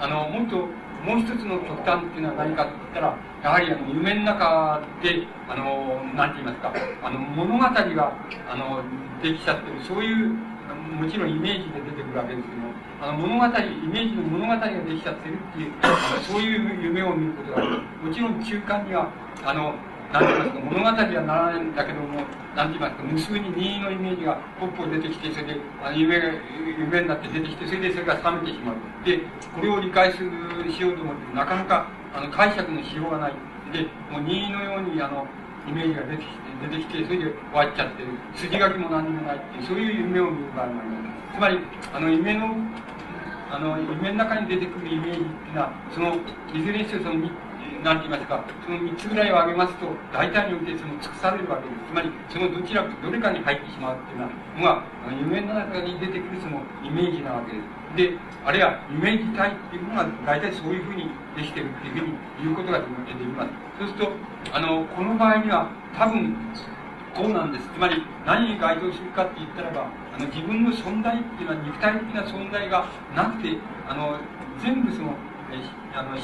[0.00, 0.68] あの、もっと、
[1.04, 6.72] もう一つの極端っていうのは何かって言ったら、やはりあの夢の中で、あの、なんて言いますか、
[7.02, 8.12] あの、物語が、
[8.48, 8.82] あの、
[9.22, 10.28] できちゃってる、そういう、
[11.00, 13.50] もちろんイメージで出てくるわけですけども、あの、物語、イ
[13.88, 17.80] メージの物語ができちゃってるっていう、あのそういう夢を見ることがある。
[18.04, 19.08] もちろん中間には、
[19.44, 19.74] あの、
[20.12, 20.92] なんて言いますか、物語は
[21.22, 22.18] ならないんだけども、
[22.56, 26.28] なんて言いますか、無数に任意のイメージがポッポ出てきて、それで、あの夢が、
[26.78, 28.76] 夢になって出てきて、それでそれが冷めてしまう。
[29.06, 29.20] で、
[29.54, 30.30] これを理解する、
[30.70, 33.34] しようと思って、なかなか、あの、解釈のしようがない。
[33.72, 35.26] で、もう任意のように、あの、
[35.68, 36.34] イメージが出てきて、
[36.66, 37.24] 出てきて、それで
[37.54, 38.08] 終わっちゃってる。
[38.34, 40.98] 筋書きも何にもないっていう、そういう夢を見る場合もありま
[41.30, 41.38] す。
[41.38, 41.58] つまり、
[41.94, 42.56] あの、夢の、
[43.50, 46.16] あの、夢の中に出てくるイメージっていうのは、その、
[46.52, 47.14] いずれにせよその
[47.82, 51.88] なんて言いますか、その3つぐらいを挙げますと、大体においてその尽くされるわけです。
[51.88, 54.30] つまり、そのどちらか、どれかに入ってしまうっていうのは、
[54.60, 57.80] まあ、夢の中に出てくるそのイメージなわけです。
[57.96, 62.90] で、あるいはイメージ体っていうのが大体そういうふうにできてるっていうふうに言うことができ
[63.32, 63.50] ます。
[63.78, 64.12] そうすると、
[64.52, 66.36] あの、この場合には、多分、
[67.14, 67.64] こうなんです。
[67.64, 72.86] つまり、何に該当するかって言ったらば、あの、自分の存在っていうのは肉体的な存在が
[73.16, 73.56] なくて、
[73.88, 74.18] あの、
[74.62, 75.14] 全部その、
[75.50, 75.58] え
[75.92, 76.16] あの、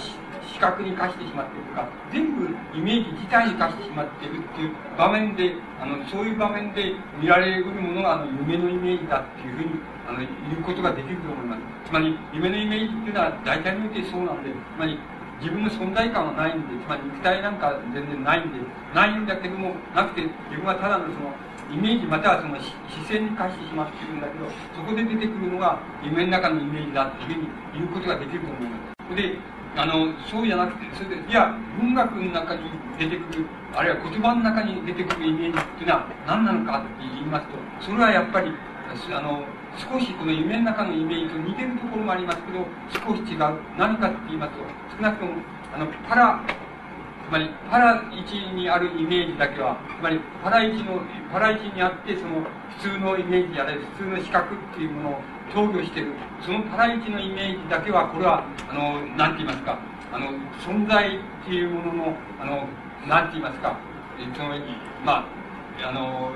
[0.47, 9.71] 視覚に化してしまっているとか、全部イメージ自体に化してしまっているっていう場面で、あの、そういう場面で見られるものが、あの、夢のイメージだっていうふうに、
[10.09, 10.29] あの、言
[10.59, 11.63] うことができると思います。
[11.91, 14.99] つまり、夢のイメージっていうのは大体においてそうなんで、つまり、
[15.41, 18.59] 自分の存在感はないんで、つまり肉体なんか全然ないんで、
[18.95, 21.35] ないんだけども、なくて、自分はただのその、
[21.71, 22.73] イメージまたはその視
[23.09, 28.77] 線に化してしまっているんだけど、そこで出てくるのが夢の中のイメージだっていうふうに言うことができると思いま
[29.11, 29.17] す。
[29.17, 29.39] で、
[29.77, 32.63] あの、そうじゃなくて、それで、いや、文学の中に
[32.99, 33.45] 出てくる、
[33.75, 38.51] あるいは言葉の中に出てくるイメージっていうのは何なのかって言いますと、それはやっぱり、
[39.13, 39.45] あの、
[39.77, 43.61] 少しこの夢の中のイメージと似てるところもありますけど、少し違う。
[43.77, 44.65] 何かって言いますと、
[44.97, 45.33] 少なくとも、
[45.75, 46.41] あの、パラ、
[47.29, 52.41] つまり、パラ1にあるイメージだけは、つまり、パラ1の、パラ1にあって、その、
[52.81, 55.21] 普通のイメージやれ、普通の視覚っていうものを
[55.53, 56.13] 投与している。
[56.43, 59.79] そのパラ1のイメージだけは、これは、あの、なんて言いますか、
[60.13, 60.27] あの、
[60.61, 62.69] 存在っていうものの、あの、
[63.09, 63.77] なんて言いますか、
[64.35, 64.51] その、
[65.05, 65.25] ま
[65.83, 66.33] あ、あの、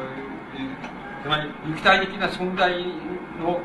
[1.22, 2.72] つまり肉体的な存在
[3.38, 3.60] の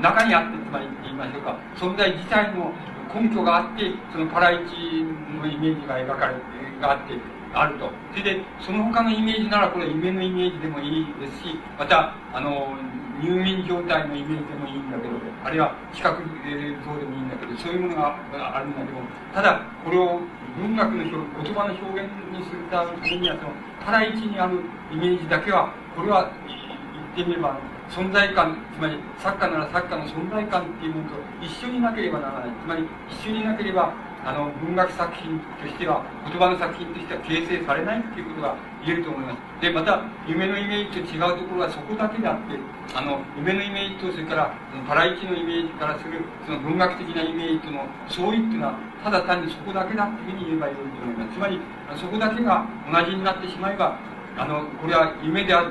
[0.00, 2.72] 中にあってつまり言いましょうか存在自体の
[3.14, 5.04] 根拠があってそのパライチ
[5.40, 6.34] のイメージが描かれ
[6.80, 7.14] があって
[7.54, 7.90] あると。
[8.12, 12.76] それでその他のイメージならこれ夢のイメージでもいいですしまたあの
[13.20, 15.14] 入眠状態のイメージでもいいんだけど
[15.44, 18.16] あるいは視覚像でもいいんだけどそういうものが
[18.56, 18.98] あるんだけど
[19.34, 20.20] ただこれを
[20.58, 23.50] 文学の言葉の表現にするためにはその
[23.84, 24.60] パライチにある
[24.92, 27.58] イメージだけはこれは言ってみれば
[27.90, 32.50] 存在感つまり作家なら作家の存在感っていうものと一緒になければならない。
[32.62, 33.92] つまり一緒になければ
[34.24, 39.38] あの文学作品としては言葉の作品としては形成されないっていうことが言えると思います。
[39.60, 42.58] でまた夢のイメージと違うところはそこだけであって
[42.94, 44.54] あの夢のイメージとそれから
[44.86, 51.34] パライチのイメージからするその文学的なイメージとの相違っていうのはただ単にそこだけだっていうふうに言えばよいと思います。
[51.34, 51.60] つまり
[51.96, 53.98] そこだけが同じになってしまえば
[54.38, 55.66] あのこれは夢であ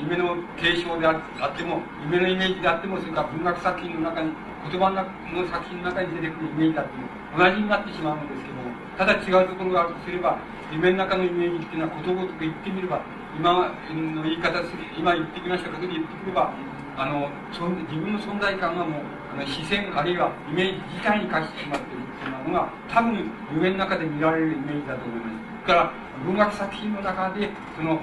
[0.00, 4.32] 夢の継承であっても夢のイメージであってもそれから文学作品の中に
[4.68, 5.02] 言葉の
[5.48, 10.38] 作品の中に出てくるイメージだっていう同じになってしまうんですけどもただ違うところがあるとすれば
[10.72, 13.00] 夢の中のイメージっていうのはことごとく言ってみれば
[13.36, 16.52] 今の言い方する今言ってきましたことで言ってくれば
[16.96, 25.66] あのそ自分の存在感はもうあの視線あるいはイメージ自体に化してしまっているっていうのが多分夢の中で見られるイメージだと思います。
[25.66, 25.92] から
[26.24, 28.00] 文学作品の中でその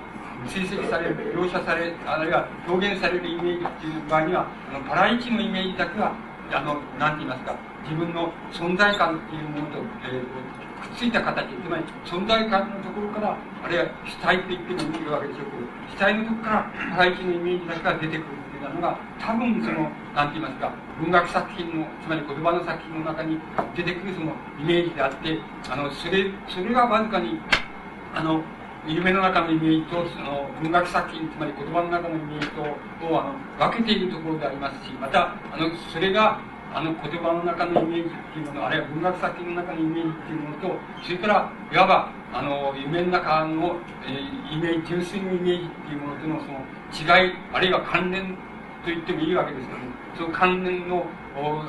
[0.48, 6.14] 追跡される描写されあるいは表現されるイメージっていう場合にはあのパライチのイメージだけは
[6.52, 23.38] あの何て言いますか自分の存在感っていうものと、えー、くっついた形つまり存在感のところからあるいは主体って言ってもいいわけでしょうけど主体のところからパライチのイメージだけが出てくるっていうのが多分その何て言いますか文学作品のつまり言葉の作品の中に
[23.76, 25.40] 出てくるそのイメージであって
[25.70, 27.40] あのそれそれがわずかに
[28.14, 28.42] あの
[28.88, 36.40] 夢の中のイメージとその文学作品つまり言葉の中のイメージとをあの分けているところでありますしまたあのそれが
[36.74, 48.38] あの言葉の中のイメージっていうものあるいは文学作品の中のイメージっていうものとそれからいわばあの夢の中の、えー、イメージ純粋のイメージっていうものとのその違いあるいは関連
[48.86, 49.86] と言ってもいいわけですけども
[50.16, 51.04] その関連の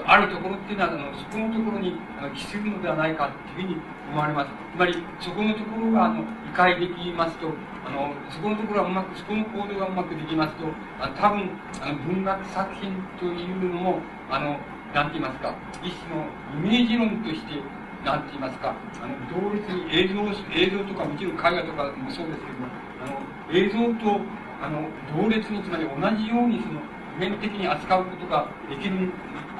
[0.07, 1.97] あるところっていうのはあのそこのところに
[2.37, 3.81] 帰するのではないかっていうふうに
[4.13, 4.51] 思われます。
[4.77, 7.51] つまりそこのところがあの理解できますと
[7.85, 10.69] あのそこのところがうまくそこの行動がうまくできますと
[11.01, 13.99] あ多分あの文学作品というのも
[14.31, 14.61] あの
[14.95, 17.59] なんて言いますか一種のイメージ論として
[18.05, 20.23] なんて言いますかあの同列に映像
[20.55, 22.69] 映像とかもちろん絵画とかもそうですけども
[23.03, 23.19] あの
[23.51, 24.21] 映像と
[24.63, 24.87] あの
[25.17, 26.81] 同列につまり同じようにその
[27.17, 29.11] 普遍的に扱うことができる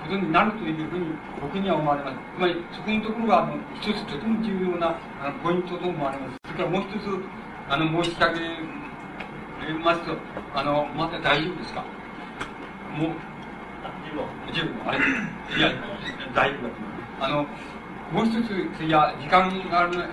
[0.03, 1.07] ことになるというふうに
[1.41, 2.17] 僕には思われます。
[2.37, 6.37] つまり、そこのところが、あの、一つとても重要なあのポイントと思われます。
[6.45, 7.09] それからもう一つ、
[7.69, 10.17] あの、申し上げますと、
[10.55, 11.83] あの、まだ大丈夫ですか？
[12.93, 13.13] もう、
[14.53, 14.75] 十分。
[14.87, 14.99] あれ？
[14.99, 15.73] いや、
[16.35, 17.25] 大丈夫だと思います。
[17.25, 17.47] あの、
[18.13, 20.09] もう一つ、いや、時間があるので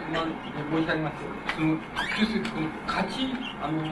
[0.72, 1.78] 申し上げますと、その、
[2.18, 3.84] 一つ、この価値、あの、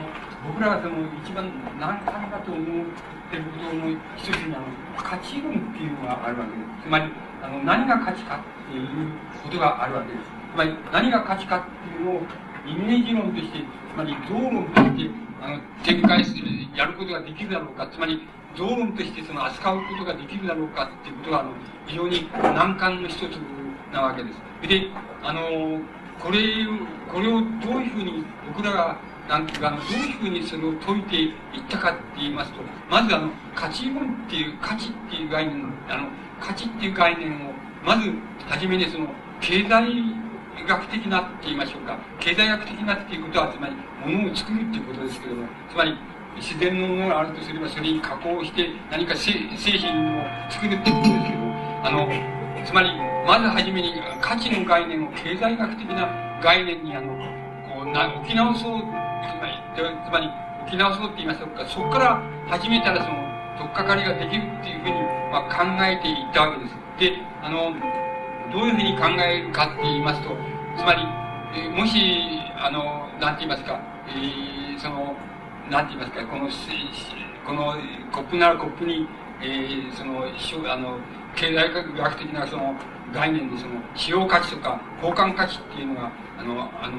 [0.48, 1.46] 僕らがその一番
[1.78, 2.86] 難関だと思う
[3.32, 4.66] ってることの一つにあの
[5.02, 6.84] 価値論っていうのがあるわけです。
[6.84, 7.08] つまり
[7.42, 8.86] あの何が価値かっていう
[9.42, 12.22] ことがあるわけですつまり何が価値かっていうのを
[12.66, 15.10] イメージ論としてつまり造論として
[15.40, 16.44] あの展開する
[16.76, 18.22] やることができるだろうかつまり
[18.54, 21.52] 造論としてその扱うことができるだろうかっていうことがあの
[21.86, 23.22] 非常に難関の一つ
[23.92, 24.68] なわけです。
[24.68, 24.86] で
[25.22, 25.80] あの
[26.20, 26.38] これ
[27.10, 31.32] これをどういうふうに僕らがなんていうか、あの、どういうふうにそれを解いていっ
[31.68, 36.08] たかって言いますと、まずあの、価値論っていう、価値っていう概念、あの、
[36.40, 37.52] 価値っていう概念を、
[37.84, 38.10] まず、
[38.48, 39.08] はじめにその、
[39.40, 40.22] 経済
[40.66, 41.98] 学的なって言いましょうか。
[42.20, 43.74] 経済学的なっていうことは、つまり、
[44.04, 45.96] ものを作るっていうことですけども、つまり、
[46.36, 51.42] 自然のものがあるとすれば、それに加工して、何か製品を作るっていうことですけど、
[51.84, 52.08] あの、
[52.64, 52.90] つまり、
[53.26, 56.08] まずはじめに、価値の概念を経済学的な
[56.42, 57.31] 概念に、あの、
[57.92, 60.28] な、置き直そう、つまり、
[60.62, 61.64] 置き直そうって言いましょうか。
[61.66, 63.22] そこから始めたら、その、
[63.58, 64.94] 取っかかりができるっていうふうに、
[65.30, 66.76] まあ、考えていったわけです。
[66.98, 67.12] で、
[67.42, 67.74] あの、
[68.52, 70.36] どういうふうに考えるかって言いますと、
[70.76, 71.02] つまり、
[71.54, 73.78] えもし、あの、なんて言いますか、
[74.08, 75.14] えー、その、
[75.70, 76.48] なんて言いますか、この、
[77.44, 77.74] この
[78.10, 79.06] コップならコップに、
[79.42, 80.24] えー、その、
[80.72, 80.98] あの、
[81.34, 82.74] 経済学的なその
[83.12, 86.12] 概念でその使用価値とか交換価値っていうのが、
[86.42, 86.98] あの、あの、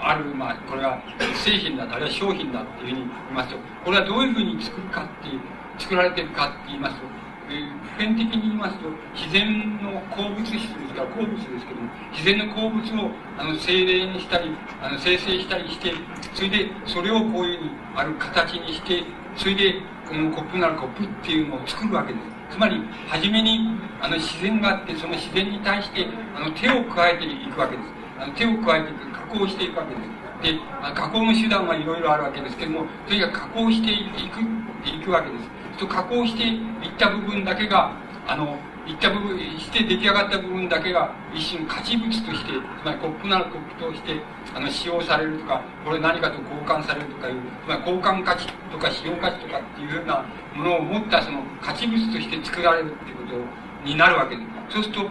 [0.00, 0.98] ある、まあ、これは
[1.44, 5.40] 製品だ、あるいは商品だっていうふうに言いますと、これはどういうふうに作るかっていう、
[5.78, 7.06] 作られてるかって言いますと、
[7.50, 10.58] 普遍的に言いますと、自然の鉱物質で
[10.88, 14.50] すから、鉱物ですけども、自然の鉱物をあの精霊にしたり、
[14.80, 15.92] あの生成したりして、
[16.32, 19.02] それでそれをこういうふうにある形にして、
[19.36, 19.74] それで
[20.08, 22.56] このコップならコップっていうのを作るわけです。
[22.56, 23.60] つまり、初めに
[24.00, 27.99] あの自然があって、その自然に対してあの手を加えていくわけです。
[28.36, 30.54] 手を加えて、加工していくわけです。
[30.54, 30.58] で、
[30.94, 33.96] 加工の手段はいろいろあるわけですけども、とにかく加工してい
[34.30, 34.40] く、
[34.86, 35.60] いくわけです。
[35.78, 36.60] と加工していっ
[36.98, 37.92] た部分だけが、
[38.26, 42.52] あの、いった部分、して出来上がった部分だけが一種の価値物として、
[42.82, 44.20] つまりコップならコップとして、
[44.54, 50.24] あの、使用されるとか、これ何かと交換されるとかいう、つまり交換価値とか使用価値とかっていうような
[50.54, 54.74] ものを持ったその価値物として作られるっていうことになるわけです。
[54.74, 55.10] そうすると、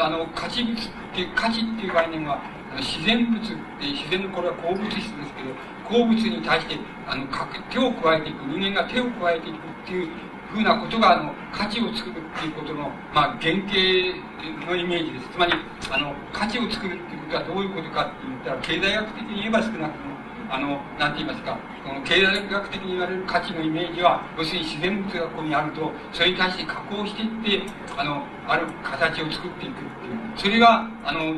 [0.00, 0.76] あの、価値物っ
[1.14, 2.40] て、価値っていう概念は、
[2.80, 5.54] 自然物って自然のこれは鉱物質ですけど
[5.88, 6.76] 鉱物に対して
[7.06, 7.26] あの
[7.70, 10.08] 手を加えていく人間が手を加えていくっていう
[10.50, 15.28] ふうなことがあの価値を作るっていうことの、まあ、原型のイメージです。
[15.30, 15.52] つまり
[15.90, 20.15] あの価値を作るっていうことはどういうことかって言ったら経済学的に言えば少なくとも
[20.50, 30.18] あの、なんて言いますか、この経済学的に言われる価値のイメージは、要するに自然物がここにあると、それに対して加工していって、あの、ある形を作っていくっていう。
[30.36, 31.34] それが、あの、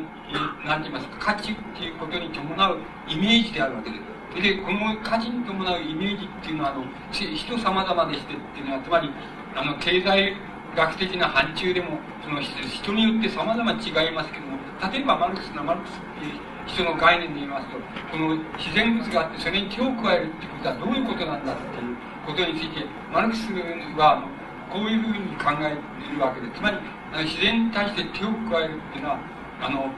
[0.65, 2.77] なんて言いますか、価値っていうことに伴う
[3.07, 4.19] イメージであるわけです。
[4.41, 9.09] で、この価値に伴うイメージっていうのは、あの、人様々でしてっていうのは、つまり、
[9.55, 10.35] あの、経済
[10.75, 13.75] 学的な範疇でも、その人によって様々違
[14.07, 14.59] いますけども、
[14.93, 16.33] 例えばマルクスのマルクスっていう
[16.73, 17.77] 人の概念で言いますと、
[18.11, 23.51] この自然物があって、それに手を加えるってことはどういうことなんだっていうことについて、マルクス
[23.97, 24.23] は、
[24.69, 26.77] こういうふうに考えているわけで、つまり、
[27.25, 29.19] 自然に対して手を加えるっていうのは、
[29.61, 29.89] あの、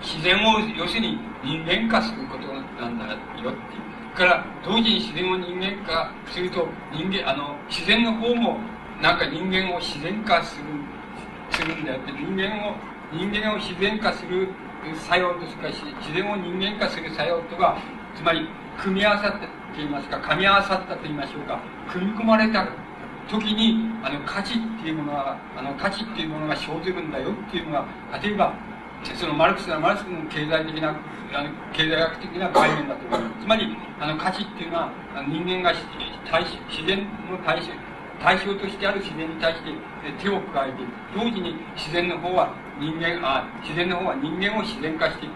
[0.00, 2.46] 自然を要するに人間化すること
[2.80, 3.82] なんだよっていう。
[4.14, 8.58] から同時に自然を人間化すると人間あの自然の方も
[9.00, 10.64] なんか人間を自然化する
[11.50, 12.76] するんだよって人間を
[13.12, 14.48] 人間を自然化する
[15.06, 17.76] 作用としかし自然を人間化する作用とが
[18.16, 18.48] つまり
[18.80, 19.46] 組み合わさったと
[19.76, 21.60] 言いますか噛み合わさったと言いましょうか
[21.92, 22.66] 組み込まれた
[23.28, 27.86] 時にあの価値っていうものはあの価値っていうものが生じるんだよっていうのが
[28.22, 28.54] 例えば
[29.14, 30.96] そのマルクスはマルクスの経済的な
[31.34, 34.92] あの経済学的な概念だと思いますつまりあの価値っていうのは
[35.26, 35.74] 人間が
[36.30, 37.68] 対自然の対象
[38.22, 39.70] 対象としてある自然に対して
[40.22, 40.78] 手を加えて
[41.14, 45.32] 同時に自然の方は人間あ自然の方は人間を自然化していく。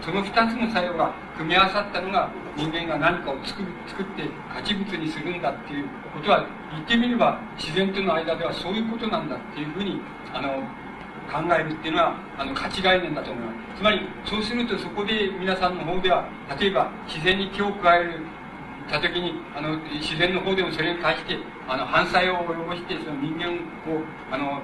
[0.00, 4.22] その二つの作用が組み合わさったのが人間が何かを作る作って
[4.52, 10.00] 価値物にするんだっていうことは言ってみれば自然との間ではそういうことなんだっていうふうに
[10.32, 10.62] あの
[11.26, 13.80] 考えるっていうのはあの価値概念だと思います。
[13.80, 16.28] つまりそうするとそこで皆さんの方では
[16.60, 18.20] 例えば自然に手を加える
[18.88, 21.36] た時にあの自然の方でもそれに対して
[21.66, 23.50] あの反作用を及ぼしてその人間
[23.90, 24.00] を
[24.30, 24.62] あの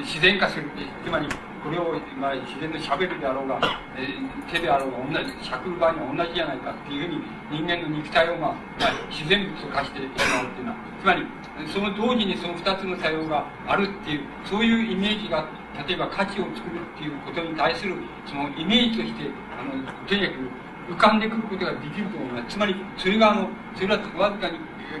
[0.00, 0.64] 自然化する。
[1.04, 1.28] つまり
[1.62, 3.60] これを、まあ、自然のしゃべるであろうが、
[3.96, 10.04] えー、手であろうが同じしゃくる場合には同じじゃないかっていうふうに人間の肉体を、まあ、まあ、自然物と化してし
[10.34, 11.26] まうっていうのはつまり
[11.72, 15.46] その同時にその2つの作用があるっていうそういうイメージが
[15.86, 17.94] 例えば価値を作るっていうことに対する
[18.26, 19.72] そのイメージとしてあの
[20.06, 24.58] とにかく浮かんでくることができると思いますつまりそれがあのそれはわずかに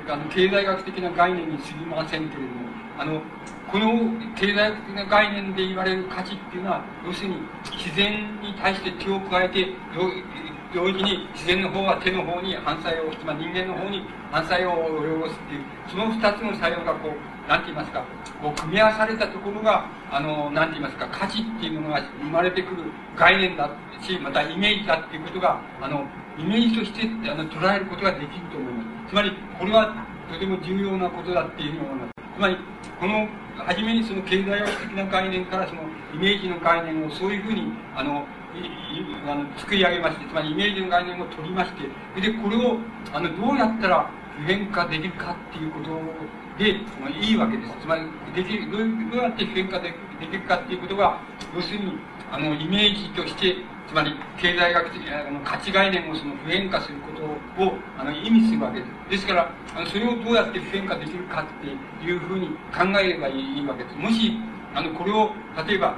[0.08, 2.68] あの経済学的な概念にすぎませんけれども
[2.98, 3.22] あの
[3.70, 7.36] この経済的な概念で言われる価値っていうのは要するに
[7.76, 9.68] 自然に対して手を加えて
[10.74, 17.12] 同時に自然の方は手の方に反作用つまり人間の方に反作用を及ぼすっていうその二つの作用がこう
[17.48, 18.04] 何て言いますか
[18.40, 22.84] こう組み合わされたところがあの何て言いますか価値っていうものが生まれてくる
[23.16, 23.68] 概念だ
[24.00, 26.06] しまたイメージだっていうことがあの
[26.38, 29.10] イメージとしてあの捉えることができると思います。
[29.10, 32.12] つまりこれはとても重要なことだっていうふうに思います。
[32.36, 32.56] つまり
[33.00, 33.28] この
[33.66, 35.82] 初めにその経済学的な概念からその
[36.14, 38.24] イメージの概念をそういうふうにあの
[39.26, 42.78] あの作り上げましてつまりイメージの概念を取りましてでこれを
[43.12, 45.88] あのどうやったら普遍化できるかっていうこと
[46.58, 47.72] で、まあ、いいわけです。
[47.80, 48.02] つまり
[48.34, 51.20] できるどうやって普遍化でできるかっていうことが
[51.54, 51.92] 要するに
[52.30, 53.56] あのイメージとして
[53.88, 57.24] つまり経済学的あの価値概念をその普遍化すること
[57.64, 59.10] をあの意味するわけです。
[59.10, 63.96] ですから、あのそれをどうやって普遍化できるかっていうふうに考えればいいわけです。
[63.96, 64.36] もし、
[64.74, 65.32] あの、これを、
[65.66, 65.96] 例えば、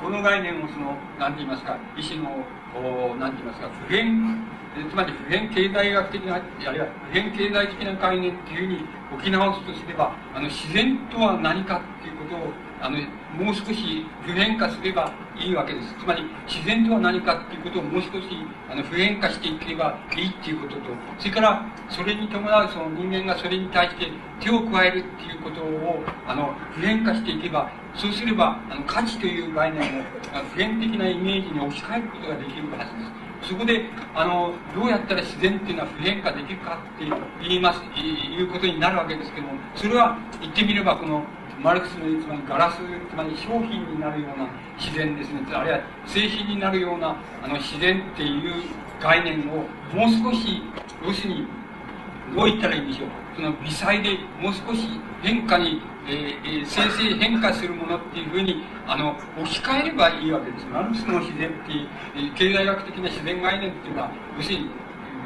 [0.00, 2.44] この概念をその、なんて言いますか、医師の、
[2.76, 4.44] おなんて言いますか、普遍、
[4.90, 12.98] つまり普遍経済学的な、あるいは普遍経済的な概念っていうふうに置き直すとすれば、あの、自然とは何かっていうことをあの
[13.34, 15.94] もう少し普遍化すればいいわけです。
[16.00, 18.28] つまり自然とは何かっていうことをもう少し
[18.70, 20.80] あの普遍化していければいいっていうことと
[21.18, 24.10] それからそれに伴うその人間がそれに対して
[24.40, 30.04] 手を加えるっていうことをあの普遍化していけばそうすればあの価値という概念を
[30.54, 33.18] 普遍的なイメージに置き換えることができるはずです。
[33.48, 37.04] そこであのどうやったら自然っていうのは普遍化できるかって
[37.40, 41.24] 言いますいうことになるわけですけどもそれは言ってみればこの
[41.62, 44.48] マルクスのつまりガラスつまり商品になるような
[44.78, 45.40] 自然ですね。
[45.52, 48.62] あるいは製品になるようなあの自然っていう
[49.00, 50.62] 概念をもう少し
[51.04, 51.46] 要するに
[52.34, 53.08] どう言ったらいいんでしょう。
[53.34, 54.88] その微細でもう少し
[55.22, 60.66] 変化に、えー、生成変化するものっていうふうにあの置き換えればいいわけです。
[60.66, 64.70] マルクスの自然っていう、えー、経済学的な自然概念っていうのは要するに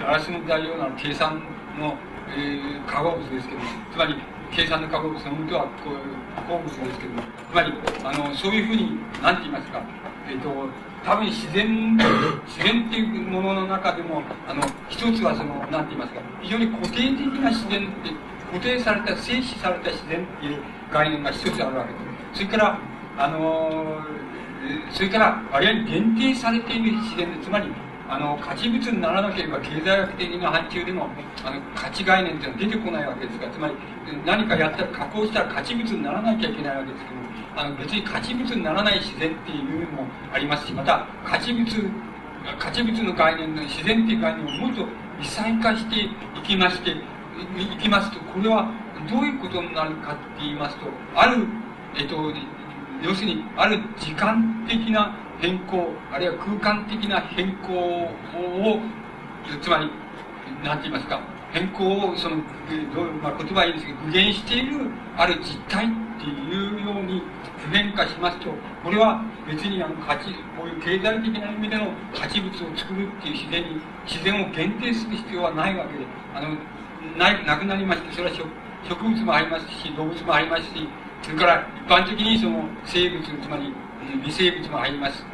[0.00, 1.42] ガラスの材料な計算
[1.78, 1.96] の、
[2.28, 3.60] えー、化合物ですけど
[3.92, 4.16] つまり
[4.52, 7.72] 計算の化合物のもとはこう鉱物ですけどもつまり
[8.04, 9.82] あのそういうふうに何て言いますか。
[10.28, 10.68] えっ、ー、と
[11.04, 11.96] 多分自然
[12.46, 16.20] 自然っていうものの中でもあの一つはその何て言いますか。
[16.42, 18.10] 非常に固定的な自然って
[18.52, 20.58] 固定された静止された自然っていう
[20.92, 21.98] 概念が一つあるわけで
[22.34, 22.46] す。
[22.46, 22.78] それから
[23.18, 24.00] あの
[24.90, 27.66] それからあるいは限定されている自然でつまり
[28.12, 31.08] あの価値物にならなければ経済学的な範疇での
[31.42, 33.74] あの価値概念っていうのは出てこないわけですからつまり
[34.26, 41.64] 何かやったら加工したら価値物にならなきゃいけないわけですけどあの別に価値物にならない自然っていうのもありますしまた価値物
[42.58, 44.84] 価値物の概念の自然っていう概念をもっと
[45.18, 46.08] 微細化してい
[46.44, 48.70] きましていきますとこれは
[49.08, 51.46] どういうことになるかって言いますとある
[51.96, 52.16] えっと
[53.02, 58.78] 要するにある時間的な変更あるいは空間的な変更を
[59.60, 59.90] つまり
[60.62, 61.20] 何て言いますか
[61.52, 62.36] 変更をその、
[62.94, 64.88] どうまあ、言葉はいいんですけど具現している
[65.18, 65.88] ある実態っ
[66.18, 67.22] ていうように
[67.58, 68.50] 普遍化しますと
[68.84, 76.56] これは別にあの価値こういう経済的な意味での価値物を作るっていう自然に自然を限定する必要はないわけであの
[77.18, 78.48] ないなくなりましてそれは植
[79.02, 80.88] 物もありますし動物もありますし
[81.22, 83.74] それから一般的にその生物つまり
[84.24, 85.24] 微生物も入ります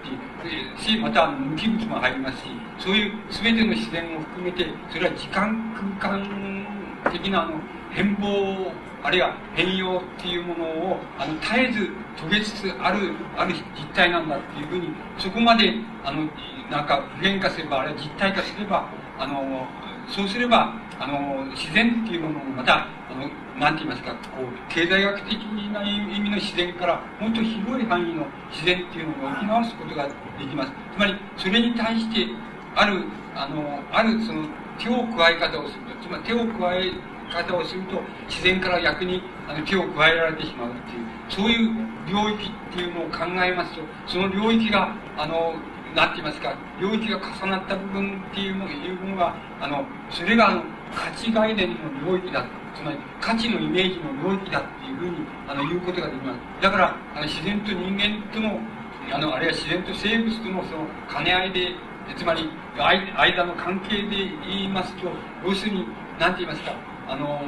[0.83, 2.45] しまた無機物も入りますし
[2.79, 6.67] そういう全ての自然を含めてそれは時間空間
[7.13, 8.71] 的なあの変貌
[9.03, 14.89] あるいは変容っていうものをあの絶えず遂げつつあるある実体なんだっていうふうに
[15.19, 15.75] そこまで
[16.05, 16.29] あの
[16.71, 18.89] なんか普遍化すればあるいは実体化すれば
[19.19, 19.67] あの
[20.11, 23.29] そうすればあの自然っていうものもまたあの
[23.61, 25.35] なんて言いますかこう経済学的
[25.73, 30.13] な意味の自然からもっと広い範囲の自然っていうのを置き直すことがで
[30.49, 30.73] きます。
[30.95, 32.27] つまりそれに対して
[32.75, 33.05] ある
[33.35, 34.49] あのあるその
[34.79, 36.93] 手を加え方をするとつまり手を加え
[37.31, 45.55] 方をすると自然から逆にあの手を加えられてしまうっていうそういう領域っていうのを考えますとその領域があの
[45.95, 46.55] なんて言いますか？
[46.81, 50.63] 領域が重なった部分っていうものいうものがあのそれがあの
[50.95, 51.75] 価値概念の
[52.07, 52.45] 領域だ
[52.75, 55.17] つまり価値のイメージの領域だっていうふうに
[55.49, 56.39] あの言うことができます。
[56.63, 58.61] だからあの自然と人間との
[59.11, 61.75] あのあるいは自然と生物とのその兼ね合いで
[62.17, 65.09] つまり間の関係で言いますと
[65.45, 65.87] 要するに
[66.19, 66.73] 何て言いますか？
[67.09, 67.41] あの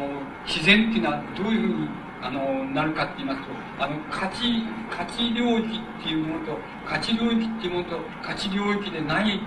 [0.47, 1.89] 自然っていうのはどういうふうに
[2.23, 3.49] あのなるかって言いますと
[3.79, 9.41] あの価値価値領域っていうものと価値領域っていうものと価値領域でない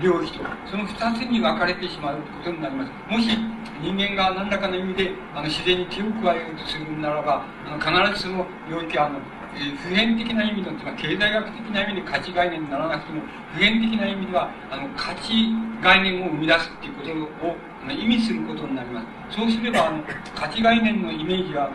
[0.00, 2.90] 領域とその2つに分かれてしまうことになります。
[3.08, 3.28] もし
[3.82, 9.18] 人間が何らかの意味であの自然に手を加えようとするならばあの必ずその領域はあの
[9.56, 13.22] え普遍的な意味のつまり経済学的な意味で価値概念にならなくても
[13.54, 15.50] 普遍的な意味ではあの価値
[15.82, 17.02] 概念を生み出すっていうこ
[17.40, 17.56] とを
[17.92, 20.02] 意味することになりますそうすればあの
[20.34, 21.70] 価値概念のイメージは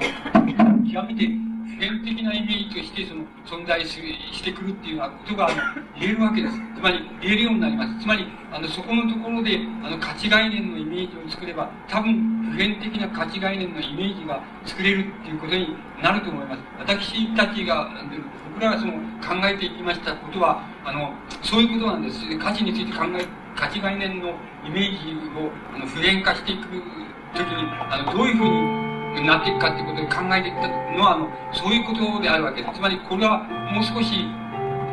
[0.92, 1.50] 極めて
[1.80, 5.50] 普遍的なイメージとしてその存在すしてくるっていうようなことが
[5.98, 6.54] 言えるわけです。
[6.76, 8.00] つまり言えるようになります。
[8.02, 16.62] つまりあのそこのところであの価値概念のイメージを作れば多分普遍的な価値概念のイメージが作れるっていうことになると思います。
[16.80, 17.90] 私たちが
[18.54, 21.14] 僕らがその考えていきましたことはあの
[21.44, 22.20] そういうことなんです。
[22.40, 23.26] 価値について考え
[23.60, 24.30] 価値概念の
[24.64, 26.64] イメージをあの普遍化していく
[27.36, 32.76] 時にあのどういうふうになっていくかということで考えていったのはあのそういうことであるわけです。
[32.76, 33.44] つまりこれは
[33.76, 34.26] もう少し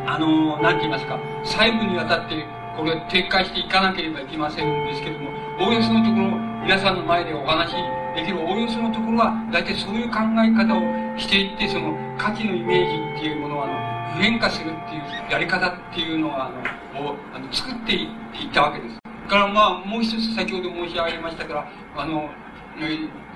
[0.07, 2.45] あの何て言いますか細部にわたって
[2.77, 5.31] これを展開していかなければいけませんですけども
[5.61, 7.75] おおよそのところ皆さんの前でお話し
[8.15, 10.83] できるおおよそのところは大体そういう考え方を
[11.19, 13.86] していってその価値のイメージっていうものはあの
[14.17, 16.51] 普遍化するっていうやり方っていうのはあ
[16.97, 18.09] のをあの作っていっ
[18.53, 18.97] たわけです。
[19.29, 22.31] からまあもう一つ先ほど申し上げましたからあの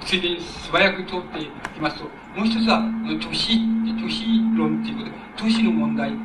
[0.01, 2.05] ついでに素早く通っていきますと
[2.35, 2.81] もう一つは
[3.21, 3.61] 都市
[4.01, 4.25] 都市
[4.57, 6.19] 論っていうことで都市の問題って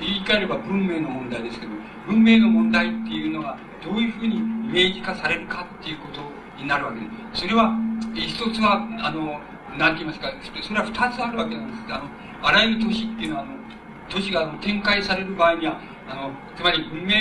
[0.00, 1.72] 言い換えれば文明の問題ですけど
[2.06, 6.20] 文明の問題っていうのがどういうふうにイメージ化されるかっていうこと
[6.60, 7.42] になるわけです。
[7.42, 7.72] それは
[8.14, 9.40] 一つはあの
[9.78, 10.32] 何て言いますか
[10.62, 11.84] それは二つあるわけなんです。
[11.88, 12.04] あの
[12.42, 13.63] あらゆる都市っていうのはあの
[14.08, 17.14] 都市が展開される場合にはあのつまり文明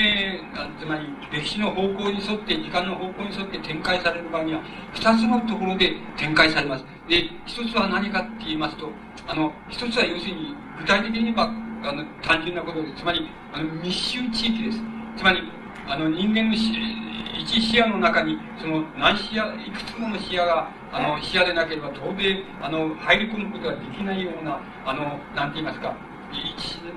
[0.79, 4.61] つまり歴史の方向に沿って時間の方向に沿って展開される場合には
[4.93, 6.85] 二つのところで展開されます。
[7.07, 8.89] で一つは何かって言いますと
[9.27, 14.79] あの一つは要するに具体的に言えばあの単純なことでつまりあの密集地域です。
[15.17, 15.41] つまり
[15.87, 25.95] あの人間の一視野の中にその何視野いくつもの視野があの視野でなければ当然あの入り込むことができないようなあのなんて言いますか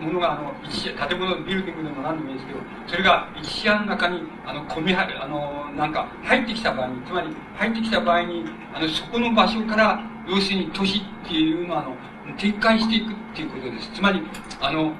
[0.01, 8.45] ものがあの一建物ビルディングでも何でもいいんですけどそれが一視野の中にあの込み入あのなんか入ってきた場合につまり入ってきた場合に
[8.75, 14.23] あのそこの場所から要するに都市っていうのはあの展開していくっていうことですつまり
[14.61, 14.93] あの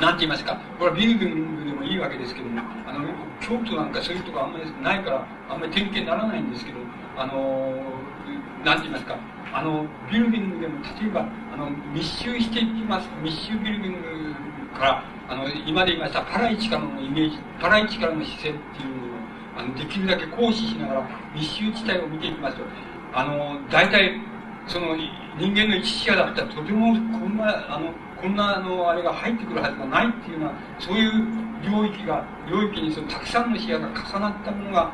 [0.00, 3.00] なんて言いますかこれはビルディングでもいいわけですけどもあの
[3.40, 6.78] 京都なんかそういうとこあんまりないからあんまり点検にならないんですけど
[7.16, 7.74] あの
[8.64, 9.16] なんて言いますか
[9.52, 19.10] あのビルディングでも例えばあの密集していきます密集ビルディングからあの今で言いましたパライチからのイメージパライチからの視線っていうのを
[19.56, 22.62] あのできるだけ行使しながら密集地帯を見ていきますと
[23.12, 24.20] あの大体
[24.66, 24.96] その
[25.38, 31.10] 人間の一視野だったらとてもこんなあのこんなあのあれが入ってくるはずがないっていうのはそういう
[31.64, 34.92] 領域が領域にそのたくさんの視野が重なったものが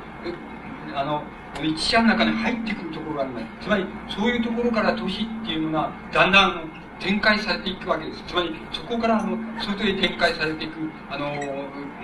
[0.94, 1.22] あの
[1.64, 3.46] 一社の中に入ってくるところがあります。
[3.66, 6.70] つまり、そういうところから都市っていうのが、だんだん
[7.00, 8.22] 展開されていくわけです。
[8.26, 10.72] つまり、そこから、あの、外へ展開されていく、
[11.10, 11.26] あの、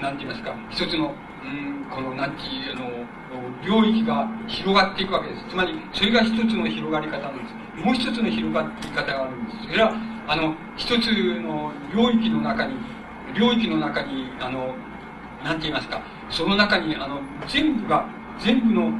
[0.00, 1.14] なんて言いますか、一つの、
[1.44, 3.06] うん、この、なんていう、あの、
[3.64, 5.44] 領域が広がっていくわけです。
[5.48, 7.84] つまり、それが一つの広がり方なんです。
[7.84, 9.68] もう一つの広がり方があるんです。
[9.68, 9.92] それは、
[10.28, 11.06] あの、一つ
[11.40, 12.74] の領域の中に、
[13.34, 14.74] 領域の中に、あの、
[15.42, 18.06] なんて言いますか、その中に、あの、全部が、
[18.38, 18.92] 全部の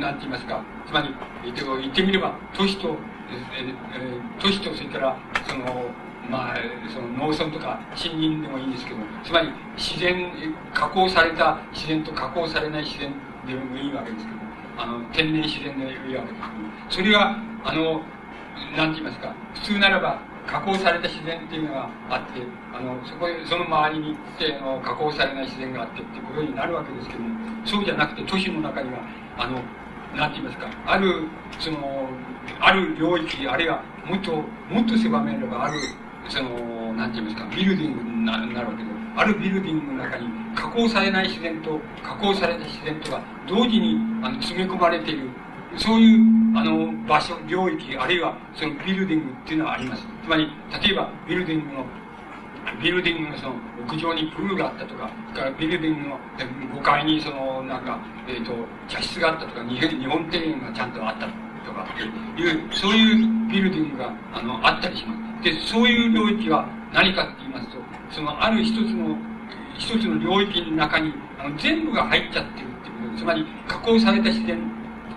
[0.00, 1.52] なんて言いますか、つまり、言
[1.90, 2.96] ってみれば、都市と、
[3.30, 5.16] えー、都市と、それから、
[5.48, 5.90] その、
[6.30, 6.56] まあ、
[6.88, 10.30] その農村とか森林でもいいんですけどつまり自然
[10.72, 13.12] 加工された自然と加工されない自然
[13.44, 14.38] でもいいわけですけど
[14.78, 18.02] あの天然自然でいいわけですけどそれがあの
[18.76, 22.42] なんて言いますか普通ならば加工された自然っていうのがあって
[22.72, 28.98] あのそこへその周りに行ってあの加工されない自然があってっていうことになるわけですけどもそうじゃなくて都市の中には
[29.40, 29.62] あの、
[30.14, 31.24] なんて言いますか、ある、
[31.58, 32.10] その、
[32.60, 34.32] ある領域、あるいはもっと、
[34.68, 35.78] もっと狭めれば、ある、
[36.28, 45.30] その、なんて言いますか、ビルディングになるわけで、あるビルディングの中に加工されない自然と、加工された自然とが同時にあの詰め込まれている、
[45.78, 46.20] そういう、
[46.54, 50.06] あの、場所、領域、あるいはそのビルディングっていうのはあります。
[50.22, 50.52] つまり、
[50.82, 51.84] 例えば、ビルディングの
[52.82, 53.54] ビルディングのその
[53.86, 56.18] 屋上にプールがあったとか、からビルディングの
[56.80, 57.98] 5階にそのなんか、
[58.28, 58.52] えっ、ー、と、
[58.88, 61.26] 茶室があったとか、日本庭園がちゃんとあった
[61.66, 65.44] とかっていう、そういうビルディングがあのあったりします。
[65.44, 67.78] で、そういう領域は何かって言いますと、
[68.10, 69.16] そのある一つの、
[69.78, 74.58] 一つの領域の中にあの全部が入っちゃってるっていうことつまり加工された自然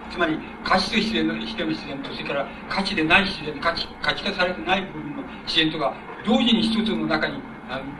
[0.09, 5.93] つまり価値と自然のしての自然とそれから価値でない自然価値価値化されてない部分の自然とか
[6.25, 7.41] 同時に一つの中に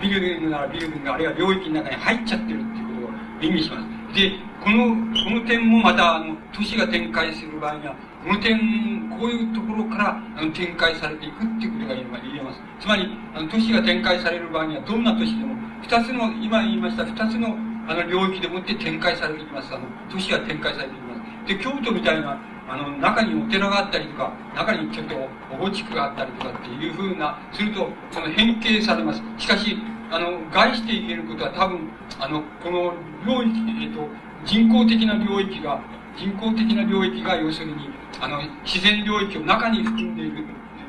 [0.02, 3.84] ビルディングならビルディングあるいは領域の中に入っちゃってるっていうことを意味します。
[4.14, 4.32] で
[4.64, 4.96] この
[5.26, 12.06] この点もまたあの都市が展開する場合にはこの点こういうところからあの展開されていくっていうことが言
[12.38, 12.62] えます。
[12.80, 19.74] つまりあの都市が展開される場合にはどんな都市でも二つの今言いました二つのあの領域でもって展開されていきます。
[19.74, 21.48] あの都市が展開されていきます。
[21.48, 22.38] で京都みたいな
[22.74, 25.16] あの、中にお寺があったりとか、中にちょっと
[25.52, 29.22] お墓地区があったりとかっていうふうな、すると、その変形されます。
[29.38, 29.78] しかし、
[30.10, 31.90] あの、外して言えることは多分、
[32.20, 32.94] あの、この
[33.28, 34.08] 領域、えっと、
[34.44, 35.80] 人工的な領域が、
[36.18, 37.90] 人工的な領域が要するに、
[38.20, 40.44] あの、自然領域を中に含んでいる。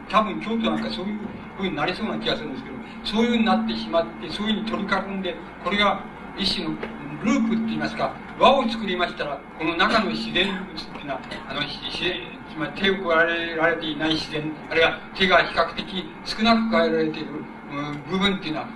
[0.09, 1.19] 多分京都なんかそういう
[1.57, 6.01] ふうになりそうな気がするんですけど、そういうふうになってしまって、そういうふうに取り囲んで、これが
[6.39, 6.77] 一種の
[7.25, 12.21] ループって言いますか、輪を作りましたら、この中の自然物っていうのは、あの、自然、
[12.53, 17.29] つまり手を加えられていない自然、あるいは手が比較的少なく加えられている、
[17.73, 18.69] うん、部分っていうのは、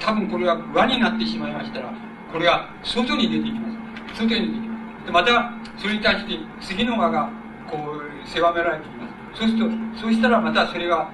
[0.00, 1.92] 多分これが輪になってしまいましたら、
[2.32, 3.68] これが外に出てきま
[4.12, 4.18] す。
[4.18, 5.06] 外に出てきます。
[5.06, 7.30] でまた、それに対して次の輪が、
[7.70, 9.40] こう、狭められてきます。
[9.40, 11.08] そうすると、そうしたらまたそれが、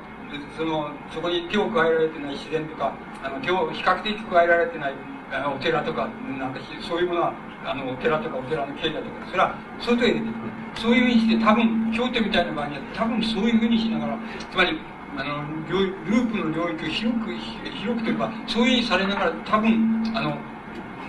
[0.56, 4.94] その、そこに手を加えられてない自然とか、あの、手を比較的加えられてない
[5.30, 7.34] あのお寺とか、なんかそういうものは、
[7.64, 10.32] あの、お寺とかお寺の境内とか、それは外へ出てくる。
[10.74, 14.18] そういうふうにして、多分、京都みたいな場合には、多分そういうふうにしながら、
[14.50, 14.78] つまり、
[15.16, 20.36] あの、ループの領域を広く、広くというか、そういうふうにされながら、多分、あの、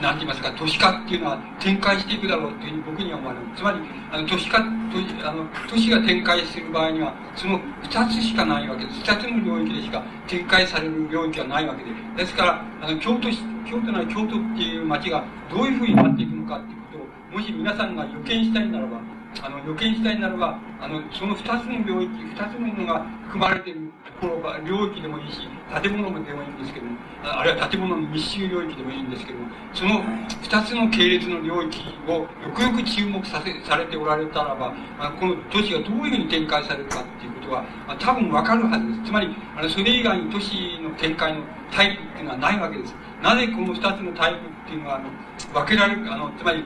[0.01, 3.45] なんて言いますか、都市化っていうのは展開していくだろうというふうに僕には思われる。
[3.55, 3.79] つまり、
[4.11, 8.99] あの、都市化、都あの、都市が展開する場合には、その二つしかないわけです。
[9.01, 11.91] 二つの領域でしか展開される領域はないわけで。
[12.15, 16.97] ですから、あの、京都市、京都なら京都っていう街がどういうふうになっていくのかっていうこ
[17.31, 19.01] とを、もし皆さんが予見したいならば、
[19.43, 23.88] あの、予見したいならば、あの、その二つの領域、二つのものが含まれている
[24.19, 25.47] ころが、領域でもいいし、
[25.81, 30.01] 建物でもいいんですけども、あるいは建物の密集領域でもいいんですけども、その
[30.41, 37.65] 二つの系列の領域をよくよく注目させ、されておられたらば、あこの都市がどういうふうに展開されるかっていうことは、
[37.99, 39.03] 多分わかるはずです。
[39.05, 41.41] つまり、あの、それ以外に都市の展開の
[41.71, 42.95] タイプっていうのはないわけです。
[43.23, 45.09] なぜこの二つのタイプっていうのは、あの、
[45.53, 46.63] 分けられる、あの、つまり、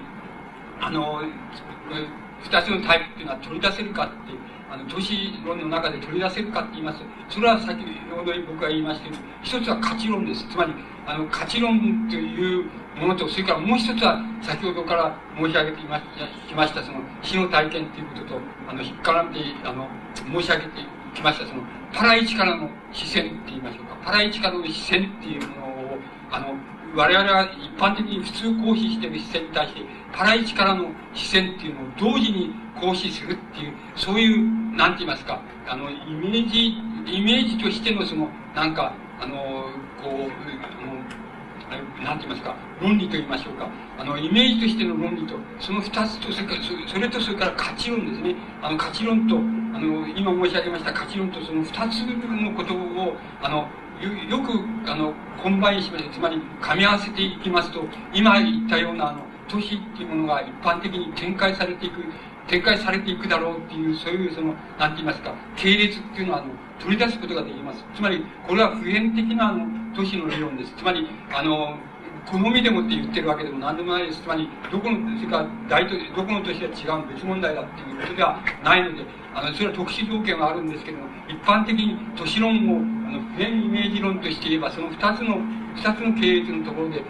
[0.80, 1.22] あの、
[2.44, 4.14] 二つのタイプっていうのは取り出せるかって、
[4.74, 7.06] あの、都市論の中で取り出せるかって言いますと。
[7.30, 10.50] それは先ほど僕が言いましたけど、一つは価値論です。
[10.50, 10.74] つまり、
[11.06, 12.66] あの、価値論という
[12.98, 19.88] ものと、それからもう一つは、先ほどから申し上げていまきました、その、死の体験っていうことと、あの、引っ絡んで、あの、
[20.42, 20.70] 申し上げて
[21.14, 21.62] きました、その、
[21.94, 23.96] パライチからの視線って言いましょうか。
[24.04, 25.98] パライチからの視線っていうものを、
[26.32, 26.56] あの、
[26.96, 29.82] 我々は一般的に普通行使している視線に対して、
[30.12, 36.68] パライチからの視線っていうのを同時に行使するっていう、そういう、なんて言いますか、あの、イメージ、
[37.06, 39.36] イメージとしてのその、なんか、あの、
[40.02, 40.32] こう、
[40.62, 43.70] あの、なんて言いますか、論理と言いましょうか。
[43.98, 48.36] あの、イメージとしての論理と、その二つと、それから、それとそれから価値論ですね。
[48.62, 49.40] あの、価値論と、あ
[49.80, 53.68] の、今申し上げました価値論とその二つのことを、あの、
[54.30, 54.52] よく、
[54.90, 57.84] あの、コンバインしまして、つまり、噛み合わせていきますと、
[58.14, 62.04] 今言ったような、あの、都市っていうものが一般的に展開されていく、
[62.48, 67.84] 展開されていくだろうっていう、そういう、その、なんて言いますか、系列っていうのは、あの、取り出すことができます。
[67.96, 69.66] つまり、これは普遍的な、あの、
[69.96, 70.74] 都市の理論です。
[70.76, 71.78] つまり、あの、
[72.26, 74.22] 好みでもって言ってるわけでも何でもないです。
[74.22, 79.06] つまり、どこの、それから大都市、どこの都市が違う別問題だっていうことではないので、
[79.36, 82.78] あの、それは特殊条件はあるんですけども、一般的に都市論を、
[83.08, 85.42] あの、普遍イメージ論として言えば、その二つの、
[85.76, 87.04] 二つの系列のところで、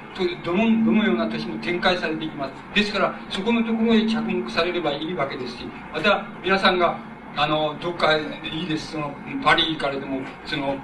[0.44, 2.54] どの、どのような都市も展開されていきます。
[2.74, 6.98] ですから、そこのところへ着目されればいいわけですし、また、皆さんが、
[7.36, 8.92] あの、どっかいいです。
[8.92, 9.14] その、
[9.44, 10.78] パリかれても、その、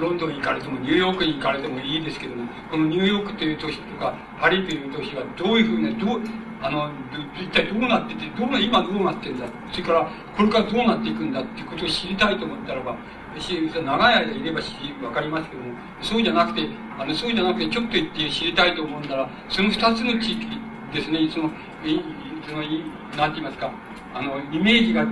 [0.00, 6.20] ロンドン行かれても、ニューヨークに行かれてもいいですけども、このニューヨークという都市とか、パリという都市がどういうふうに、どう、
[6.62, 6.90] あの、
[7.40, 12.96] 一体どうなってて、どうな、今どうなってんだ、それから、これからどうなっていくんだっていうことを知りたいと思ったらば、
[13.38, 15.68] 長い間いればし、わかりますけども、
[16.02, 16.68] そうじゃなくて、
[16.98, 20.46] あの、そうじゃなくて、ちょっと行って知りたいと思うなら、その二つの地域
[20.92, 21.50] ですね、その、
[22.48, 22.82] その、い、
[23.16, 23.70] なんて言いますか、
[24.14, 25.06] あの、イメージが、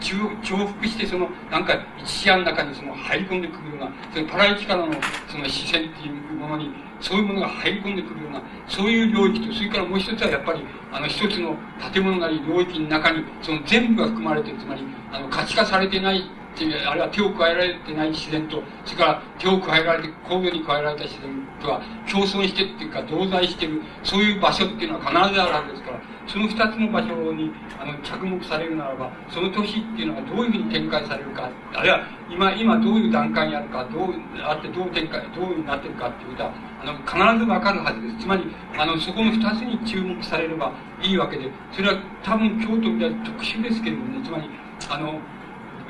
[0.00, 4.94] 重複してそのなんか一視野の中にその入り込んでくるようなそのパライチからの
[5.28, 11.56] その視線っていうものにそういうものが入り込んでくるようなそういう領域とそれからもう一つはやっぱりあの一つの
[11.92, 21.30] 建物なり領域の中にその全部が含まれてるつまりあの価値化されてないっていう、あるいは手を加えられてない自然と、それから手を加えられて、工業に加えられた自然
[21.62, 21.80] とは
[22.10, 26.00] 共存してっていうか同在してる、そういう場所っていうのは必ずあるわけですから、
[26.30, 36.52] その二つの場所にあの着目されるならば、その年っていうのがどういうふうに展開されるか、あるいは今、今どういう段階にあるか、どうあってどう展開、どういうふうになってるかっていうことは、
[36.82, 38.18] あの、必ずわかるはずです。
[38.20, 38.44] つまり、
[38.78, 44.48] あの、そこの二つに注目されればいいわけで、それは多分京都みたいな特殊ですけれどもね、つまり、
[44.88, 45.18] あの、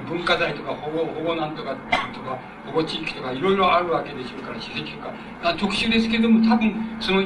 [0.09, 1.77] 文化財とか保護、保護なんとか
[2.15, 5.13] とか、保護地域とかいろいろあるわけでしょうから、史跡とか。
[5.59, 7.21] 特殊ですけども、多分、その、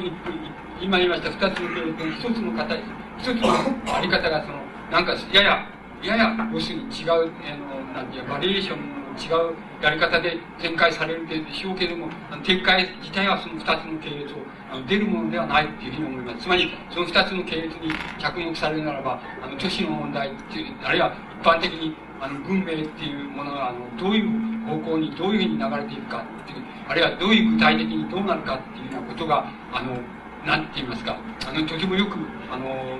[0.81, 2.83] 今言いました二つの系列の一つの形、
[3.17, 4.59] 一つのあり方がその、
[4.91, 5.67] なんか、やや、
[6.03, 7.15] やや、要するに違う、あ
[7.57, 12.09] の、なんていうバリエーションの違うやり方で展開されるでしょうけれども、
[12.43, 14.37] 展開自体はその二つの系列を
[14.69, 16.43] あの出るものではないっていうふうに思います。
[16.43, 29.97] つまり、その二つの系列に着目されるならば、あの、都市の問題っていう、あるいは一般的に、あの、文明っていうものが、あの、どういう方向にどういうふうに流れていくかっていう、あるいはどういう具体的にどうなるかっていうようなことが、あの、
[30.45, 31.17] なんて言いますか、
[31.47, 32.17] あの、とてもよく、
[32.51, 32.99] あの、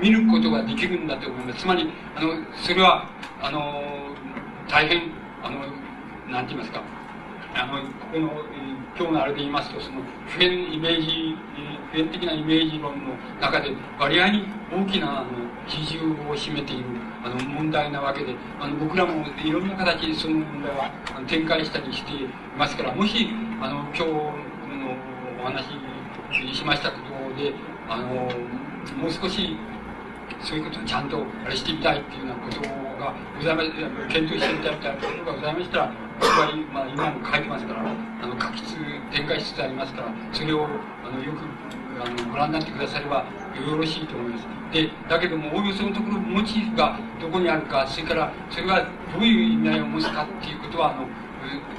[0.00, 1.60] 見ることができるんだと思います。
[1.60, 2.30] つまり、あの、
[2.62, 3.08] それは、
[3.42, 3.82] あの、
[4.68, 5.10] 大変、
[5.42, 5.60] あの、
[6.32, 6.82] なんて言いますか、
[7.54, 8.30] あの、ここの、
[8.96, 11.36] 今日のあれで言いますと、その、普遍イメージ、
[11.90, 15.28] 普遍的なイメージ論の中で、割合に大きな、あの、
[15.66, 15.98] 比重
[16.30, 16.84] を占めている、
[17.24, 23.28] あの、問題なわけで、あの、僕らもいろんな形でその問題はあの展開したりしていますから、もし、
[23.60, 24.34] あの、今日の
[25.40, 25.64] お話
[26.42, 27.52] にしましたことで、
[27.88, 28.06] あの、
[28.96, 29.56] もう少し、
[30.42, 32.60] そういうことをちゃんとあれしてみたいっていうようなこと
[32.98, 33.62] がございま
[34.08, 38.76] 検討してみたいみたいなことがございましたら、僕は、まあ、今も書いてますから、あの、書きつ、
[39.12, 40.66] 展開しつつありますから、それを、
[41.04, 41.44] あの、よく、
[42.00, 43.24] あの、ご覧になってくだされば
[43.54, 44.46] よろしいと思います。
[44.72, 51.06] で、だけども、おおよそのところ、モチーフがどこにあるか、それから、それがどういう意味合いを持つかっていうことは、あの、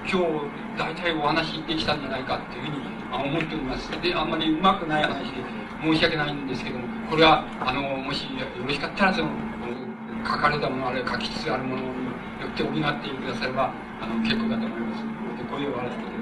[0.07, 3.89] 今日、大体お話できたんじゃないかっていうふうに思っております。
[4.01, 5.43] で、あんまりうまくない話で
[5.81, 9.29] 申し訳ないんですけども、これは、あの、もしよろしかったら、その、
[10.25, 13.71] 書かれたもの、あるいは書きつつあるものによって補ってくだされば、
[14.01, 15.03] あの、結構だと思います。
[15.37, 16.14] で、これを終わらせて